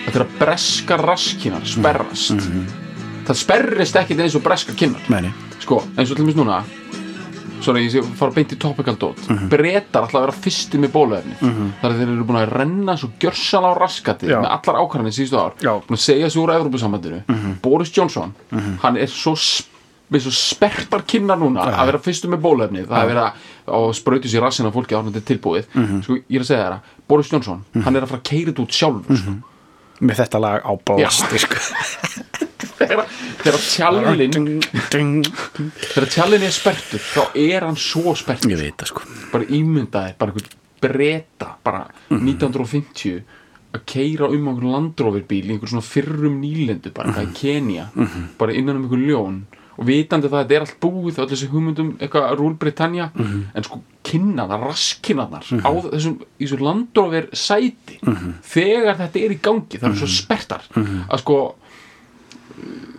þetta 0.08 0.15
er 0.15 0.23
að 0.26 0.36
breska 0.41 0.95
raskinar 1.02 1.67
sperrast. 1.67 2.47
Það 3.28 3.36
sperrist 3.41 3.97
ekkit 4.00 4.23
eins 4.23 4.36
og 4.39 4.43
breska 4.45 4.71
kinnar. 4.78 5.04
Menni 5.12 5.34
sko, 5.67 5.84
eins 5.97 6.08
og 6.08 6.15
til 6.15 6.23
dæmis 6.23 6.39
núna 6.39 6.63
sorry, 7.63 7.86
ég 7.88 7.93
sé 7.93 8.03
fara 8.17 8.34
beint 8.36 8.53
í 8.53 8.58
topical 8.60 8.97
dot. 8.99 9.21
Mm 9.27 9.38
-hmm. 9.38 9.49
breytar 9.51 10.03
alltaf 10.06 10.19
að 10.19 10.25
vera 10.25 10.36
fyrsti 10.45 10.77
með 10.80 10.91
bóluefni. 10.93 11.36
Mm 11.41 11.71
þar 11.82 11.91
að 11.91 11.97
þeir 11.99 12.12
eru 12.13 12.27
búin 12.27 12.41
að 12.41 12.53
renna 12.53 12.97
svo 12.97 13.10
gjörsala 13.19 13.71
á 13.71 13.73
raskati 13.77 14.27
Já. 14.27 14.39
með 14.41 14.51
allar 14.56 14.80
ákvarðanir 14.82 15.15
síðustu 15.17 15.38
ár. 15.38 15.53
Já. 15.62 15.73
búin 15.88 15.97
að 15.97 16.06
segja 16.06 16.30
sig 16.30 16.41
úr 16.41 16.53
Evrópusambandinu. 16.56 17.21
Boris 17.62 17.91
Johnson, 17.97 18.34
hann 18.84 18.97
er 18.97 19.08
svo 19.08 19.36
með 20.10 20.21
svo 20.21 20.32
spertar 20.32 21.01
kinnar 21.01 21.38
núna 21.38 21.60
að 21.62 21.86
vera 21.86 21.99
fyrstu 21.99 22.27
með 22.27 22.41
bóluefni. 22.41 22.86
Það 22.88 23.08
verið 23.08 23.23
að 23.23 23.32
og 23.67 23.95
sprauti 23.95 24.27
sér 24.30 24.41
rassina 24.41 24.71
fólki 24.71 24.95
á 24.95 25.01
hann 25.03 25.15
er 25.15 25.21
tilbúið. 25.21 25.65
Sko, 26.03 26.13
ég 26.15 26.38
er 26.38 26.41
að 26.41 26.47
segja 26.47 26.63
þér 26.63 26.73
að 26.73 26.80
Boris 27.08 27.32
Johnson, 27.32 27.65
hann 27.84 27.95
er 27.95 28.03
að 28.03 28.10
fara 28.10 28.21
að 28.21 28.30
keira 28.30 28.51
þetta 28.51 28.62
út 28.62 28.71
sjálfur 28.71 29.17
sko. 29.17 29.32
með 29.99 30.15
þetta 30.15 30.39
lag 30.39 30.62
á 30.63 30.71
blasti 30.86 32.47
þegar 32.78 33.60
tjallin 33.63 34.38
þegar 34.92 36.08
tjallin 36.13 36.46
er 36.48 36.54
spertur 36.56 37.02
þá 37.02 37.24
er 37.34 37.66
hann 37.66 37.80
svo 37.80 38.13
spertur 38.18 38.54
ég 38.54 38.62
veit 38.62 38.78
það 38.82 38.92
sko. 38.94 39.06
Bara 39.34 39.50
ímyndaði, 39.58 40.16
bara 40.20 40.34
einhvern 40.34 40.63
breyta 40.82 41.52
bara 41.66 41.84
1950 42.13 43.22
að 43.76 43.84
keira 43.90 44.30
um 44.32 44.48
einhvern 44.48 44.74
landrófirbíl 44.76 45.44
í 45.50 45.56
einhver 45.56 45.72
svona 45.74 45.86
fyrrum 45.86 46.38
nýlendu 46.42 46.94
bara 46.96 47.12
eitthvað 47.12 47.32
í 47.32 47.38
Kenya, 47.42 47.90
bara 48.40 48.54
innan 48.56 48.78
um 48.80 48.86
einhvern 48.86 49.08
ljón. 49.10 49.40
Og 49.78 49.86
vitandi 49.86 50.26
það 50.26 50.40
að 50.40 50.44
þetta 50.48 50.56
er 50.56 50.63
allt 50.66 50.78
búið 50.82 51.18
öll 51.22 51.28
þessi 51.30 51.48
hugmyndum, 51.52 51.90
eitthvað 52.02 52.32
Rúl 52.40 52.56
Britannia 52.58 53.12
en 53.13 53.66
sko 53.68 53.78
kynnaðar, 54.08 54.63
raskynnaðar 54.72 55.46
á 55.62 55.70
þessum, 55.92 56.16
í 56.40 56.48
þessu 56.48 56.58
landrófir 56.66 57.28
sæti, 57.38 58.00
þegar 58.42 58.98
þetta 59.04 59.22
er 59.22 59.36
í 59.36 59.40
gangi 59.44 59.78
það 59.78 59.92
er 59.92 60.00
svo 60.00 60.10
spertar 60.10 60.66
að 60.74 61.22
sko 61.22 61.38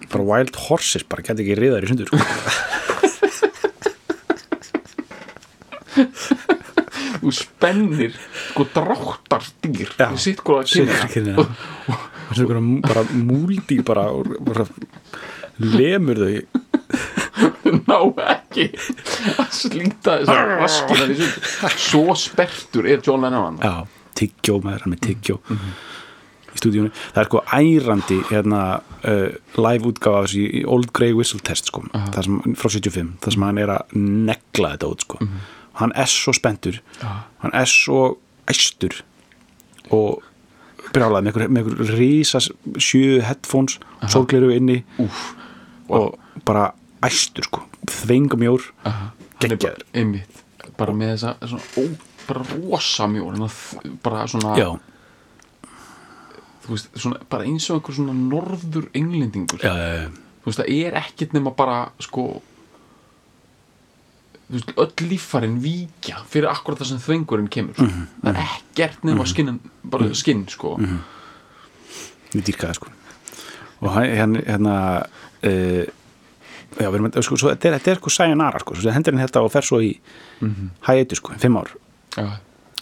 bara 0.09 0.25
wild 0.31 0.57
horses 0.69 1.05
bara 1.09 1.25
gæti 1.27 1.45
ekki 1.45 1.59
riðar 1.59 1.85
í 1.87 1.91
sundur 1.91 2.09
sko. 2.11 2.19
þú 7.19 7.33
spennir 7.35 8.15
sko 8.49 8.63
dráttar 8.75 9.45
dýr 9.65 9.91
Já. 9.99 10.09
sitt 10.17 10.41
Sitt 10.71 10.95
kynna. 11.13 11.35
Og, 11.43 11.51
og, 11.91 12.07
og 12.31 12.39
einhverja 12.39 12.63
bara 12.87 13.03
múldýr 13.13 13.83
bara, 13.87 14.05
og 14.15 14.31
bara 14.47 14.65
lemur 15.59 16.23
þau 16.23 16.37
ná 17.89 17.99
ekki 18.33 18.69
að 19.39 19.53
slíta 19.55 20.19
þessar 20.23 20.69
sund 21.19 21.77
svo 21.77 22.17
spertur 22.19 22.89
er 22.89 23.03
John 23.05 23.27
Lennon 23.27 23.59
hann 23.59 23.63
já, 23.63 23.75
tyggjó 24.23 24.59
með 24.65 24.85
hann 24.85 24.95
með 24.95 25.05
tyggjó 25.09 25.39
í 26.59 26.63
stúdíunum, 26.63 26.95
það 27.15 27.23
er 27.23 27.29
sko 27.31 27.43
ærandi 27.55 28.19
hérna 28.29 28.63
uh, 29.07 29.29
live 29.59 29.93
útgáfa 29.93 30.25
af 30.27 30.35
í 30.37 30.65
Old 30.67 30.93
Grey 30.97 31.15
Whistle 31.17 31.41
Test 31.47 31.71
sko, 31.71 31.85
það 31.95 32.21
sem, 32.27 32.41
frá 32.59 32.73
75, 32.75 33.13
það 33.25 33.37
sem 33.37 33.47
hann 33.49 33.63
er 33.63 33.75
að 33.79 33.99
negla 33.99 34.75
þetta 34.75 34.93
út 34.93 35.07
sko. 35.07 35.21
Hann 35.79 35.95
er 35.95 36.11
svo 36.11 36.35
spenntur. 36.35 36.81
Hann 37.45 37.55
er 37.55 37.71
svo 37.71 38.17
æstur 38.51 38.97
og 39.95 40.25
brjálaði 40.93 41.29
með 41.29 41.31
einhver, 41.31 41.47
einhver 41.61 41.95
rísa 41.99 42.41
sjö 42.43 43.21
headphones, 43.25 43.79
sólgleru 44.11 44.51
inni 44.57 44.81
og 45.89 46.17
bara 46.49 46.71
æstur 47.05 47.47
sko, 47.47 47.63
þvengamjór 47.93 48.65
er 49.45 49.57
bara 49.61 49.79
bara 50.79 50.95
með 50.95 51.15
þessa 51.15 51.35
svona, 51.51 51.67
ó, 51.79 51.83
bara 52.29 52.45
rosa 52.53 53.09
mjór 53.11 53.35
hann 53.35 53.47
að 53.47 53.59
bara 54.05 54.27
svona 54.31 54.55
já, 54.59 54.69
veist, 56.75 56.91
svona, 56.99 57.21
bara 57.31 57.49
eins 57.49 57.69
og 57.71 57.79
einhver 57.79 57.97
svona 57.97 58.15
norður 58.17 58.89
englendingur. 58.97 59.63
Já, 59.63 59.73
já, 59.73 59.89
já. 60.03 60.09
þú 60.43 60.51
veist, 60.51 60.63
það 60.63 60.73
er 60.77 60.99
ekkert 61.03 61.37
nema 61.37 61.53
bara 61.57 61.79
sko 62.05 62.27
veist, 64.49 64.73
öll 64.77 65.09
líffarin 65.11 65.59
víkja 65.63 66.23
fyrir 66.31 66.51
akkurat 66.53 66.81
það 66.83 66.93
sem 66.93 67.03
þvengurinn 67.05 67.51
kemur 67.53 67.77
sko. 67.77 67.89
Mhm, 67.89 68.09
það 68.25 68.33
er 68.35 68.43
ekkert 68.47 69.07
nema 69.09 69.29
skinnin 69.29 69.61
bara 69.85 70.11
skinn, 70.15 70.47
sko. 70.49 70.77
Mhm. 70.79 70.99
ég 72.35 72.45
dýrkaði 72.45 72.75
sko. 72.77 72.91
Og 73.81 73.93
hann 73.95 74.11
hérna, 74.11 74.41
hérna 74.45 74.75
uh, 75.47 75.85
já, 76.77 76.89
við 76.89 76.99
erum 76.99 77.09
að 77.11 77.25
sko, 77.25 77.39
svo, 77.41 77.53
þetta 77.55 77.69
er, 77.69 77.79
þetta 77.79 77.93
er 77.93 78.01
sko 78.03 78.13
sayonara 78.13 78.61
sko, 78.63 78.77
svo 78.77 78.93
hendur 78.93 79.15
hann 79.15 79.25
þetta 79.25 79.43
og 79.45 79.53
fer 79.55 79.67
svo 79.67 79.81
í 79.81 79.93
mm 80.41 80.49
-hmm. 80.49 80.69
hætu 80.89 81.17
sko, 81.17 81.39
fimm 81.39 81.57
ár. 81.57 81.71
Já, 82.17 82.27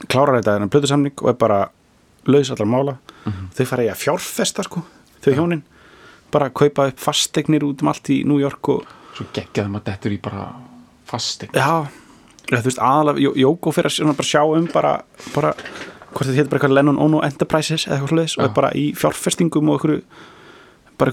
klárar 0.08 0.40
þetta 0.40 0.56
en 0.62 0.70
blödu 0.70 0.86
samning 0.86 1.14
og 1.22 1.28
er 1.28 1.34
bara 1.34 1.68
laus 2.26 2.50
allar 2.54 2.68
mála. 2.70 2.96
Þau 3.56 3.64
fara 3.70 3.86
í 3.86 3.90
að 3.92 4.00
fjárfesta 4.04 4.64
sko 4.66 4.82
þau 5.24 5.32
hjónin, 5.34 5.62
bara 6.30 6.50
kaupa 6.54 6.88
upp 6.90 6.98
fastegnir 7.02 7.64
út 7.66 7.82
um 7.82 7.88
allt 7.90 8.10
í 8.14 8.20
New 8.26 8.38
York 8.42 8.68
og 8.68 8.84
svo 9.16 9.24
geggjaði 9.34 9.72
maður 9.72 9.86
dettur 9.90 10.12
í 10.14 10.18
bara 10.22 10.48
fasting 11.08 11.50
já, 11.56 11.86
þú 12.50 12.62
veist 12.68 12.78
aðalega 12.82 13.22
Jó- 13.24 13.34
Jóko 13.40 13.72
fyrir 13.74 13.90
að 13.90 14.22
sjá 14.26 14.42
um 14.44 14.66
bara, 14.72 14.92
bara 15.34 15.52
hvort 15.56 16.26
þetta 16.26 16.36
heitir 16.36 16.50
bara 16.52 16.60
eitthvað 16.60 16.74
Lennon 16.76 16.98
Ono 17.02 17.22
Enterprises 17.26 17.86
eða 17.88 17.96
eitthvað 17.98 18.12
sluðis 18.14 18.36
og 18.38 18.44
er 18.44 18.54
bara 18.60 18.70
í 18.78 18.84
fjárfestingum 18.98 19.70
og 19.72 19.78
einhverju 19.80 20.02
bara 20.98 21.10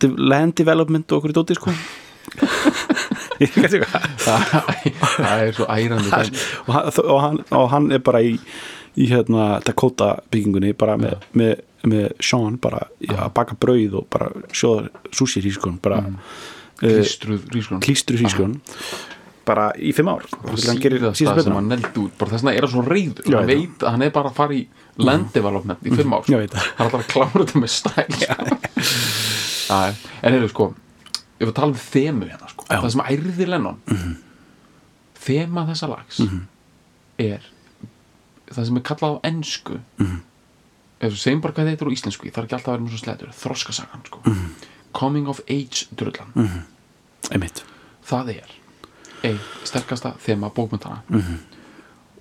de- 0.00 0.14
land 0.16 0.54
development 0.58 1.12
og 1.12 1.20
einhverju 1.20 1.36
dóti 1.40 1.58
sko. 1.58 1.74
Ég 3.40 3.54
veit 3.56 3.72
ekki 3.72 3.86
hvað. 3.88 4.08
Það 4.20 5.44
er 5.46 5.54
svo 5.56 5.66
ærandi 5.72 6.10
og 6.68 7.20
hann, 7.24 7.38
og 7.56 7.68
hann 7.72 7.86
er 7.96 8.02
bara 8.04 8.20
í, 8.24 8.34
í 8.98 9.06
hérna 9.10 9.60
Dakota 9.64 10.16
byggingunni 10.32 10.72
bara 10.78 10.96
með, 11.00 11.20
með, 11.38 11.62
með 11.90 12.08
Sean 12.22 12.58
bara 12.62 12.82
í 13.02 13.12
að 13.14 13.30
baka 13.36 13.58
brauð 13.60 14.00
og 14.02 14.08
bara 14.12 14.32
sjóða 14.52 14.90
sushi 15.14 15.44
hrískon 15.44 15.78
bara 15.82 16.02
mm. 16.02 16.18
klístruð 16.82 17.46
rísgrón 17.54 17.84
klístru 17.86 18.20
hrískon 18.20 18.58
bara 19.50 19.70
í 19.80 19.90
fimm 19.96 20.10
ár. 20.12 20.26
Síðast 20.30 21.16
það 21.16 21.40
sem 21.46 21.54
hann 21.56 21.70
neldi 21.72 22.02
út. 22.04 22.12
Bara 22.20 22.34
þess 22.34 22.44
vegna 22.44 22.52
er 22.54 22.66
hann 22.66 22.70
svo 22.74 22.82
reyður 22.86 23.32
hann 23.34 23.48
veit 23.48 23.82
að 23.82 23.96
hann 23.96 24.04
er 24.06 24.12
bara 24.14 24.30
að 24.30 24.36
fara 24.36 24.54
í 24.54 24.60
land 25.00 25.32
development 25.34 25.88
í 25.88 25.94
fimm 25.96 26.14
ár. 26.14 26.28
Veit 26.28 26.54
það. 26.54 26.68
hann 26.76 26.84
er 26.84 26.86
alltaf 26.86 27.00
að 27.00 27.10
klára 27.14 27.40
þetta 27.40 27.62
með 27.64 27.72
stæl 27.74 28.06
sko. 28.20 29.80
En 30.20 30.36
hefur 30.36 30.52
sko 30.52 30.68
ef 31.40 31.48
við 31.48 31.54
tala 31.56 31.72
um 31.72 31.80
þemu 31.80 32.28
hérna 32.28 32.50
sko. 32.50 32.66
Já. 32.68 32.76
það 32.76 32.90
sem 32.94 33.02
ærði 33.06 33.46
Lennon 33.48 33.78
þema 35.20 35.64
þessa 35.70 35.88
lags 35.90 36.20
er 37.20 37.48
það 38.50 38.66
sem 38.68 38.76
er 38.80 38.86
kallað 38.90 39.16
á 39.16 39.18
ensku. 39.30 39.80
Ef 41.00 41.12
við 41.14 41.20
segjum 41.22 41.40
bara 41.40 41.54
hvað 41.54 41.64
þetta 41.64 41.74
heitir 41.74 41.90
á 41.90 41.96
íslensku 41.96 42.28
það 42.30 42.42
er 42.42 42.48
ekki 42.48 42.56
alltaf 42.58 42.72
að 42.74 42.80
vera 42.80 42.90
svo 42.90 43.00
slætur 43.04 43.30
þroskasagan 43.40 44.02
sko. 44.06 44.22
coming 44.92 45.28
of 45.28 45.40
age 45.48 45.86
drullan. 45.96 46.34
Einmitt. 47.30 47.64
Það 48.04 48.28
er 48.34 48.50
eitt 49.22 49.68
sterkasta 49.68 50.14
þema 50.18 50.50
bókmyndana 50.50 51.02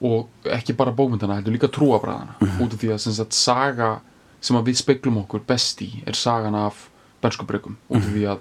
og 0.01 0.29
ekki 0.45 0.73
bara 0.75 0.91
bókmyndana 0.95 1.39
heldur 1.39 1.55
líka 1.55 1.67
trúabræðana 1.67 2.35
út 2.61 2.73
af 2.73 2.79
því 2.79 2.93
að 2.93 3.03
sagt 3.07 3.33
saga 3.33 3.99
sem 4.41 4.55
að 4.55 4.69
við 4.69 4.79
speglum 4.79 5.17
okkur 5.23 5.43
best 5.47 5.81
í 5.81 6.03
er 6.07 6.15
sagan 6.15 6.55
af 6.55 6.89
benskubreykum 7.21 7.77
út 7.89 7.99
af 7.99 8.11
því 8.13 8.25
að 8.31 8.39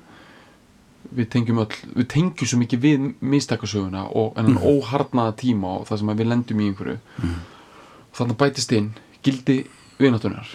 við 1.14 1.28
tengjum 1.32 1.58
öll, 1.62 1.76
við 1.96 2.08
tengjum 2.12 2.48
svo 2.50 2.58
mikið 2.60 2.80
við 2.82 3.06
mistakasöguna 3.20 4.08
og 4.18 4.36
enn 4.38 4.58
óharnaða 4.58 5.36
tíma 5.40 5.78
og 5.80 5.86
það 5.88 5.98
sem 6.02 6.12
við 6.18 6.28
lendum 6.28 6.60
í 6.60 6.66
einhverju. 6.68 6.98
Og 6.98 7.57
þannig 8.18 8.38
bætist 8.42 8.72
inn 8.76 8.90
gildi 9.24 9.58
vinatunar 9.98 10.46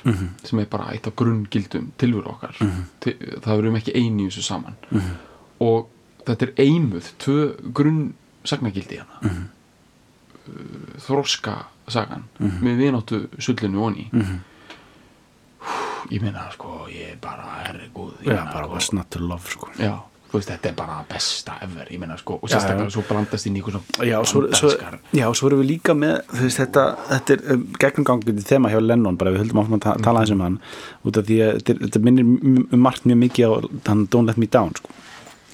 sem 0.44 0.60
er 0.62 0.70
bara 0.72 0.92
eitt 0.94 1.08
af 1.10 1.16
grunngildum 1.20 1.90
tilveru 2.00 2.32
okkar. 2.36 2.56
Til, 3.04 3.16
það 3.44 3.58
verum 3.60 3.76
ekki 3.80 3.96
eini 4.00 4.28
í 4.28 4.30
þessu 4.30 4.46
saman. 4.46 4.78
Og 5.64 5.90
þetta 6.28 6.48
er 6.48 6.54
eimuð 6.64 7.10
tvö 7.20 7.40
grunn 7.76 8.14
sagnagildi 8.48 9.02
hérna 9.02 9.20
mm 9.24 9.44
þroska 11.04 11.54
sagan 11.88 12.26
með 12.40 12.82
vináttu 12.82 13.20
sullinu 13.40 13.84
onni 13.86 14.10
ég 16.12 16.20
meina 16.24 16.50
sko 16.52 16.84
ég 16.92 17.16
bara 17.24 17.62
er 17.64 17.78
góð. 17.96 18.18
Ég 18.26 18.34
meina, 18.34 18.50
bara 18.52 18.68
what's 18.68 18.92
not 18.94 19.08
to 19.10 19.22
love 19.24 19.48
sko. 19.48 19.70
Já, 19.80 20.04
veist 20.40 20.52
þetta 20.52 20.70
er 20.70 20.76
bara 20.78 20.98
besta 21.10 21.56
ever 21.66 21.90
ég 21.94 22.02
meina 22.02 22.18
sko 22.20 22.38
og 22.40 22.52
sérstaklega 22.52 22.94
svo 22.94 23.04
blandast 23.08 23.48
inn 23.50 23.60
í 23.60 23.64
Já, 23.64 24.18
svo, 24.28 24.44
svo, 24.58 24.72
já, 25.14 25.26
svo 25.38 25.50
erum 25.50 25.62
við 25.62 25.70
líka 25.70 25.96
með 25.98 26.20
veist, 26.40 26.60
þetta, 26.60 26.86
þetta 27.12 27.36
er 27.36 27.46
um, 27.56 27.64
gegnumgangandi 27.84 28.46
þema 28.48 28.74
hjá 28.74 28.80
Lennon, 28.82 29.18
bara 29.20 29.34
við 29.34 29.44
höldum 29.44 29.62
áfram 29.64 29.78
að 29.80 29.86
ta 29.86 29.96
tala 30.04 30.24
eins 30.24 30.34
um 30.34 30.44
hann 30.44 30.60
út 31.04 31.22
af 31.22 31.30
því 31.30 31.40
að 31.46 31.56
þetta, 31.62 31.78
þetta 31.86 32.04
minnir 32.08 32.28
um 32.64 32.84
margt 32.84 33.08
mjög 33.10 33.22
mikið 33.24 33.48
á 33.48 33.52
hann 33.92 34.06
Don't 34.14 34.32
Let 34.32 34.42
Me 34.42 34.50
Down 34.50 34.76
sko. 34.80 35.00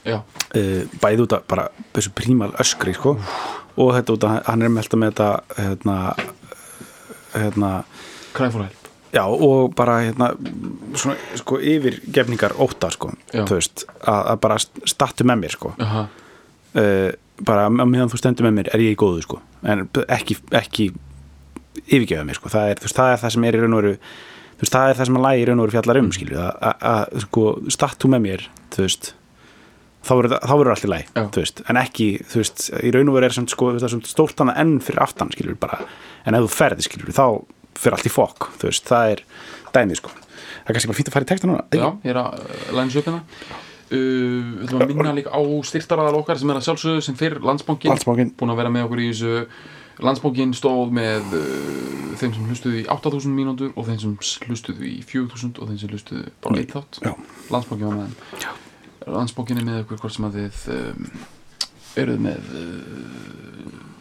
uh, 0.10 0.82
bæði 1.04 1.26
út 1.28 1.38
af 1.38 1.48
bara 1.52 1.70
þessu 1.94 2.16
prímal 2.18 2.52
öskri 2.64 2.96
sko. 2.98 3.18
og 3.80 3.96
þetta 3.98 4.18
út 4.18 4.28
af 4.28 4.44
hann 4.50 4.66
er 4.66 4.74
með 4.74 4.92
þetta 4.94 5.32
hérna, 5.60 6.02
hérna 7.36 7.74
cry 8.34 8.50
for 8.50 8.64
help 8.64 8.79
já, 9.14 9.24
og 9.26 9.74
bara 9.76 10.00
hérna, 10.06 10.32
svona, 10.94 11.18
sko, 11.40 11.60
yfirgefningar 11.62 12.56
óta 12.62 12.92
sko, 12.94 13.12
þú 13.34 13.58
veist 13.58 13.86
að, 14.00 14.24
að 14.34 14.40
bara 14.46 14.58
stattu 14.62 15.28
með 15.28 15.44
mér 15.44 15.56
sko. 15.58 15.74
Uh, 16.78 17.12
bara 17.46 17.70
meðan 17.74 18.12
þú 18.12 18.20
stendur 18.20 18.46
með 18.46 18.58
mér 18.60 18.68
er 18.76 18.84
ég 18.84 18.94
í 18.94 19.00
góðu 19.00 19.24
sko 19.26 19.40
en 19.66 19.88
ekki, 20.06 20.36
ekki 20.54 20.90
yfirgefa 21.88 22.26
mér 22.28 22.38
sko. 22.38 22.52
Það 22.52 22.74
er, 22.74 22.82
veist, 22.84 22.98
það 22.98 23.14
er 23.14 23.22
það 23.24 23.34
sem 23.36 23.48
er 23.48 23.56
í 23.58 23.62
raun 23.64 23.78
og 23.78 23.82
veru 23.82 23.94
þú 23.96 24.66
veist, 24.66 24.74
það 24.76 24.90
er 24.90 25.00
það 25.00 25.10
sem 25.10 25.20
að 25.20 25.26
lægi 25.26 25.42
í 25.42 25.48
raun 25.48 25.60
og 25.60 25.66
veru 25.66 25.76
fjallar 25.78 26.02
um 26.02 26.12
skilju 26.16 26.44
að, 26.44 27.16
sko, 27.26 27.46
stattu 27.72 28.12
með 28.12 28.26
mér 28.28 28.46
þú 28.76 28.86
veist 28.86 29.14
þá 30.06 30.12
verður 30.16 30.86
í 30.86 30.92
læg, 30.94 31.10
veist 31.42 31.64
en 31.68 31.80
ekki, 31.80 32.10
þú 32.30 32.42
veist, 32.44 32.68
í 32.80 32.92
raun 32.96 33.10
og 33.12 33.18
veru 33.18 33.28
er 33.30 33.36
samt 33.36 33.52
sko, 33.52 33.72
það 33.76 33.88
er 33.90 34.36
annað 34.46 34.62
enn 34.64 34.76
fyrir 34.84 35.04
aftan 35.04 35.32
skilju 35.34 35.56
bara, 35.60 35.82
en 36.24 36.38
ef 36.38 36.46
þú 36.46 36.52
ferði 36.56 36.86
skilju, 36.86 37.16
þá 37.16 37.26
fyrir 37.80 37.98
allt 37.98 38.10
í 38.10 38.14
fokk, 38.14 38.50
þú 38.60 38.70
veist, 38.70 38.86
það 38.90 39.16
er 39.16 39.24
dæmið 39.76 40.02
sko, 40.02 40.14
það 40.14 40.70
er 40.70 40.78
kannski 40.78 40.92
bara 40.92 41.00
fínt 41.00 41.12
að 41.12 41.18
fara 41.18 41.28
í 41.28 41.32
texta 41.32 41.50
núna 41.50 41.66
Já, 41.76 41.88
ég 42.04 42.14
er 42.14 42.22
að 42.22 42.40
uh, 42.44 42.62
læna 42.78 42.94
svo 42.94 43.02
upp 43.04 43.10
hérna 43.10 43.24
uh, 43.24 43.98
Við 43.98 44.64
ætlum 44.68 44.86
að 44.86 44.94
minna 44.94 45.18
líka 45.18 45.34
á 45.34 45.42
styrtaraðal 45.72 46.22
okkar 46.22 46.40
sem 46.42 46.54
er 46.54 46.60
að 46.60 46.68
sjálfsögðu 46.68 47.04
sem 47.08 47.20
fyrr 47.20 47.40
Landsbankin 47.44 47.94
Landsbankinn. 47.94 48.34
Búin 48.40 48.54
að 48.54 48.62
vera 48.62 48.74
með 48.74 48.88
okkur 48.90 49.04
í 49.04 49.10
þessu 49.12 49.36
Landsbankin 50.00 50.54
stóð 50.56 50.94
með 50.96 51.34
uh, 51.36 52.14
þeim 52.20 52.36
sem 52.36 52.46
hlustuðu 52.48 52.78
í 52.80 52.86
8000 52.88 53.36
mínútur 53.36 53.74
og 53.76 53.90
þeim 53.90 54.00
sem 54.00 54.16
hlustuðu 54.48 54.88
í 54.88 55.00
4000 55.04 55.60
og 55.60 55.72
þeim 55.72 55.82
sem 55.82 55.92
hlustuðu 55.92 56.32
bara 56.46 56.62
eitt 56.62 56.76
þátt 56.76 57.02
Já. 57.04 57.12
Landsbankin 57.52 57.90
var 57.90 57.98
með 58.00 58.46
Já. 58.46 58.52
Landsbankin 59.10 59.60
er 59.60 59.68
með 59.68 59.82
okkur 59.84 60.02
hvort 60.04 60.16
sem 60.16 60.28
að 60.30 60.38
þið 60.40 60.62
um, 60.78 61.10
eruð 62.04 62.24
með 62.30 62.54
uh, 62.62 63.99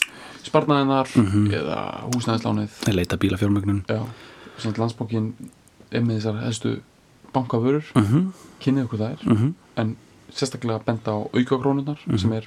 sparnaðinar 0.49 1.13
eða 1.61 1.79
húsnæðislánið. 2.15 2.83
Leita 2.95 3.21
bílafjármögnun. 3.21 3.85
Landsbókin 4.79 5.33
er 5.91 6.03
með 6.05 6.19
þessar 6.19 6.43
helstu 6.43 6.75
bankavörur. 7.33 7.85
Mm 7.95 8.07
-hmm. 8.07 8.29
kynnið 8.61 8.85
okkur 8.89 8.99
þær. 8.99 9.25
Mm 9.25 9.37
-hmm. 9.37 9.53
en 9.77 9.97
sérstaklega 10.33 10.85
benda 10.85 11.13
á 11.13 11.19
aukakrónunar 11.33 11.99
sem 12.19 12.33
er 12.33 12.47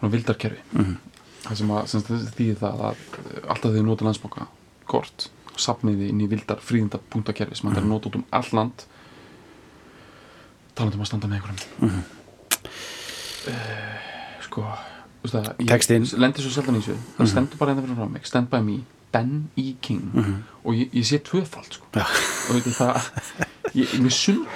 vildarkerfi. 0.00 0.60
Mhm. 0.72 0.96
það 1.40 1.56
sem 1.56 1.70
að 1.70 1.86
sem 1.86 2.02
þýðir 2.36 2.58
það 2.60 2.80
að 2.80 2.96
eh, 3.18 3.48
alltaf 3.48 3.72
þegar 3.72 3.86
nota 3.86 4.04
landsbóka 4.04 4.46
kort 4.84 5.30
sapniði 5.56 6.08
inn 6.08 6.20
í 6.20 6.28
vildar 6.28 6.60
fríðinda 6.60 7.00
punktakerfi 7.12 7.56
sem 7.56 7.68
hann 7.68 7.78
er 7.78 7.82
að 7.82 7.88
nota 7.88 8.10
út 8.10 8.18
um 8.20 8.24
all 8.30 8.50
land. 8.52 8.84
Talandi 10.74 10.96
um 10.96 11.04
að 11.04 11.06
standa 11.06 11.28
með 11.28 11.36
einhverjum. 11.40 12.04
Uh, 13.48 13.54
sko 14.44 14.66
Textinn. 15.68 16.06
lendir 16.18 16.42
svo 16.42 16.50
sjaldan 16.54 16.76
í 16.78 16.80
þessu 16.80 16.96
það 17.18 17.26
stendur 17.34 17.58
bara 17.60 17.74
hérna 17.74 17.84
fyrir 17.84 17.96
frá 18.00 18.08
mig 18.12 18.26
Stand 18.26 18.48
by 18.50 18.60
me, 18.64 18.78
Ben 19.12 19.48
E. 19.58 19.74
King 19.82 20.04
og 20.64 20.74
ég, 20.74 20.88
ég 20.94 21.04
sé 21.04 21.18
tvöfald 21.26 21.72
sko 21.76 21.86
Já. 21.94 22.04
og 22.48 22.54
veitir 22.56 22.72
það 22.72 23.10
ég, 23.74 23.96
mér 24.00 24.14
sko. 24.14 24.46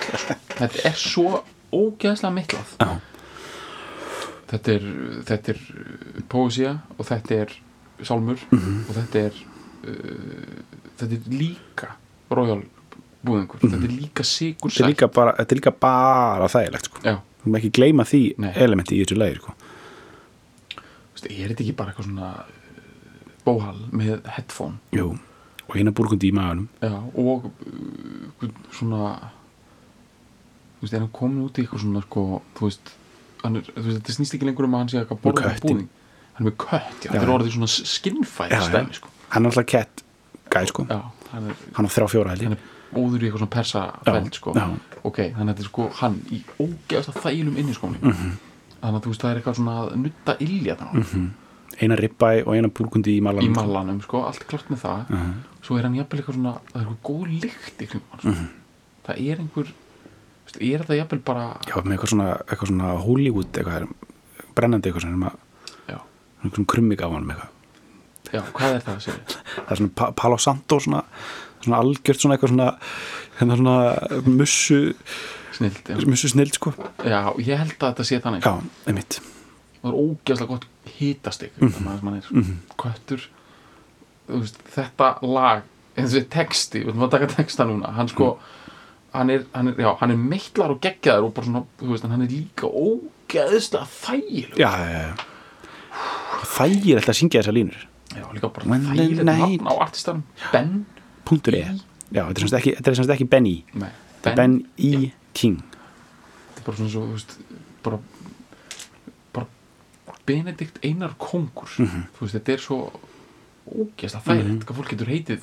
þetta 0.58 0.84
er 0.88 0.96
svo 0.96 1.42
ógeðslega 1.74 2.32
miklað 2.38 2.76
Já. 2.80 2.88
þetta 4.52 4.76
er 4.78 4.86
þetta 5.30 5.54
er 5.54 5.60
uh, 5.74 6.22
poesía 6.30 6.76
og 6.98 7.06
þetta 7.08 7.40
er 7.44 7.56
sálmur 8.04 8.38
Mhm. 8.50 8.84
og 8.88 8.94
þetta 9.00 9.18
er 9.28 9.34
uh, 9.88 10.62
þetta 10.98 11.12
er 11.18 11.28
líka 11.34 11.88
royal 12.30 12.62
búðingur, 13.24 13.60
þetta 13.62 13.84
er 13.88 13.94
líka 14.00 14.24
sigur 14.24 14.68
Mhm. 14.68 14.74
þetta 14.76 14.84
er 14.84 14.92
líka 14.94 15.08
bara, 15.12 15.34
er 15.38 15.54
líka 15.56 15.70
bara 15.80 16.46
þægilegt 16.48 16.84
sko. 16.90 16.98
þú 17.44 17.50
má 17.52 17.58
ekki 17.60 17.70
gleyma 17.76 18.04
því 18.04 18.22
Nei. 18.38 18.52
elementi 18.56 18.96
í 18.96 19.04
þessu 19.04 19.18
lagi 19.18 19.36
sko. 19.36 19.52
Veistu, 21.24 21.42
er 21.44 21.52
þetta 21.52 21.64
ekki 21.64 21.76
bara 21.78 21.92
eitthvað 21.92 22.08
svona 22.10 22.30
uh, 22.44 23.30
bóhal 23.46 23.78
með 23.92 24.28
headphone? 24.36 24.78
Jú, 24.96 25.10
og 25.64 25.76
hérna 25.78 25.92
búrkundi 25.96 26.28
í 26.30 26.34
maðunum 26.36 26.68
já, 26.84 26.92
og 27.16 27.48
uh, 27.48 28.50
svona 28.76 29.00
þú 30.78 30.84
veist, 30.84 30.94
er 30.94 31.00
hann 31.04 31.12
komin 31.16 31.44
út 31.46 31.58
í 31.58 31.64
eitthvað 31.64 31.84
svona 31.86 32.02
sko, 32.04 32.24
þú 32.58 32.68
veist, 32.68 32.92
er, 33.44 33.58
þú 33.72 33.84
veist 33.86 33.98
þetta 34.00 34.16
snýst 34.18 34.36
ekki 34.36 34.48
lengur 34.50 34.68
um 34.68 34.76
að 34.76 34.82
hann 34.84 34.92
sé 34.92 35.00
eitthvað 35.00 35.22
borða 35.24 35.46
köttinn. 35.54 35.64
búðing 35.64 35.88
hann 36.34 36.44
er 36.44 36.48
með 36.50 36.56
kött, 36.64 37.00
já, 37.06 37.10
þetta 37.14 37.24
er 37.24 37.34
orðið 37.38 37.52
svona 37.56 37.70
skinnfæri 37.72 38.62
stæmi, 38.68 38.96
sko. 38.98 39.12
Hann 39.34 39.44
er 39.46 39.52
alltaf 39.52 39.68
kett 39.70 40.04
gæ 40.54 40.64
sko. 40.70 40.86
já, 40.90 41.00
hann 41.32 41.50
er, 41.50 41.60
hann 41.78 41.88
á 41.88 41.90
þrjá 41.94 42.08
fjóra 42.12 42.34
held 42.34 42.48
hann 42.48 42.56
er 42.58 42.72
óður 42.94 43.22
í 43.22 43.26
eitthvað 43.28 43.40
svona 43.44 43.54
persafæld, 43.54 44.34
sko. 44.40 44.54
já. 44.58 44.66
ok, 45.04 45.20
þannig 45.36 45.44
að 45.44 45.54
þetta 45.54 45.64
er 45.64 45.70
sko 45.70 45.86
hann 46.00 46.18
í 46.34 46.40
ógeðast 46.62 47.12
að 47.14 47.22
þælum 47.24 47.56
inni 47.62 47.74
skóni 47.78 48.02
Mhm. 48.02 48.34
Þannig 48.84 49.00
að 49.00 49.06
þú 49.06 49.14
veist, 49.14 49.24
það 49.24 49.30
er 49.32 49.40
eitthvað 49.40 49.58
svona 49.60 49.76
að 49.80 49.96
nutta 50.04 50.36
ilja 50.44 50.76
þannig 50.82 51.14
eina 51.82 51.96
ribbæ 51.98 52.28
og 52.44 52.52
eina 52.54 52.70
búrkundi 52.70 53.16
í 53.16 53.18
í 53.18 53.22
malanum 53.24 53.56
malanum, 53.56 54.02
sko, 54.04 54.20
allt 54.28 54.44
klart 54.46 54.68
með 54.70 54.84
það. 54.84 55.14
Svo 55.64 55.78
er 55.78 55.88
hann 55.88 55.96
jafnvel 55.98 56.20
eitthvað 56.20 56.36
svona 56.38 56.52
það 56.68 56.76
er 56.76 56.84
eitthvað 56.84 57.00
góð 57.08 57.32
lykt 57.42 57.82
í 57.82 57.88
kringum 57.90 58.12
hann 58.12 58.22
sko. 58.22 58.44
það 59.08 59.22
er 59.24 59.42
einhver 59.42 59.72
veist, 60.44 60.60
er 60.60 60.84
þetta 60.84 60.98
jafnvel 61.00 61.22
bara 61.26 61.46
já, 61.66 61.76
með 61.80 61.96
eitthvað 61.96 62.12
svona, 62.12 62.28
eitthvað 62.44 62.70
svona 62.70 62.92
Hollywood 63.04 63.58
eitthvað, 63.60 63.88
brennandi 64.54 64.90
eitthvað 64.90 65.06
svona, 65.08 65.32
svona 66.44 66.68
krummig 66.74 67.02
á 67.02 67.08
hann 67.08 67.30
eitthvað. 67.34 67.50
já, 68.34 68.42
hvað 68.52 68.76
er 68.76 68.84
það 68.84 68.94
að 68.94 69.06
segja 69.08 69.38
það 69.64 69.72
er 69.74 69.80
svona 69.82 69.94
pa 70.00 70.10
Palo 70.20 70.38
Santo 70.40 70.80
svona, 70.82 71.02
svona 71.64 71.80
algjört 71.82 72.22
svona 72.22 72.36
eitthvað 72.36 72.54
svona 72.54 72.68
hérna 73.40 73.58
svona 73.60 74.28
mussu 74.28 74.80
snilt, 75.58 75.88
já. 75.88 76.00
mussu 76.08 76.28
snild 76.28 76.58
sko. 76.58 76.74
Já, 77.04 77.20
ég 77.38 77.60
held 77.60 77.76
að 77.78 77.88
þetta 77.90 78.08
sé 78.08 78.20
þannig 78.24 78.44
sko. 78.44 78.50
já, 78.50 78.88
einmitt. 78.90 79.20
Það 79.82 79.90
er 79.90 80.00
ógeðslega 80.00 80.50
gott 80.54 80.66
hitastig 80.98 81.52
mm 81.60 81.68
-hmm. 81.68 82.16
er, 82.16 82.28
mm 82.30 82.58
köttur 82.80 83.28
þú 84.28 84.40
veist, 84.40 84.60
þetta 84.74 85.08
lag 85.22 85.62
eins 85.96 86.14
og 86.16 86.28
texti, 86.32 86.82
við 86.82 86.92
erum 86.92 87.06
að 87.06 87.10
taka 87.10 87.30
texta 87.36 87.66
núna 87.68 87.92
hann 87.96 88.08
sko 88.08 88.38
hann 89.14 89.30
er, 89.30 89.44
hann 89.54 89.68
er, 89.70 89.74
já, 89.78 89.90
hann 90.00 90.10
er 90.10 90.16
meitlar 90.16 90.74
og 90.74 90.80
geggjaður 90.82 91.28
og 91.28 91.34
bara 91.36 91.46
svona, 91.46 91.64
þú 91.80 91.90
veist, 91.92 92.06
hann 92.10 92.24
er 92.24 92.32
líka 92.32 92.66
ógeðslega 92.66 93.86
þægileg 93.86 94.58
já, 94.58 94.70
já, 94.70 95.00
já. 95.08 95.14
Þægir 96.54 96.98
alltaf 96.98 97.14
að 97.14 97.18
syngja 97.20 97.40
þessar 97.40 97.54
línur. 97.56 97.76
Já, 98.14 98.24
líka 98.34 98.48
bara 98.52 98.78
night- 98.78 99.22
nafn 99.24 99.68
á 99.70 99.74
artistanum. 99.80 100.24
Ben, 100.52 100.86
punktur 101.24 101.54
e. 101.54 101.62
Já, 102.10 102.26
þetta 102.28 102.34
er 102.34 102.42
semst 102.42 102.58
ekki, 102.58 103.14
ekki 103.14 103.28
Benny 103.30 103.54
nei, 103.74 103.90
þetta 104.22 104.30
er 104.30 104.36
Ben, 104.36 104.58
Ben 104.76 105.04
E. 105.04 105.12
King 105.34 105.58
þetta 105.60 106.60
er 106.60 106.64
bara 106.66 106.76
svona 106.78 106.90
svo, 106.90 107.06
veist 107.12 107.38
bara 107.84 107.98
bara 109.34 109.46
Benedikt 110.26 110.78
Einar 110.84 111.14
Kongur 111.18 111.68
Mhm. 111.78 112.06
þú 112.16 112.20
veist, 112.24 112.34
þetta 112.38 112.52
er 112.52 112.58
svo 112.58 112.78
ógeðslega 113.64 114.24
þægilegt, 114.28 114.64
hvað 114.64 114.76
fólk 114.78 114.90
getur 114.94 115.06
heitið 115.12 115.42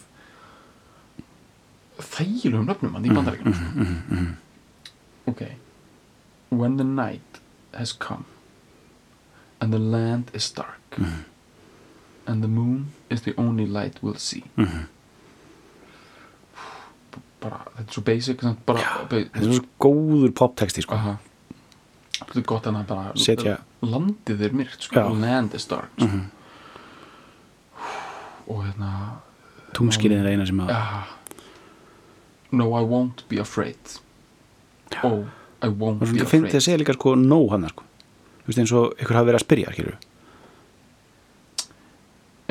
þægilegum 2.02 2.66
nöfnum 2.70 2.94
hann 2.96 3.06
í 3.06 3.10
Mhm, 3.10 3.16
bandaríkjum 3.16 3.54
sko. 3.54 4.36
ok 5.28 5.42
when 6.50 6.78
the 6.78 6.84
night 6.84 7.39
has 7.74 7.94
come 7.94 8.26
and 9.60 9.72
the 9.74 9.80
land 9.80 10.32
is 10.34 10.50
dark 10.52 10.98
Mhm. 10.98 11.24
and 12.28 12.42
the 12.44 12.48
moon 12.48 12.92
is 13.10 13.22
the 13.22 13.34
only 13.38 13.66
light 13.66 14.00
we'll 14.02 14.18
see 14.18 14.44
Mhm. 14.58 14.88
Bara, 17.42 17.60
þetta 17.78 17.88
er 17.88 17.96
svo 17.96 18.04
basic 18.08 18.44
bara, 18.68 18.86
ba 19.10 19.20
þetta 19.20 19.42
er 19.42 19.56
svo 19.58 19.66
góður 19.82 20.34
poptexti 20.38 20.86
sko. 20.86 21.00
Þetta 22.22 22.38
er 22.38 22.46
gott 22.52 22.70
að 22.70 22.78
hann 22.78 22.88
bara 22.89 23.14
Setja- 23.18 23.58
landið 23.82 24.46
er 24.46 24.56
myrkt 24.56 24.86
sko, 24.86 25.00
Já. 25.00 25.22
Land 25.22 25.56
is 25.58 25.66
dark 25.66 25.89
sko. 25.98 26.22
og 28.52 28.64
hérna 28.66 28.92
tungskilin 29.74 30.22
er 30.22 30.32
eina 30.34 30.46
sem 30.46 30.60
að 30.60 30.70
ja. 30.74 31.04
no 32.52 32.68
I 32.76 32.84
won't 32.84 33.24
be 33.30 33.39
afraid. 33.39 34.00
Oh 35.04 35.26
I 35.64 35.70
won't 35.70 36.00
be 36.00 36.06
svo 36.06 36.16
finnst 36.16 36.28
afraid. 36.28 36.52
þið 36.52 36.60
að 36.60 36.66
segja 36.68 36.82
líka 36.84 36.98
sko 36.98 37.16
no 37.16 37.48
hann 37.50 37.68
sko. 37.72 37.88
Þú 38.42 38.50
veist 38.52 38.64
eins 38.64 38.74
og 38.76 38.96
ykkur 39.00 39.20
hafi 39.20 39.32
verið 39.32 39.39
að 39.39 39.46
spyrja 39.46 39.98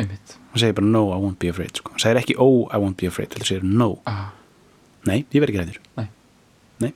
einmitt. 0.00 0.36
Hann 0.50 0.62
segir 0.62 0.76
bara 0.78 0.86
no 0.86 1.02
I 1.12 1.18
won't 1.20 1.38
be 1.38 1.50
afraid 1.52 1.76
sko. 1.76 1.92
Hann 1.94 2.02
segir 2.02 2.20
ekki 2.22 2.36
oh 2.38 2.68
I 2.72 2.80
won't 2.80 2.96
be 3.00 3.06
afraid 3.10 3.34
heldur 3.34 3.50
segir 3.50 3.66
no 3.66 3.90
ah, 4.08 4.30
nei 5.06 5.24
ég 5.32 5.40
verð 5.40 5.54
ekki 5.54 5.60
ræður 5.62 5.78
Nei. 5.96 6.08
nei. 6.80 6.92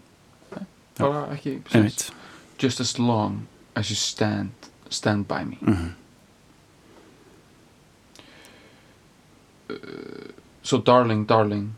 Bara 0.98 1.22
ekki 1.34 1.56
einmitt. 1.72 2.10
just 2.58 2.80
as 2.80 2.98
long 2.98 3.46
as 3.76 3.90
you 3.90 3.96
stand 3.96 4.50
stand 4.90 5.26
by 5.28 5.44
me. 5.44 5.58
Mhm. 5.62 5.92
Uh, 9.70 9.76
so 10.62 10.78
darling 10.78 11.24
darling 11.26 11.74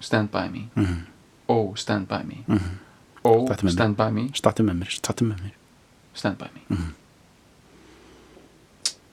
stand 0.00 0.30
by 0.30 0.48
me. 0.48 0.68
Mhm. 0.76 1.06
oh 1.48 1.74
stand 1.74 2.06
by 2.08 2.22
me. 2.22 2.44
Oh 3.24 3.46
Stattu 3.46 3.64
með 3.64 3.70
mér. 3.70 3.72
stand 3.78 3.96
by 3.96 4.10
me. 4.10 4.24
Stattu 4.34 4.62
með 4.68 4.76
mér 4.82 4.90
stattu 4.98 5.24
með 5.24 5.40
mér. 5.46 5.54
Stand 6.14 6.38
by 6.38 6.48
me. 6.54 6.60
Mhm. 6.76 6.92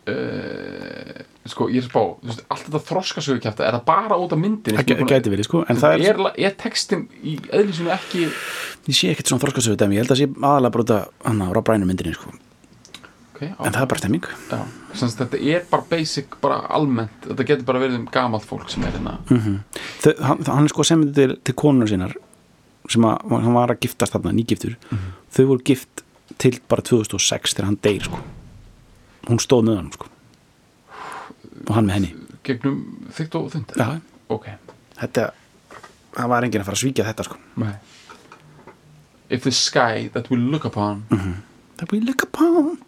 Uh, 0.09 1.21
sko 1.51 1.67
ég 1.73 1.81
er 1.81 1.87
spá 1.87 2.01
veist, 2.25 2.43
allt 2.51 2.67
þetta 2.67 2.81
þroskasögu 2.89 3.41
kjæfta 3.43 3.65
er 3.67 3.77
það 3.77 3.85
bara 3.89 4.17
út 4.21 4.35
af 4.35 4.41
myndinni 4.41 4.77
það 4.77 4.91
gæ- 4.91 5.09
gæti 5.11 5.33
verið 5.33 5.47
sko 5.49 5.63
en 5.69 5.81
það 5.81 5.95
er, 5.97 6.05
er, 6.13 6.21
er 6.49 6.55
textin 6.61 7.07
í 7.21 7.35
eðlisinu 7.49 7.91
ekki 7.95 8.23
ég 8.29 8.97
sé 8.97 9.11
ekkert 9.11 9.31
svona 9.31 9.43
þorskasöðu 9.45 9.79
dæmi 9.81 9.97
ég 9.97 10.05
held 10.05 10.15
að 10.15 10.21
sé 10.21 10.29
aðalega 10.37 10.73
bara 10.77 10.85
út 10.85 10.95
af 10.97 11.27
hann 11.27 11.43
á 11.45 11.47
Rob 11.53 11.71
myndinni 11.81 12.15
sko. 12.17 12.33
Okay, 13.41 13.55
en 13.57 13.73
það 13.73 13.81
er 13.81 13.87
bara 13.89 14.01
stemming. 14.03 14.25
Þetta 14.93 15.37
er 15.49 15.63
bara 15.71 15.85
basic 15.89 16.35
bara 16.43 16.59
almennt, 16.77 17.23
þetta 17.25 17.45
getur 17.49 17.65
bara 17.65 17.79
verið 17.81 17.95
um 17.97 18.03
gamalt 18.13 18.45
fólk 18.45 18.69
sem 18.69 18.83
er 18.85 18.93
hérna. 18.93 19.15
Þau, 20.03 20.11
hann, 20.27 20.43
hann 20.45 20.67
er 20.67 20.73
sko 20.73 20.85
sem 20.85 21.07
til, 21.17 21.33
til 21.41 21.55
konur 21.57 21.89
sinnar 21.89 22.13
sem 22.91 23.07
að 23.09 23.33
hann 23.33 23.55
var 23.57 23.73
að 23.73 23.81
giftast 23.87 24.13
þarna 24.13 24.35
nýgiftur. 24.37 24.75
Þau 25.33 25.41
voru 25.55 25.65
gift 25.71 26.03
til 26.41 26.53
bara 26.69 26.85
2006 26.85 27.55
þegar 27.57 27.69
hann 27.71 27.81
deyr 27.81 28.05
sko 28.11 28.21
hún 29.31 29.41
stóð 29.41 29.63
með 29.69 29.79
hann 29.79 29.91
sko. 29.95 30.09
Og 31.67 31.73
hann 31.77 31.87
með 31.87 31.97
henni. 31.99 32.11
Gegnum 32.47 32.77
þygt 33.13 33.37
og 33.37 33.49
þund 33.53 33.73
Já. 33.77 33.87
ok, 34.33 34.47
þetta, 34.99 35.25
það 36.17 36.31
var 36.33 36.47
enginn 36.47 36.63
að 36.63 36.69
fara 36.69 36.79
að 36.79 36.83
svíkja 36.83 37.07
þetta 37.09 37.27
sko. 37.27 37.39
Nei. 37.61 37.73
If 39.31 39.43
the 39.47 39.51
sky 39.55 40.09
that 40.13 40.29
we 40.31 40.37
look 40.37 40.65
upon 40.67 41.05
that 41.77 41.91
we 41.93 41.99
look 42.03 42.23
upon. 42.23 42.79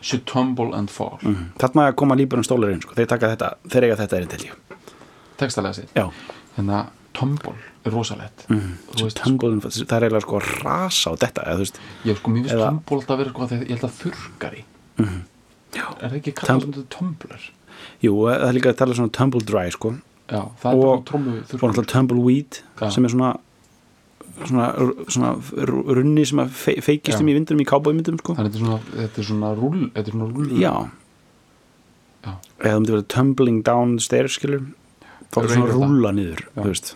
should 0.00 0.26
tumble 0.26 0.74
and 0.76 0.90
fall. 0.90 1.18
Mm. 1.22 1.48
þarna 1.58 1.92
koma 1.98 2.14
líburum 2.14 2.44
stólarinn 2.46 2.82
sko. 2.84 2.94
Þeir 2.94 3.08
taka 3.10 3.32
þetta, 3.32 3.48
þeir 3.72 3.86
eiga 3.88 3.96
þetta 3.98 4.16
erinn 4.20 4.30
til 4.30 4.44
ég. 4.46 4.76
Textalega 5.38 5.74
sitt 5.74 5.94
já, 5.96 6.04
hérna 6.56 6.84
tumble 7.16 7.54
rosalett 7.94 8.44
mm. 8.48 8.72
þú 8.94 9.06
veist, 9.06 9.22
Tumble, 9.22 9.52
það 9.64 9.96
er 9.98 10.06
eiginlega 10.08 10.24
sko 10.26 10.40
að 10.40 10.50
rasa 10.64 11.12
á 11.12 11.14
þetta 11.24 11.46
eða 11.46 11.62
veist, 11.62 11.80
ég 12.08 12.18
sko, 12.20 12.34
mér 12.34 12.48
finnst 12.48 12.64
alltaf 12.64 13.14
að 13.14 13.22
vera 13.22 13.34
sko, 13.34 13.48
þegar 13.52 13.64
ég 13.64 13.74
held 13.76 13.88
að 13.88 13.96
þurrkari 14.02 14.64
já, 15.78 15.86
er 15.86 16.04
það 16.08 16.18
ekki 16.20 16.36
kallað 16.42 16.78
tumbler 16.94 17.50
jú, 18.02 18.14
það 18.26 18.46
er 18.48 18.56
líka 18.56 18.72
að 18.72 18.80
tala 18.80 18.96
svona 18.98 19.14
tumble 19.14 19.44
dry 19.46 19.68
sko. 19.74 19.94
Já, 20.28 20.42
Og- 20.62 21.04
Já. 22.78 22.90
sem 22.90 23.04
er 23.04 23.08
svona 23.08 23.38
svona, 24.46 24.66
svona 25.08 25.32
runni 25.96 26.24
sem 26.26 26.38
að 26.38 26.50
fe, 26.50 26.74
feikist 26.84 27.18
Já. 27.18 27.22
um 27.22 27.28
í 27.28 27.34
vindunum 27.34 27.62
í 27.64 27.68
kábóimyndum 27.68 28.18
sko. 28.20 28.34
þannig 28.38 28.58
svona, 28.60 28.78
þetta 28.94 29.18
er 29.18 29.24
svona 29.24 29.52
rúll 29.56 29.90
þetta 29.94 30.06
er 30.06 30.12
svona 30.12 30.28
rúll. 30.34 30.52
Já. 30.58 30.90
Já. 32.24 32.32
eða 32.60 32.72
það 32.72 32.78
myndi 32.78 32.94
verið 32.94 33.08
tumbling 33.08 33.62
down 33.64 33.98
stairs 33.98 34.38
skilur 34.38 34.66
þá 35.32 35.42
er 35.42 35.48
svona 35.48 35.72
rúla 35.72 36.12
niður 36.14 36.44
Já. 36.44 36.62
þú 36.62 36.68
veist 36.68 36.94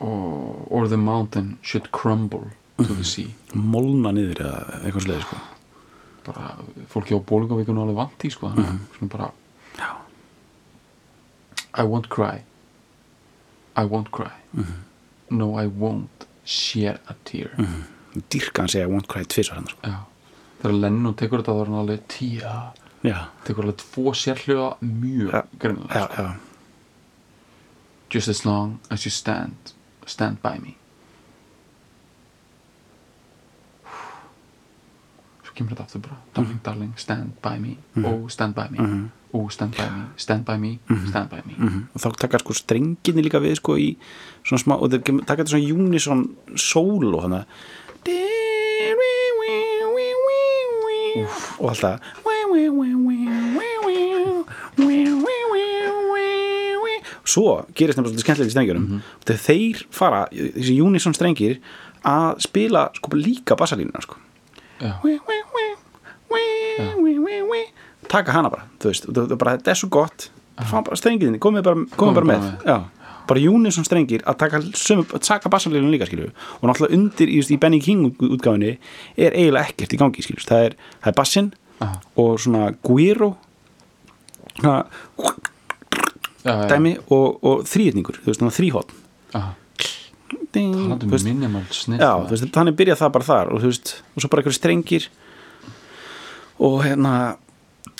or, 0.00 0.66
or 0.70 0.88
the 0.88 0.96
mountain 0.96 1.58
should 1.62 1.90
crumble 1.92 2.46
to 2.78 2.94
the 2.94 3.04
sea. 3.04 3.34
Molna 3.54 4.12
niður 4.12 4.40
eða 4.44 4.80
eitthvað 4.82 5.04
sliði 5.06 5.22
sko. 5.26 5.36
bara 6.24 6.54
fólki 6.88 7.12
á 7.14 7.20
bólingavíkun 7.20 7.78
alveg 7.82 7.96
vant 7.98 8.24
í 8.24 8.30
sko 8.32 8.48
mm 8.48 8.78
svona 8.96 9.10
bara 9.12 9.26
já, 9.76 9.90
I 11.74 11.82
won't 11.84 12.08
cry. 12.08 12.42
I 13.76 13.84
won't 13.84 14.10
cry. 14.10 14.30
Mhm. 14.54 14.74
no 15.30 15.54
I 15.58 15.66
won't 15.66 16.26
shed 16.44 17.00
a 17.08 17.14
tear. 17.24 17.50
Dýrka 18.30 18.62
hann 18.62 18.68
segja 18.68 18.86
I 18.86 18.90
won't 18.92 19.08
cry 19.08 19.24
tvisar 19.24 19.56
hann 19.60 19.66
sko. 19.66 19.80
já. 19.82 19.98
Þegar 20.62 20.80
Lennon 20.80 21.14
tekur 21.14 21.42
þetta 21.42 21.52
þá 21.52 21.60
er 21.60 21.70
hann 21.70 21.78
alveg 21.82 22.02
tíja 22.08 22.52
já, 23.04 23.18
tekur 23.44 23.64
alveg 23.66 23.76
tvo 23.82 24.12
sérhljóða 24.16 24.76
mjög 24.80 25.32
Já. 25.34 25.42
greinilega 25.60 26.00
já, 26.00 26.06
sko. 26.06 26.22
já, 26.22 26.36
just 28.10 28.28
as 28.28 28.44
long 28.46 28.78
as 28.90 29.04
you 29.04 29.10
stand 29.10 29.74
stand 30.06 30.40
by 30.42 30.58
me. 30.62 30.74
Svo 35.44 35.52
kemur 35.54 35.74
þetta 35.74 35.84
aftur 35.86 36.00
bara. 36.06 36.16
Darling, 36.34 36.60
darling, 36.64 36.92
stand 36.96 37.32
by 37.42 37.58
me. 37.58 37.76
Oh, 38.04 38.28
stand 38.28 38.54
by 38.54 38.68
me. 38.70 38.78
Oh, 39.34 39.48
stand 39.50 39.74
by 39.76 39.86
me, 39.90 40.02
stand 40.16 40.44
by 40.46 40.56
me. 40.56 40.78
Stand 41.10 41.28
by 41.30 41.40
me. 41.46 41.54
Mhm. 41.58 41.80
og 41.94 42.00
þá 42.00 42.16
taka 42.18 42.38
sko 42.38 42.52
strenginni 42.54 43.22
líka 43.22 43.40
við 43.42 43.56
sko 43.58 43.74
í 43.76 43.96
svona 44.46 44.62
smá 44.62 44.74
og 44.80 44.90
þeir 44.90 45.24
taka 45.26 45.42
þetta 45.42 45.50
svona 45.56 45.72
unison 45.74 46.36
solo 46.56 47.20
þannig 47.22 47.46
og 51.58 51.68
alltaf 51.70 52.00
svo 57.34 57.56
gerist 57.74 57.98
nefnilega 57.98 58.14
svolítið 58.14 58.26
skemmtilegt 58.26 58.52
í 58.52 58.54
strengjunum 58.54 58.86
og 58.98 59.26
þegar 59.28 59.42
þeir 59.48 59.84
fara, 59.98 60.22
þessi 60.32 60.76
unison 60.86 61.16
strengir 61.16 61.58
að 62.06 62.42
spila 62.46 62.86
sko 62.96 63.16
líka 63.18 63.56
bassalínuna 63.58 64.02
sko. 64.04 64.18
Já. 64.80 64.92
taka 68.10 68.34
hana 68.34 68.50
bara 68.52 68.66
þú 68.82 68.90
veist, 68.90 69.06
þetta 69.08 69.70
er 69.72 69.78
svo 69.78 69.88
gott. 69.92 70.28
Strenginni, 71.00 71.40
komið 71.42 71.64
bara, 71.66 71.86
komið 71.98 72.14
bara 72.20 72.28
með, 72.28 72.44
Já, 72.68 72.76
bara 73.26 73.40
unison 73.50 73.86
strengir 73.86 74.22
að 74.28 74.36
taka, 74.38 74.60
taka 75.18 75.50
bassalínuna 75.50 75.90
líka 75.90 76.06
skilju 76.06 76.28
og 76.60 76.68
náttúrulega 76.68 76.94
undir 76.94 77.32
í, 77.32 77.40
í 77.42 77.58
Benny 77.58 77.80
King 77.82 78.12
útgáfinni 78.22 78.76
er 79.16 79.34
eiginlega 79.34 79.72
ekkert 79.72 79.96
í 79.96 79.98
gangi 79.98 80.22
skilju, 80.22 80.44
það 80.46 80.68
er, 80.68 80.76
er 81.10 81.16
bassin 81.18 81.50
og 82.20 82.38
svona 82.44 82.68
guiro 82.86 83.32
svona 84.60 84.84
Já, 86.44 86.54
dæmi 86.68 86.96
og, 87.08 87.38
og 87.40 87.62
þrýðningur, 87.68 88.20
þú 88.22 88.32
veist, 88.32 88.42
þrýhótt 88.58 88.96
þú 90.54 90.62
um 90.62 91.24
minimal 91.24 91.64
snill 91.74 92.00
já, 92.02 92.10
þú 92.24 92.34
veist, 92.34 92.50
þannig 92.54 92.76
byrja 92.78 92.98
það 93.00 93.14
bara 93.16 93.28
þar 93.28 93.52
og 93.54 93.62
þú 93.62 93.70
veist, 93.70 93.94
og 94.14 94.22
svo 94.22 94.30
bara 94.30 94.42
einhverju 94.42 94.58
strengir 94.58 95.08
og 96.64 96.76
hérna 96.84 97.14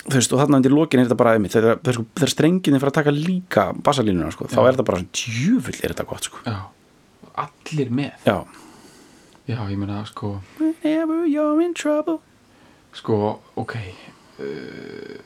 þú 0.05 0.13
veist, 0.15 0.35
og 0.35 0.41
þarna 0.43 0.59
undir 0.61 0.75
lokin 0.75 1.01
er 1.01 1.09
þetta 1.09 1.19
bara 1.19 1.33
einmitt, 1.35 1.55
þegar, 1.55 1.81
þegar, 1.81 1.97
sko, 1.97 2.05
þegar 2.19 2.33
strenginni 2.35 2.81
fyrir 2.81 2.93
að 2.93 2.99
taka 2.99 3.15
líka 3.15 3.65
bassalínuna, 3.85 4.31
sko, 4.35 4.47
þá 4.51 4.59
er 4.61 4.69
þetta 4.75 4.87
bara 4.91 5.01
svona 5.01 5.19
djúfull 5.21 5.79
er 5.81 5.95
þetta 5.95 6.07
gott, 6.11 6.29
sko. 6.29 6.43
Já. 6.45 6.59
Allir 7.45 7.91
með. 7.91 8.13
Já, 8.29 8.37
Já, 9.45 9.59
ég 9.69 9.77
meina, 9.77 9.99
sko 10.09 10.39
whenever 10.57 11.27
you're 11.29 11.61
in 11.61 11.75
trouble. 11.77 12.17
Sko, 12.95 13.41
ok 13.61 13.75
uh, 14.39 15.19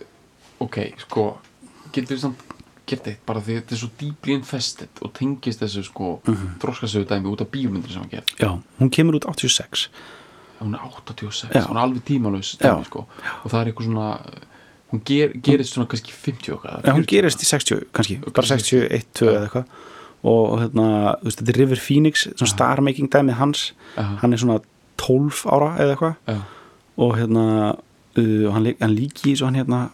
Ok, 0.59 0.81
sko 0.99 1.29
Getur 1.95 2.17
við 2.17 2.23
samt 2.25 2.48
gert 2.89 3.07
eitt 3.11 3.25
bara 3.25 3.41
því 3.45 3.57
þetta 3.59 3.75
er 3.75 3.81
svo 3.83 3.89
deeply 3.99 4.33
infested 4.37 5.01
og 5.05 5.13
tengist 5.17 5.61
þessu 5.63 5.83
sko 5.87 6.19
mm 6.25 6.33
Mhm. 6.33 6.53
þróskasögu 6.61 7.05
dæmi 7.09 7.31
út 7.33 7.41
af 7.45 7.51
bíómyndir 7.53 7.91
sem 7.93 8.01
hann 8.01 8.09
gerð 8.11 8.35
já, 8.39 8.49
hún 8.79 8.89
kemur 8.91 9.15
út 9.19 9.25
86 9.29 9.89
hún 10.59 10.73
er 10.75 10.79
86, 10.83 11.53
Já. 11.55 11.67
hún 11.67 11.77
er 11.77 11.83
alveg 11.85 12.03
dæmi, 12.05 12.85
sko. 12.85 13.05
og 13.43 13.51
það 13.51 13.61
er 13.61 13.65
eitthvað 13.71 13.85
svona 13.85 14.19
hún 14.91 15.01
ger, 15.05 15.29
gerist 15.41 15.73
svona 15.73 15.87
kannski 15.87 16.11
50 16.11 16.53
okkar 16.57 16.81
já, 16.83 16.91
hún 16.93 17.05
gerist 17.05 17.39
í 17.41 17.45
60, 17.45 17.85
kannski, 17.93 18.17
bara 18.33 18.47
61, 18.47 19.05
2 19.13 19.25
eða 19.29 19.45
eitthvað. 19.47 19.65
Og 20.21 20.59
hérna, 20.59 20.85
þú 21.21 21.23
veist, 21.29 21.39
þetta 21.39 21.49
er 21.53 21.57
River 21.61 21.79
Phoenix 21.79 22.25
svona 22.35 22.49
star 22.51 22.81
making 22.81 23.07
dæmið 23.09 23.37
hans. 23.39 23.61
Hann 23.95 24.33
er 24.33 24.37
svona 24.41 24.59
12 24.97 25.45
ára 25.47 25.69
eða 25.79 25.93
eitthvað. 25.95 26.41
Og 26.97 27.13
hérna 27.15 27.45
uh, 28.17 28.47
og 28.49 28.53
hann, 28.53 28.73
hann 28.81 28.95
líki 28.97 29.37
svo 29.37 29.45
hann 29.47 29.55
hérna 29.55 29.89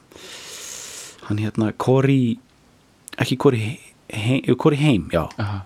hann 1.28 1.38
hérna 1.38 1.72
Corey 1.78 2.40
ekki 3.18 3.38
Corey 3.38 3.80
heim, 4.10 4.44
heim 4.80 5.10
já, 5.12 5.24
aha, 5.40 5.62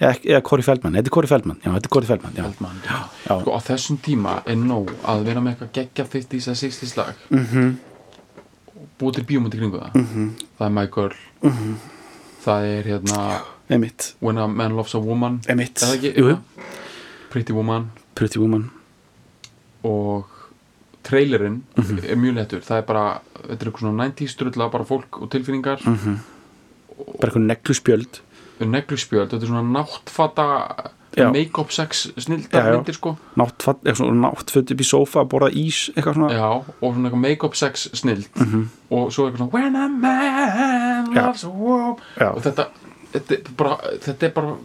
eða, 0.00 0.10
ekki- 0.14 0.30
eða 0.32 0.42
Corey 0.42 0.62
Feldman, 0.62 0.92
þetta 0.92 1.06
er 1.06 1.14
Corey 1.16 1.28
Feldman 1.28 1.56
já, 1.64 1.70
þetta 1.74 1.86
er 1.86 1.92
Corey 1.96 2.06
Feldman, 2.06 2.32
já, 2.36 2.42
Feldman 2.42 2.76
já. 2.84 2.98
Sko, 3.40 3.50
á 3.56 3.60
þessum 3.68 3.98
tíma 3.98 4.42
er 4.46 4.56
nóg 4.56 4.90
að 5.04 5.24
vera 5.24 5.40
með 5.40 5.54
eitthvað 5.54 5.72
geggja 5.72 6.04
50s 6.04 6.48
eða 6.48 6.60
60s 6.62 6.96
lag 6.96 7.14
Mhm. 7.30 7.44
-hmm. 7.52 7.74
búið 8.98 9.14
til 9.14 9.24
bíómyndi 9.24 9.58
kringu 9.58 9.78
það 9.80 9.92
-hmm. 9.92 10.30
það 10.58 10.66
er 10.66 10.70
My 10.70 10.86
Girl 10.86 11.14
-hmm. 11.42 11.74
það 12.44 12.62
er 12.64 12.82
hérna 12.84 13.40
emitt, 13.70 14.14
When 14.20 14.38
a 14.38 14.46
Man 14.48 14.76
Loves 14.76 14.94
a 14.94 14.98
Woman 14.98 15.40
ekki? 15.48 16.12
jú, 16.16 16.28
jú. 16.30 16.38
Pretty 17.30 17.52
Woman 17.52 17.90
Pretty 18.14 18.38
Woman 18.38 18.70
og 19.84 20.26
trailerinn 21.02 21.62
Mhm. 21.76 21.98
er 22.08 22.16
mjög 22.16 22.34
lettur 22.34 22.60
það 22.60 22.78
er 22.78 22.82
bara, 22.82 23.20
þetta 23.48 23.62
er 23.66 23.70
eitthvað 23.70 23.80
svona 23.80 24.04
90s 24.08 24.28
strulla 24.30 24.68
bara 24.70 24.84
fólk 24.84 25.22
og 25.22 25.30
tilfinningar 25.30 25.80
Mhm. 25.84 26.18
Bara 26.98 27.30
eitthvað 27.30 27.48
negluspjöld 27.50 28.20
negluspjöld, 28.64 29.32
þetta 29.32 29.42
er 29.42 29.50
svona 29.50 29.64
náttfata 29.74 30.44
make-up 31.14 31.70
sex 31.74 32.08
snildar 32.18 32.70
myndir 32.74 32.96
sko. 32.96 33.14
Náttfatt, 33.38 33.82
eitthvað 33.84 34.00
svona 34.00 34.28
náttföt 34.28 34.72
upp 34.74 34.80
í 34.82 34.86
sófa 34.88 35.22
að 35.22 35.28
borða 35.34 35.50
ís, 35.58 35.80
eitthvað 35.94 36.16
svona. 36.18 36.30
Já, 36.34 36.48
og 36.54 36.94
svona 36.94 37.08
eitthvað 37.10 37.22
make-up 37.22 37.58
sex 37.58 37.84
snild. 38.00 38.26
Og 38.90 39.12
svo 39.14 39.28
eitthvað 39.28 39.44
svona 39.44 39.52
when 39.54 39.76
a 39.78 39.88
man 39.88 41.12
loves 41.14 41.44
a 41.46 41.50
woman. 41.52 41.98
Og 42.32 42.40
þetta, 42.46 42.68
þetta, 43.14 43.38
er 43.38 43.52
bara, 43.58 43.78
þetta 44.06 44.28
er 44.28 44.34
bara 44.38 44.56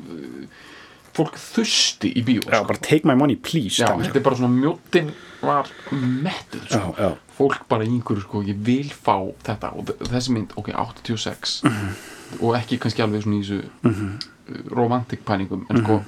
fólk 1.20 1.38
þusti 1.42 2.14
í 2.16 2.22
bíó 2.24 2.44
já, 2.46 2.54
sko. 2.62 2.68
bara 2.70 2.80
take 2.86 3.06
my 3.10 3.16
money 3.18 3.36
please 3.36 3.82
já, 3.82 3.90
þetta 3.92 4.22
er 4.22 4.24
bara 4.24 4.38
svona 4.40 4.54
mjóttin 4.56 5.10
var 5.42 5.68
mettuð 5.92 6.70
sko. 6.70 6.94
Já, 6.96 7.10
já. 7.10 7.34
fólk 7.36 7.66
bara 7.70 7.84
í 7.84 7.92
einhverju 7.92 8.24
sko, 8.24 8.42
ég 8.48 8.62
vil 8.64 8.94
fá 8.94 9.18
þetta. 9.44 9.74
Og 9.76 9.92
þessi 10.14 10.34
mynd, 10.38 10.56
ok, 10.56 10.72
86 10.74 11.60
Mhm. 11.66 12.18
Og 12.42 12.56
ekki 12.60 12.78
kannski 12.80 13.02
alveg 13.04 13.24
svona 13.26 13.40
í 13.40 13.44
þessu 13.44 13.60
uh, 13.86 14.70
romantic 14.76 15.24
pæningum 15.26 15.66
en 15.70 15.76
Mhm. 15.78 15.84
sko 15.86 16.02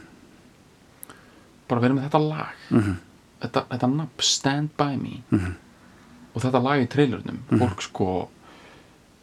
bara 1.68 1.82
vera 1.82 1.94
með 1.96 2.10
þetta 2.10 2.22
lag. 2.28 2.56
Þetta, 3.42 3.62
þetta 3.72 3.88
nafn, 3.96 4.10
Stand 4.22 4.70
By 4.78 4.98
Me. 4.98 5.22
Mhm. 5.32 5.54
og 6.36 6.42
þetta 6.44 6.62
lag 6.64 6.80
í 6.84 6.88
trailernum 6.88 7.40
fólk 7.60 7.82
sko 7.82 8.06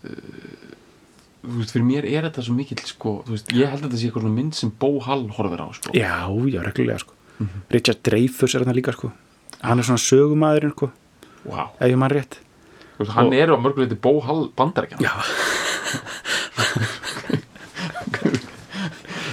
uh, 0.05 0.11
þú 1.45 1.55
veist, 1.61 1.73
fyrir 1.73 1.87
mér 1.87 2.05
er 2.09 2.27
þetta 2.29 2.43
svo 2.45 2.55
mikill 2.57 2.83
sko, 2.85 3.23
þú 3.27 3.31
veist, 3.37 3.53
ég 3.57 3.71
held 3.71 3.81
að 3.83 3.87
þetta 3.89 4.01
sé 4.01 4.09
eitthvað 4.11 4.25
svona 4.27 4.35
mynd 4.41 4.55
sem 4.59 4.73
Bó 4.83 4.91
Hall 5.07 5.29
horfir 5.39 5.63
á 5.63 5.69
sko. 5.77 5.93
Já, 5.97 6.29
já, 6.53 6.61
reglulega 6.67 6.99
sko. 7.05 7.15
Richard 7.71 8.03
Dreyfuss 8.03 8.55
er 8.59 8.65
þarna 8.65 8.75
líka 8.77 8.93
sko. 8.93 9.13
Hann 9.63 9.79
er 9.79 9.87
svona 9.87 10.03
sögumæðurinn 10.03 10.75
sko. 10.75 10.91
Wow. 11.49 11.71
ef 11.81 11.87
ég 11.89 11.97
mann 11.97 12.11
rétt 12.13 12.41
veist, 12.99 13.13
hann 13.17 13.27
Og- 13.31 13.35
er 13.35 13.49
á 13.53 13.57
mörguleiti 13.57 13.97
Bó 14.01 14.21
Hall 14.27 14.49
bandarækjan 14.57 15.01
já, 15.03 15.13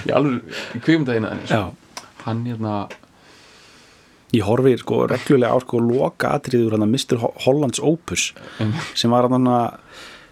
í 0.06 0.12
alveg 0.14 0.42
kvikmyndagina 0.84 1.34
já 1.50 1.62
hann 2.26 2.44
hérna 2.46 2.74
ég 4.34 4.42
horfi 4.46 4.76
sko 4.80 5.04
reglulega 5.10 5.54
á 5.54 5.58
sko 5.62 5.80
loka 5.82 6.32
atriður 6.36 6.76
hann 6.76 6.86
að 6.86 6.92
Mr. 6.94 7.20
Ho- 7.22 7.34
Hollands 7.46 7.80
Opus 7.82 8.32
sem 8.94 9.10
var 9.14 9.28
hann 9.30 9.46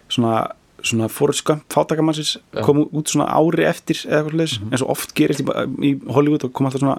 svona 0.08 0.36
svona 0.84 1.06
Forrest 1.08 1.44
Gump 1.48 1.62
fátakamannsins 1.72 2.34
Já. 2.52 2.60
kom 2.66 2.82
út 2.92 3.08
svona 3.08 3.30
ári 3.32 3.64
eftir 3.64 3.96
eða 4.04 4.18
eitthvað 4.20 4.34
leis 4.42 4.58
eins 4.70 4.82
og 4.84 4.90
oft 4.92 5.14
gerist 5.16 5.40
í, 5.40 5.46
í 5.80 5.92
Hollywood 6.12 6.44
og 6.44 6.52
kom 6.52 6.66
alltaf 6.68 6.82
svona 6.84 6.98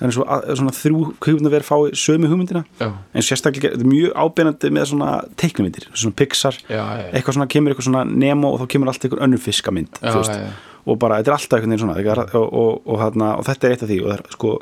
það 0.00 0.10
er 0.10 0.58
svona 0.58 0.74
þrjú 0.74 1.00
hugmynda 1.22 1.52
verið 1.52 1.68
fái 1.68 1.98
sömu 1.98 2.30
hugmyndina 2.32 2.64
já, 2.80 2.88
en 2.90 3.26
sérstaklega 3.26 3.74
þetta 3.74 3.86
er 3.86 3.92
mjög 3.92 4.16
ábeinandi 4.24 4.72
með 4.74 4.88
svona 4.90 5.10
teiknumyndir, 5.40 5.88
svona 5.94 6.18
Pixar 6.18 6.58
já, 6.66 6.80
já, 6.82 7.06
eitthvað 7.12 7.38
svona 7.38 7.50
kemur 7.54 7.74
eitthvað 7.74 7.88
svona 7.90 8.04
Nemo 8.08 8.54
og 8.54 8.62
þá 8.64 8.66
kemur 8.74 8.90
alltaf 8.90 9.08
einhver 9.08 9.24
önnur 9.28 9.44
fiskamynd 9.44 10.00
Já, 10.00 10.10
þú 10.10 10.18
veist. 10.22 10.34
já, 10.34 10.48
já. 10.48 10.82
og 10.84 11.00
bara 11.04 11.20
þetta 11.20 11.32
er 11.32 11.38
alltaf 11.38 11.58
einhvern 11.60 11.76
veginn 11.76 11.84
svona 11.84 12.24
og, 12.24 12.36
og, 12.42 12.90
og, 12.90 13.22
og, 13.22 13.46
þetta 13.46 13.68
er 13.68 13.76
eitt 13.76 13.86
af 13.86 13.92
því 13.92 14.02
og 14.02 14.10
það 14.10 14.18
er 14.18 14.36
sko 14.38 14.54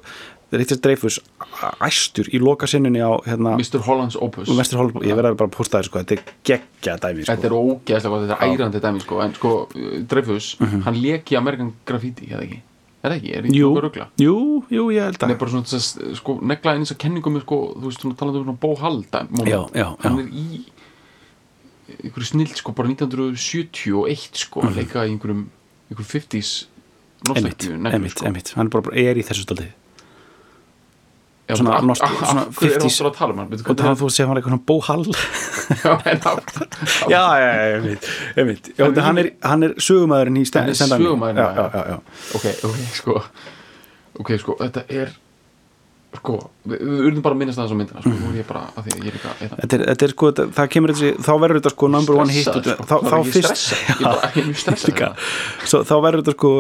Richard 0.53 0.83
Dreyfuss 0.85 1.21
æstur 1.81 2.29
í 2.29 2.41
loka 2.43 2.69
sinnunni 2.69 3.01
á 3.01 3.13
hérna, 3.25 3.55
Mr. 3.57 3.81
Hollands 3.87 4.19
Opus 4.21 4.51
Mestur 4.53 4.83
Holland, 4.83 5.07
ég 5.09 5.17
verði 5.17 5.39
bara 5.41 5.49
að 5.49 5.55
posta 5.55 5.79
það 5.79 5.89
sko, 5.89 6.03
þetta 6.03 6.19
er 6.19 6.35
geggja 6.51 6.97
dæmi 7.01 7.25
sko. 7.25 7.33
Þetta 7.33 7.49
er 7.49 7.55
ógeðslega 7.57 8.13
gott, 8.13 8.27
þetta 8.27 8.37
er 8.37 8.53
ærandi 8.53 8.83
dæmi 8.85 9.05
sko, 9.05 9.23
en 9.25 9.33
sko, 9.39 9.55
Dreyfus, 10.11 10.51
hann 10.61 11.01
lék 11.01 11.33
í 11.33 11.39
American 11.41 11.73
Graffiti, 11.89 12.29
eða 12.29 12.45
ekki? 12.45 12.61
Er 13.03 13.11
það 13.11 13.17
ekki? 13.19 13.33
Er 13.35 13.47
ekki 13.49 13.59
jú, 13.59 13.69
nokkuð 13.73 13.85
rugla? 13.87 14.07
jú, 14.23 14.35
jú, 14.71 14.83
ég 14.95 15.09
held 15.09 15.25
að 15.27 15.33
er 15.35 15.39
bara 15.41 15.51
svona, 15.51 15.67
þess, 15.67 15.97
sko, 16.21 16.37
negla 16.53 16.77
þess 16.79 16.95
að 16.95 17.01
kenningum 17.03 17.41
sko, 17.43 17.59
þú 17.75 17.89
veist, 17.89 18.05
svona 18.05 18.19
talandi 18.21 18.39
um 18.39 18.47
svona 18.47 18.63
Bó 18.63 18.71
Hall 18.79 19.01
dæmi 19.11 19.47
Já, 19.49 19.59
já, 19.75 19.83
já. 19.83 19.89
Hann 20.05 20.21
er 20.23 20.29
í 20.31 20.63
einhverju 21.99 22.29
snill, 22.31 22.53
sko, 22.57 22.75
bara 22.79 22.93
1971, 22.93 24.39
sko, 24.47 24.63
að 24.69 24.79
leika 24.79 25.03
í 25.03 25.17
einhverjum 25.17 25.49
einhverjum 25.91 26.11
50s 26.15 26.53
emitt, 26.63 27.29
nostalgíu 27.29 27.77
neglu, 27.77 27.99
emitt, 27.99 28.17
sko. 28.17 28.27
emitt 28.31 28.53
hann 28.57 28.71
er 28.71 28.75
bara, 28.77 28.95
er 29.03 29.19
í 29.19 29.25
þessu 29.27 29.47
stolti 29.47 29.69
Já, 29.69 29.82
svona 31.53 31.73
af 31.75 31.83
svona 32.23 32.45
hverju 32.57 32.73
er 32.73 32.77
50s 32.81 32.97
það 33.03 33.09
að 33.11 33.17
tala 33.19 33.33
um 33.35 33.41
og 33.43 33.47
þannig 33.83 33.93
að 33.93 34.01
þú 34.03 34.09
sé 34.15 34.21
hann 34.29 34.37
eitthvað 34.39 34.53
svona 34.53 34.69
bóhall 34.71 35.05
Já, 37.13 37.23
já, 37.43 37.51
emitt, 37.79 38.03
emitt 38.37 38.65
já, 38.79 38.85
Hann 38.85 38.97
er- 38.97 39.03
hann 39.09 39.19
er, 39.19 39.27
hann 39.43 39.63
er 39.69 39.73
sögumæðurinn 39.83 40.39
í 40.39 40.41
já. 41.91 41.97
ok, 42.39 42.47
ok, 42.69 42.77
sko. 43.01 43.13
Ok, 44.23 44.29
sko, 44.43 44.53
þetta 44.61 44.83
er 44.93 45.09
sko, 46.13 46.35
við, 46.69 46.79
urðum 47.09 47.23
bara 47.25 47.35
að 47.35 47.39
minnast 47.41 47.57
það 47.59 47.65
þessu 47.71 47.79
myndina 47.81 48.01
sko, 48.05 48.13
er 48.29 48.37
ég 48.43 48.47
bara, 48.51 48.63
að 48.77 48.81
því 48.89 48.93
ég 48.93 48.97
er 49.09 49.13
eitthvað 49.17 49.35
eitthvað- 49.47 49.61
þetta 49.63 49.75
er, 49.79 49.83
þetta 49.93 50.05
er 50.09 50.13
sko, 50.15 50.25
það 50.59 50.67
kemur 50.75 50.91
þessi 50.93 51.09
þá 51.25 51.33
verður 51.45 51.57
þetta 51.63 51.73
sko 51.77 51.85
number 51.95 52.15
one 52.23 52.33
hit 52.37 52.47
sko. 52.51 52.59
þá, 52.93 52.97
fyrst 53.33 53.65
ég, 53.73 53.77
ég 54.37 54.45
hérna. 55.01 55.17
þá 55.89 55.95
verður 56.05 56.21
þetta 56.23 56.35
sko 56.37 56.53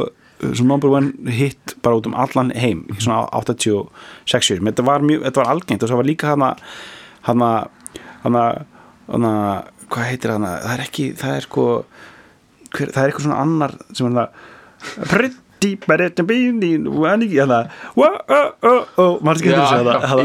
svo 0.43 0.66
number 0.66 0.90
one 0.90 1.12
hit 1.30 1.76
bara 1.82 1.99
út 2.01 2.09
um 2.11 2.16
allan 2.18 2.51
heim 2.59 2.84
í 2.90 2.99
svona 2.99 3.26
86 3.30 4.49
sér 4.49 4.62
þetta 4.64 4.86
var 4.86 5.05
mjög, 5.07 5.22
þetta 5.26 5.43
var 5.43 5.53
algengt 5.55 5.84
og 5.84 5.93
svo 5.93 6.01
var 6.01 6.09
líka 6.09 6.32
hana 6.32 6.55
hana, 7.28 7.51
hana, 8.24 8.43
hana 9.07 9.32
hvað 9.93 10.09
heitir 10.09 10.34
hana, 10.34 10.57
það 10.64 10.74
er 10.74 10.84
ekki 10.86 11.07
það 11.20 11.36
er 11.36 11.47
sko 11.47 11.66
hver, 12.72 12.90
það 12.90 13.03
er 13.03 13.11
eitthvað 13.11 13.26
svona 13.28 13.43
annar 13.45 13.76
sem 13.93 14.09
er 14.09 14.12
hana, 14.12 14.26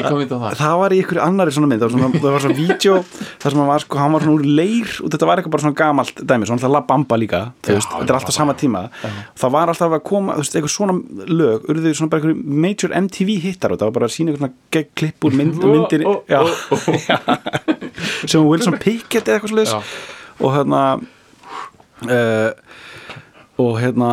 það, 0.08 0.24
það. 0.34 0.58
það 0.62 0.76
var 0.82 0.96
í 0.96 1.02
einhverju 1.02 1.24
annari 1.24 1.56
svona 1.56 1.72
mynd 1.72 1.84
það 1.84 1.88
var 1.88 1.96
svona, 1.96 2.22
það 2.24 2.36
var 2.36 2.46
svona 2.46 2.60
vídeo 2.64 2.98
þar 3.44 3.56
sem 3.56 3.62
hann 3.62 3.72
var 3.72 3.86
sko, 3.86 4.02
hann 4.02 4.16
var 4.18 4.26
svona 4.26 4.38
úr 4.38 4.48
leir 4.60 4.96
og 5.04 5.14
þetta 5.14 5.30
var 5.30 5.42
eitthvað 5.42 5.56
bara 5.56 5.66
svona 5.66 5.80
gamalt 5.82 6.24
dæmi, 6.24 6.50
svona 6.50 6.60
alltaf 6.62 6.76
La 6.78 6.84
Bamba 6.92 7.20
líka 7.22 7.42
veist, 7.68 7.92
þetta 7.92 8.12
er 8.12 8.20
alltaf 8.20 8.36
sama 8.36 8.56
tíma. 8.58 8.86
Það 9.38 9.54
var 9.58 9.72
alltaf 9.74 9.98
að 9.98 10.04
koma, 10.08 10.38
þú 10.38 10.46
veist, 10.46 10.58
eitthvað 10.58 10.74
svona 10.76 10.98
lög 11.28 11.68
urðu 11.72 11.94
svona 11.98 12.12
bara 12.14 12.24
einhverju 12.24 12.58
major 12.68 12.96
MTV 12.98 13.34
hittar 13.44 13.74
og 13.74 13.82
það 13.82 13.92
var 13.92 13.98
bara 14.00 14.10
að 14.10 14.16
sína 14.16 14.34
eitthvað 14.34 14.48
svona 14.48 14.86
klipp 15.02 15.28
úr 15.28 15.38
mynd, 15.38 15.54
myndir 15.64 16.06
sem 18.32 18.46
Wilson 18.46 18.78
Pickett 18.82 19.28
eða 19.28 19.40
eitthvað 19.40 19.68
svo 19.68 19.78
Já. 19.78 19.80
og 20.44 20.56
hérna 20.56 20.82
uh, 22.08 22.50
og 23.58 23.80
hérna 23.82 24.12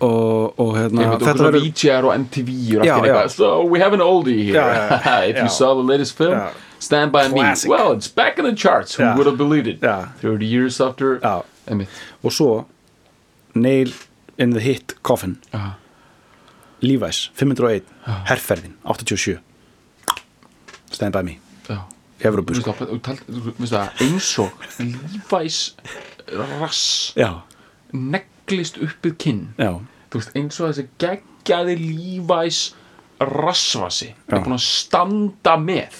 og, 0.00 0.60
og 0.60 0.76
hérna 0.78 1.06
og 1.14 1.20
svona 1.20 1.50
VJR 1.58 2.04
og 2.08 2.20
MTV 2.20 2.48
og 2.78 2.86
Já, 2.86 2.98
já. 3.04 3.28
so 3.28 3.64
we 3.68 3.78
have 3.80 3.94
an 3.94 4.00
oldie 4.00 4.42
here. 4.42 4.60
Já, 4.60 5.22
if 5.30 5.36
you 5.36 5.48
saw 5.48 5.74
the 5.82 5.92
latest 5.92 6.16
film. 6.16 6.38
Stand 6.78 7.12
By 7.12 7.28
Classic. 7.28 7.68
Me 7.68 7.76
well 7.76 7.96
it's 7.98 8.08
back 8.08 8.38
in 8.38 8.44
the 8.44 8.56
charts. 8.56 8.94
Who 8.96 9.04
would 9.04 9.26
have 9.26 9.36
believed 9.36 9.66
it? 9.66 9.80
Já. 9.80 10.04
30 10.22 10.46
years 10.46 10.80
after 10.80 11.18
og 12.22 12.32
svo 12.32 12.64
Nail 13.54 13.92
in 14.38 14.50
the 14.50 14.60
Hit 14.60 14.94
Coffin. 15.02 15.38
Já. 15.54 15.58
Levi's 16.82 17.30
501 17.34 17.82
Herferðin 18.26 18.72
87 18.84 19.38
Stand 20.90 21.12
by 21.12 21.22
me. 21.22 21.38
Þú 22.20 22.44
veist 23.58 23.72
það, 23.72 23.88
eins 24.04 24.38
og 24.38 24.50
Levi's 24.80 25.60
rass. 26.60 27.12
Já, 27.16 27.30
neglist 28.50 28.78
uppið 28.82 29.16
kinn. 29.22 29.42
Veist, 30.10 30.32
eins 30.34 30.58
og 30.60 30.70
þessi 30.72 30.86
geggjaði 30.98 31.76
Levi's 31.78 32.60
rassvasi 33.20 34.10
Já. 34.10 34.36
er 34.36 34.42
búin 34.44 34.56
að 34.56 34.64
standa 34.64 35.56
með. 35.60 35.98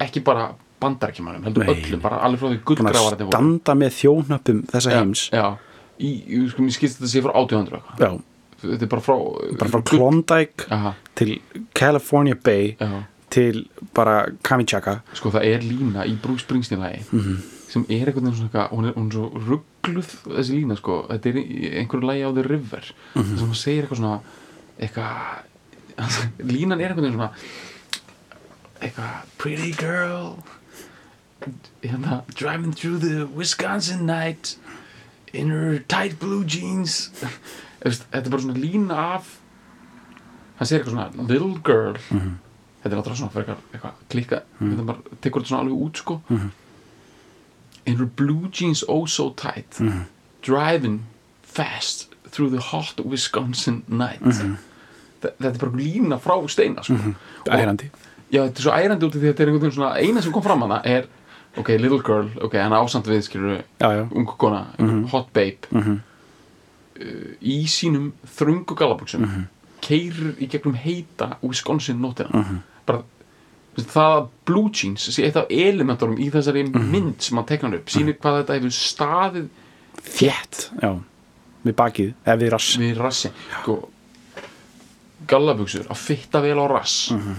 Ekki 0.00 0.22
bara 0.24 0.48
bandarækjumannum 0.82 1.44
heldur 1.46 1.64
Nei. 1.64 1.74
öllum, 1.74 2.00
bara 2.02 2.18
alveg 2.26 2.40
frá 2.40 2.50
því 2.50 2.58
búin 2.66 2.90
að 2.90 3.30
standa 3.30 3.74
með 3.78 3.94
þjónöppum 4.00 4.64
þessa 4.68 4.90
heims. 4.98 5.30
já, 5.32 5.56
í, 6.00 6.10
sko, 6.50 6.62
mér 6.62 6.74
skilst 6.76 6.98
þetta 7.00 7.08
sé 7.12 7.22
frá 7.24 7.32
1800 7.32 7.78
eitthvað. 7.78 8.20
þetta 8.64 8.82
er 8.82 8.92
bara 8.92 9.04
frá 9.04 9.16
bara 9.58 9.70
frá 9.70 9.82
Klondike 9.84 10.66
Aha, 10.70 10.94
til 11.14 11.40
California 11.74 12.34
Bay 12.34 12.76
já. 12.80 13.02
til 13.30 13.68
bara 13.94 14.26
Kamichaka 14.42 15.02
sko 15.14 15.30
það 15.30 15.44
er 15.54 15.60
lína 15.64 16.04
í 16.04 16.16
Bruce 16.20 16.44
Springsteen 16.44 16.80
lagi. 16.80 17.04
Mhm. 17.12 17.38
Sem 17.74 17.84
er 17.90 18.06
einhvern 18.06 18.28
veginn 18.28 18.38
svona 18.38 18.68
hún 18.70 18.86
er, 18.88 18.94
hún 18.94 19.08
er 19.10 19.16
svo 19.16 19.26
ruggluð 19.48 20.10
þessi 20.30 20.58
lína 20.60 20.76
sko. 20.78 21.00
Þetta 21.10 21.30
er 21.32 21.38
einhverju 21.82 22.06
lagi 22.06 22.22
á 22.22 22.30
The 22.36 22.44
River. 22.46 22.90
Mhm. 23.14 23.36
sem 23.38 23.48
hún 23.50 23.58
segir 23.58 23.84
eitthvað 23.84 24.00
svona 24.00 24.20
eitthvað 24.78 25.10
línan 26.54 26.80
er 26.80 26.92
einhvern 26.94 27.06
veginn 27.08 27.18
svona 27.18 27.32
eitthvað 28.80 29.24
pretty 29.38 29.72
girl 29.78 30.36
hérna 31.82 32.22
driving 32.34 32.72
through 32.72 32.98
the 33.02 33.26
Wisconsin 33.26 34.06
night 34.06 34.56
in 35.32 35.50
her 35.50 35.78
tight 35.88 36.18
blue 36.20 36.44
jeans. 36.44 37.10
Þetta 37.84 38.22
er 38.22 38.30
bara 38.30 38.42
svona 38.46 38.56
lína 38.60 38.94
af 39.18 39.34
hann 40.60 40.66
segir 40.70 40.84
eitthvað 40.84 40.94
svona 40.94 41.28
little 41.28 41.58
girl. 41.66 41.98
Mhm. 42.10 42.38
þetta 42.84 42.92
er 42.92 42.98
náttúrulega 43.00 43.16
svona 43.18 43.32
fyrir 43.32 43.56
eitthvað 43.72 43.92
klikka 44.12 44.38
þetta 44.60 44.84
bara 44.86 45.16
tekur 45.24 45.40
þetta 45.42 45.48
svona 45.50 45.62
alveg 45.64 45.84
út 45.86 46.00
sko 46.02 46.18
In 47.86 47.96
her 47.96 48.06
blue 48.06 48.48
jeans 48.50 48.84
oh 48.88 49.06
so 49.06 49.30
tight 49.30 49.70
Mhm. 49.80 50.04
driving 50.42 51.00
fast 51.42 52.08
through 52.30 52.50
the 52.50 52.60
hot 52.60 53.00
Wisconsin 53.04 53.82
night 53.88 54.20
Mhm. 54.20 54.56
Þa- 55.22 55.32
þetta 55.40 55.54
er 55.54 55.58
bara 55.58 55.72
lína 55.72 56.18
frá 56.20 56.48
steina 56.48 56.82
sko. 56.82 56.94
Og- 56.94 57.14
ærandi 57.46 57.90
já 58.32 58.40
þetta 58.48 58.58
er 58.58 58.62
svo 58.62 58.72
ærandi 58.72 59.02
út 59.06 59.14
af 59.14 59.20
því 59.22 59.28
að 59.28 59.32
þetta 59.34 59.40
er 59.40 59.46
einhvern 59.46 59.60
veginn 59.60 59.76
svona 59.76 59.96
eina 60.00 60.20
sem 60.22 60.32
kom 60.32 60.42
fram 60.42 60.60
hana 60.62 60.80
er 60.84 61.04
ok, 61.56 61.68
little 61.78 62.02
girl, 62.02 62.28
ok, 62.42 62.52
hann 62.58 62.72
ásamt 62.72 63.04
við 63.06 63.22
skilur 63.22 63.62
ung 64.12 64.26
kona, 64.26 64.66
hot 65.10 65.32
babe 65.32 65.58
Mhm. 65.70 66.00
uh, 67.00 67.34
í 67.42 67.64
sínum 67.66 68.12
þröngu 68.26 68.74
gallabuxum 68.74 69.20
mm 69.20 69.26
Mhm. 69.28 69.44
keirir 69.80 70.34
í 70.40 70.48
gegnum 70.48 70.74
heita 70.76 71.36
Wisconsin 71.42 72.00
veist, 72.00 72.26
það 73.82 74.14
að 74.18 74.28
blue 74.46 74.70
jeans 74.70 75.08
sé 75.10 75.24
eitt 75.24 75.36
af 75.36 75.46
elementorum 75.50 76.16
í 76.18 76.30
þessari 76.30 76.62
Mhm. 76.68 76.90
mynd 76.90 77.20
sem 77.22 77.36
hann 77.36 77.46
teknar 77.46 77.74
upp, 77.74 77.86
sýnir 77.86 78.18
hvað 78.18 78.44
þetta 78.44 78.54
hefur 78.60 78.70
staðið 78.70 79.48
já. 80.82 80.98
Við 81.64 81.72
bakið, 81.74 82.14
eða 82.26 82.38
við 82.38 82.50
rass. 82.52 82.76
Við 82.76 82.96
rassi 82.98 83.30
sko, 83.62 83.88
gallabuxur 85.26 85.86
að 85.88 85.96
fitta 85.96 86.40
vel 86.44 86.58
á 86.60 86.66
rass. 86.68 87.10
Mhm. 87.12 87.34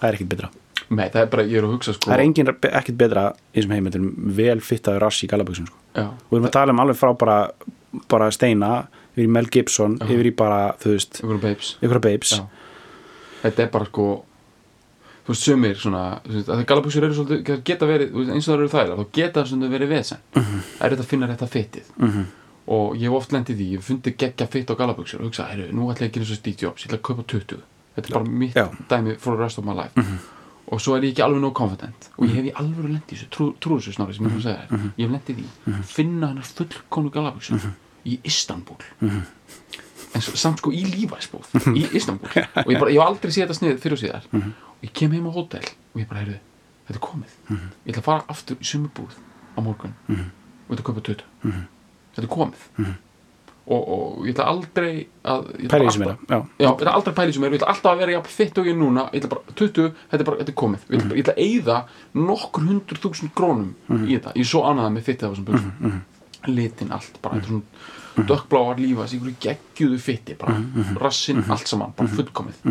það 0.00 0.08
er 0.08 0.14
ekkit 0.14 0.28
betra. 0.28 0.48
Nei, 0.90 1.08
það 1.08 1.22
er 1.22 1.26
bara, 1.26 1.42
ég 1.42 1.56
er 1.58 1.62
að 1.66 1.72
hugsa 1.74 1.92
sko 1.94 2.10
það 2.10 2.14
er 2.14 2.20
engin, 2.24 2.46
ekkit 2.46 2.96
betra 2.96 3.22
í 3.54 3.58
þessum 3.60 3.72
heim 3.72 3.84
þetta 3.86 3.96
er 3.96 4.34
vel 4.36 4.60
fittaður 4.60 5.00
rass 5.00 5.22
í 5.24 5.26
galaböksum 5.28 5.66
sko. 5.66 5.76
já, 5.96 6.04
og 6.06 6.30
við 6.30 6.36
erum 6.36 6.46
að 6.46 6.52
tala 6.52 6.70
um 6.72 6.78
alveg 6.80 6.96
frá 6.96 7.12
bara, 7.18 7.50
bara 8.08 8.28
steina, 8.30 8.86
yfir 9.16 9.24
í 9.24 9.28
Mel 9.28 9.46
Gibson 9.50 9.98
yfir 9.98 10.26
í 10.26 10.36
bara, 10.36 10.74
þú 10.78 10.92
veist, 10.92 11.20
einhverjum 11.22 11.40
babes. 11.40 11.76
ykkur 11.82 12.00
babes. 12.00 12.30
Já. 12.38 12.46
þetta 13.42 13.58
er 13.62 13.66
bara 13.68 13.84
sko 13.86 14.24
þú 15.26 15.32
veist, 15.34 15.42
sumir 15.42 15.78
svona 15.82 16.02
að 16.22 16.64
gallabuxur 16.70 17.04
eru 17.04 17.16
svolítið, 17.18 17.62
geta 17.66 17.86
verið 17.90 18.14
eins 18.30 18.46
og 18.46 18.52
það 18.52 18.58
eru 18.60 18.68
þægilega, 18.74 18.98
þá 19.00 19.12
geta 19.18 19.40
það 19.40 19.48
svona 19.52 19.70
verið 19.72 19.88
vesen. 19.88 20.20
Mhm. 20.36 20.60
það 20.78 20.86
er 20.86 20.94
þetta 20.94 21.04
að 21.06 21.10
finna 21.12 21.26
rétta 21.30 21.48
fittið. 21.50 21.90
-hmm. 21.98 22.24
og 22.66 22.96
ég 22.96 23.02
hef 23.06 23.12
oft 23.12 23.32
lendið 23.32 23.56
því, 23.56 23.66
ég 23.72 23.76
hef 23.80 23.88
fundið 23.90 24.16
geggja 24.16 24.46
fitt 24.50 24.70
á 24.70 24.74
gallabuxur 24.74 25.20
og 25.20 25.26
hugsa, 25.26 25.48
heyrðu, 25.50 25.72
nú 25.72 25.90
ætla 25.90 26.06
ég 26.06 26.10
að 26.10 26.14
gera 26.14 26.26
svo 26.26 26.34
Steve 26.36 26.56
Jobs 26.62 26.82
ég 26.82 26.88
ætla 26.88 26.98
að 26.98 27.02
kaupa 27.02 27.22
20, 27.22 27.60
þetta 27.96 28.08
er 28.08 28.14
bara 28.14 28.24
mitt 28.30 28.54
Já. 28.56 28.64
Mhm. 28.66 28.86
dæmi 28.88 29.18
for 29.18 29.36
the 29.36 29.42
rest 29.44 29.58
of 29.58 29.64
my 29.64 29.72
life. 29.74 29.94
Og 30.66 30.80
svo 30.80 30.96
er 30.96 31.02
ég 31.02 31.12
ekki 31.14 31.22
alveg 31.22 31.40
nóg 31.42 31.52
confident. 31.54 32.10
Og 32.18 32.26
ég 32.26 32.34
hef 32.34 32.44
í 32.44 32.52
alveg 32.58 32.90
lendið 32.90 33.14
þessu, 33.14 33.28
trú, 33.30 33.54
trú 33.60 33.78
þessu 33.78 33.92
snári 33.94 34.14
sem 34.16 34.26
ég 34.26 34.32
er 34.32 34.38
að 34.38 34.42
segja 34.42 34.66
þér, 34.66 34.92
ég 34.98 35.06
hef 35.06 35.12
lendið 35.14 35.36
því. 35.36 35.82
Finna 35.86 36.26
hennar 36.26 36.42
fullkonu 36.42 37.10
gallabuxur 37.10 37.60
í 38.04 38.18
Istanbul 38.24 38.76
en 40.16 40.22
samt 40.22 40.58
sko 40.58 40.72
í 40.72 40.84
lífæsbúð 40.86 41.74
í 41.76 41.84
Istanbul 41.98 42.28
og 42.64 42.70
ég, 42.72 42.78
bara, 42.80 42.90
ég 42.90 42.98
hef 43.00 43.06
aldrei 43.06 43.30
séð 43.30 43.46
þetta 43.46 43.56
snið 43.58 43.80
fyrir 43.82 43.96
og 43.96 44.00
síðar. 44.00 44.28
Og 44.32 44.75
ég 44.86 44.92
kem 44.96 45.14
heim 45.16 45.26
á 45.28 45.32
hótel 45.36 45.64
og 45.66 46.00
ég 46.00 46.08
bara 46.10 46.22
heyrðu, 46.24 46.38
þetta 46.88 46.98
er 47.00 47.04
komið. 47.06 47.34
Ég 47.86 47.90
ætla 47.94 48.02
að 48.02 48.06
fara 48.10 48.26
aftur 48.36 48.60
í 48.62 48.68
sumu 48.68 48.90
búð 48.96 49.16
á 49.56 49.58
morgun. 49.64 49.96
Og 50.06 50.70
ég 50.70 50.76
ætla 50.76 50.82
að 50.84 50.86
kaupa 50.90 51.04
tötu. 51.10 51.26
Þetta 52.16 52.24
er 52.26 52.32
komið. 52.32 52.64
Og, 53.66 53.82
og 53.90 54.26
ég 54.28 54.30
ætla 54.36 54.44
aldrei 54.46 54.90
að 55.26 55.46
pæli 55.72 55.90
sem 55.90 56.02
já. 56.06 56.12
Já, 56.30 56.36
ég 56.62 56.68
ætla 56.70 56.92
aldrei 56.94 57.10
að 57.10 57.16
pæla 57.18 57.32
í 57.32 57.34
sem 57.34 57.46
er, 57.48 57.54
ég 57.56 57.58
ætla 57.58 57.70
alltaf 57.72 57.90
að 57.96 58.02
vera 58.04 58.12
jafn 58.14 58.34
fitt 58.36 58.60
og 58.62 58.68
ég 58.68 58.76
er 58.76 58.78
núna, 58.78 59.06
ég 59.10 59.18
ætla 59.24 59.30
bara, 59.32 59.54
20, 59.58 59.88
þetta 60.12 60.22
er 60.22 60.28
bara, 60.28 60.38
þetta 60.42 60.52
er 60.52 60.58
komið. 60.62 60.84
Ég 60.86 61.00
ætla, 61.00 61.08
bara, 61.08 61.18
ég 61.18 61.24
ætla 61.24 61.34
að 61.34 61.42
eyða 61.48 61.78
nokkur 62.28 62.68
hundur 62.68 63.00
þúsund 63.02 63.32
krónum 63.34 63.72
í 64.06 64.12
þetta, 64.14 64.36
ég 64.38 64.46
er 64.46 64.50
svo 64.52 64.62
anaða 64.70 64.92
með 64.94 65.10
af 65.16 65.24
þessum 65.24 65.48
buksum, 65.50 65.96
litin 66.46 66.94
allt 66.94 67.18
bara, 67.24 67.40
þetta 67.40 67.46
er 67.46 67.50
svona 67.50 68.26
dökkbláar 68.30 68.78
lífas 68.80 69.16
ykkur 69.18 69.34
geggjuðu 69.42 69.98
fitti, 70.00 70.36
bara 70.38 70.54
rassinn, 71.02 71.42
allt 71.50 71.66
saman, 71.66 71.90
bara 71.98 72.14
fullkomið 72.14 72.62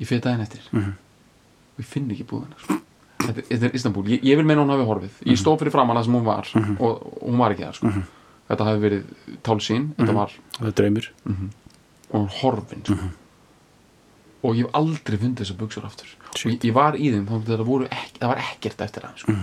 ég 0.00 0.08
fyrir 0.08 0.22
daginn 0.24 0.44
eftir. 0.44 0.66
Og 0.74 1.82
ég 1.82 1.88
finn 1.88 2.10
ekki 2.12 2.26
búðina 2.30 2.58
sko. 2.60 2.78
þetta, 3.20 3.44
þetta 3.50 3.68
er 3.68 3.76
Istanbul, 3.78 4.04
ég, 4.10 4.24
ég 4.26 4.40
vil 4.40 4.46
meina 4.48 4.64
hún 4.64 4.72
hafi 4.74 4.86
horfið. 4.88 5.20
Ég 5.28 5.38
stóð 5.40 5.60
fyrir 5.62 5.74
framan 5.74 5.98
það 6.00 6.08
sem 6.08 6.16
hún 6.18 6.26
var 6.26 6.50
og, 6.56 6.90
og 6.90 7.26
hún 7.28 7.40
var 7.42 7.54
ekki 7.54 7.66
það, 7.66 7.78
sko. 7.78 7.92
Þetta 8.50 8.66
hafi 8.66 8.82
verið 8.82 9.10
tálsýn, 9.46 9.88
þetta 9.98 10.16
var 10.16 10.36
það 10.58 10.70
er 10.70 10.76
draumur. 10.80 11.10
Og 12.18 12.38
horfin 12.40 12.84
sko. 12.86 13.10
og 14.40 14.56
ég 14.56 14.64
hef 14.64 14.76
aldrei 14.78 15.18
fundið 15.20 15.44
þessar 15.44 15.58
buksur 15.60 15.84
aftur. 15.84 16.12
Og 16.30 16.38
Shit. 16.40 16.52
ég, 16.54 16.70
ég 16.70 16.74
var 16.74 16.96
í 16.96 17.10
þeim 17.12 17.26
voru 17.68 17.86
ekki, 17.92 18.18
það 18.22 18.32
var 18.32 18.40
ekkert 18.46 18.84
eftir 18.86 19.04
það 19.06 19.20
sko. 19.22 19.36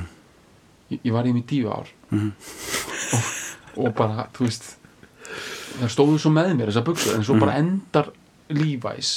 ég, 0.89 0.99
ég 1.03 1.13
var 1.13 1.27
í 1.27 1.31
þeim 1.31 1.41
í 1.43 1.45
tíu 1.47 1.69
ár. 1.71 1.91
Og, 2.17 3.85
og 3.85 3.93
bara 3.95 4.25
þú 4.33 4.47
veist 4.47 4.71
það 5.77 5.91
stóðu 5.93 6.17
svo 6.21 6.31
með 6.33 6.53
mér 6.57 6.71
þessar 6.71 6.85
buksur 6.87 7.17
en 7.17 7.25
svo 7.27 7.37
bara 7.39 7.57
endar 7.61 8.09
Levi's 8.49 9.09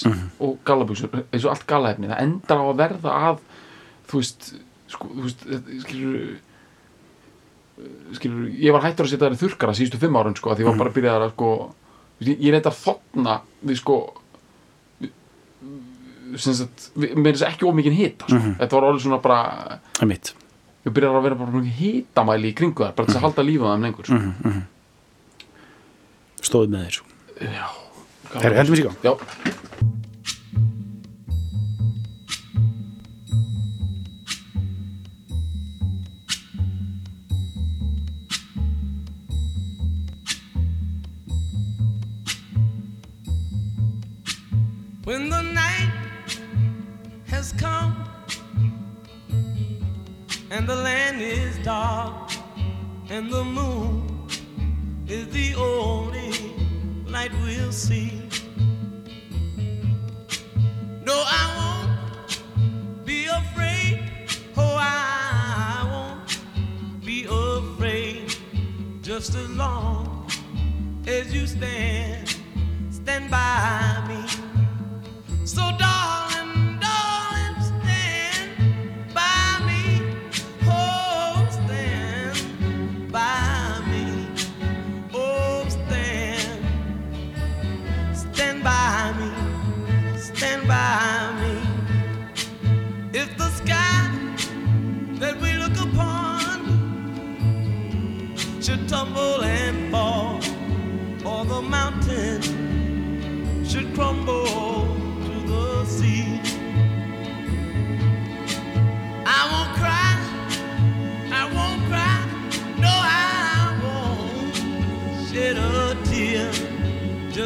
og 0.42 0.56
gallabuksur 0.66 1.08
eins 1.30 1.44
og 1.44 1.52
allt 1.54 1.66
gallaefni, 1.70 2.08
það 2.10 2.22
endar 2.24 2.58
á 2.58 2.64
að 2.66 2.78
verða 2.80 3.16
að 3.30 3.42
þú 4.10 4.20
veist 4.22 4.48
sko, 4.90 5.06
þú 5.14 5.22
veist, 5.26 5.44
skilur 5.84 6.38
skilur, 8.18 8.48
ég 8.60 8.74
var 8.74 8.82
hættur 8.84 9.06
að 9.06 9.12
setja 9.14 9.28
það 9.28 9.36
í 9.36 9.40
þurrkara 9.44 9.76
síðustu 9.78 10.00
fimm 10.02 10.18
árun 10.20 10.34
sko, 10.36 10.50
að 10.50 10.58
því 10.58 10.64
ég 10.64 10.68
var 10.72 10.80
bara 10.82 10.90
að 10.90 10.96
byrja 10.98 11.12
að 11.20 11.30
sko, 11.36 11.50
ég, 12.26 12.34
ég 12.42 12.52
reyndi 12.56 12.68
að 12.72 12.80
þotna 12.82 13.36
við 13.70 13.78
sko 13.80 13.96
við- 16.30 17.14
með 17.18 17.30
þess 17.34 17.46
ekki 17.48 17.66
ómikinn 17.70 17.96
hita 17.96 18.26
sko. 18.28 18.40
þetta 18.60 18.76
var 18.76 18.88
orðið 18.90 19.02
svona 19.06 19.20
bara 19.22 19.78
við 20.84 20.92
byrjar 20.96 21.16
að 21.18 21.24
vera 21.26 21.38
bara 21.40 21.62
hitamæli 21.80 22.50
í 22.52 22.56
kringu 22.56 22.84
það 22.84 22.94
bara 22.98 23.06
til 23.10 23.16
að 23.18 23.24
halda 23.26 23.42
lífa 23.46 23.72
þeim 23.74 23.86
lengur 23.86 24.06
sko. 24.10 24.18
stóðið 26.40 26.70
með 26.74 26.84
þeir 26.86 27.00
já, 27.56 27.66
Herru, 28.30 28.54
hendum 28.54 28.74
við 28.76 28.80
í 28.80 28.86
gang. 28.86 28.96
já, 29.02 29.14
When 45.04 45.28
the 45.28 45.42
night 45.42 46.38
has 47.26 47.52
come 47.52 47.96
and 50.52 50.68
the 50.68 50.76
land 50.76 51.20
is 51.20 51.58
dark 51.64 52.30
and 53.10 53.28
the 53.28 53.42
moon 53.42 54.28
is 55.08 55.26
the 55.28 55.54
only 55.56 56.29
we'll 57.50 57.72
see. 57.72 58.12
No, 61.04 61.16
I 61.26 61.42
won't 61.58 63.04
be 63.04 63.26
afraid. 63.26 64.10
Oh, 64.56 64.76
I 64.78 65.82
won't 65.92 67.04
be 67.04 67.24
afraid 67.24 68.36
just 69.02 69.34
as 69.34 69.48
long 69.50 70.30
as 71.06 71.34
you 71.34 71.46
stand, 71.46 72.36
stand 72.90 73.30
by 73.30 74.04
me. 74.08 74.29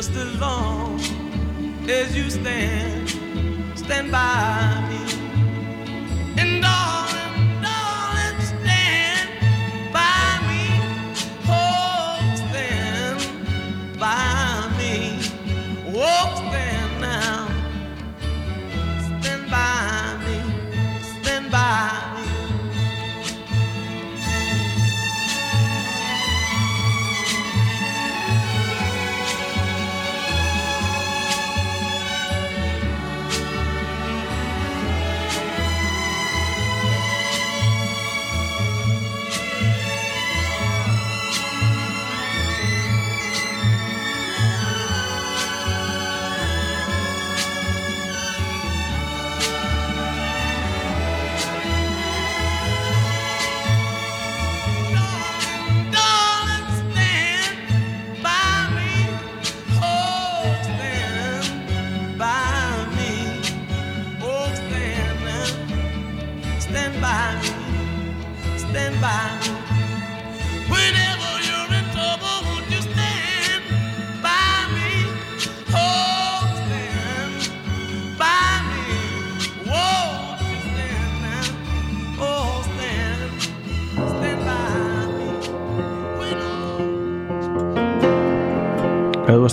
Just 0.04 0.16
as 0.18 0.38
long 0.38 1.00
as 1.88 2.14
you 2.14 2.28
stand, 2.28 3.08
stand 3.74 4.12
by 4.12 4.83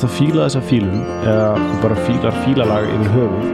varst 0.01 0.07
að 0.07 0.17
fíla 0.17 0.45
þessa 0.47 0.61
fílun 0.65 1.01
eða 1.29 1.49
bara 1.81 1.95
fílar 2.07 2.37
fílalag 2.41 2.87
yfir 2.89 3.09
höfuð 3.13 3.49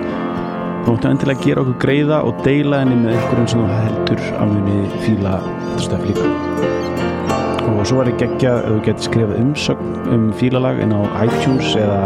þá 0.85 0.89
máttu 0.93 1.09
endilega 1.09 1.43
gera 1.43 1.63
okkur 1.63 1.79
greiða 1.81 2.19
og 2.23 2.43
deila 2.45 2.79
henni 2.79 2.99
með 3.01 3.17
einhverjum 3.17 3.49
sem 3.51 3.63
þú 3.63 3.79
heldur 3.81 4.21
að 4.37 4.53
muni 4.53 4.77
fíla 5.03 5.33
þetta 5.41 5.83
stöf 5.83 6.05
líka. 6.07 6.29
Og 7.67 7.81
svo 7.83 7.97
var 7.99 8.11
ég 8.11 8.21
geggja 8.21 8.53
ef 8.61 8.69
þú 8.69 8.77
getur 8.85 9.07
skrifað 9.09 9.41
umsögn 9.41 9.97
um 10.15 10.29
fílalag 10.39 10.79
inn 10.85 10.95
á 10.95 11.01
iTunes 11.25 11.75
eða 11.75 11.99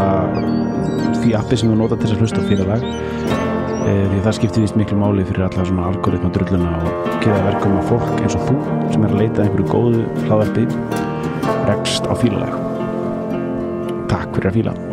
því 1.21 1.35
appi 1.37 1.61
sem 1.61 1.69
þú 1.69 1.77
nota 1.83 1.99
til 1.99 2.09
þess 2.09 2.17
að 2.17 2.25
hlusta 2.25 2.41
á 2.41 2.49
fílalag. 2.49 2.89
E, 3.81 3.93
því 4.09 4.25
það 4.25 4.37
skiptir 4.39 4.65
vist 4.65 4.81
miklu 4.81 4.97
máli 5.03 5.27
fyrir 5.29 5.45
alla 5.51 5.69
svona 5.69 5.87
algoritma 5.91 6.33
drulluna 6.33 6.73
og 6.81 7.21
gera 7.21 7.45
verkum 7.51 7.77
að 7.77 7.93
fólk 7.93 8.11
eins 8.17 8.39
og 8.39 8.49
þú 8.49 8.57
sem 8.89 9.05
er 9.05 9.13
að 9.13 9.23
leita 9.23 9.43
að 9.43 9.47
einhverju 9.47 9.69
góðu 9.69 10.03
hlaðarpi 10.25 10.67
rekst 11.69 12.09
á 12.09 12.13
fílalag 12.17 12.70
Takk 14.32 14.39
fyrir 14.39 14.51
að 14.51 14.57
fíla 14.61 14.90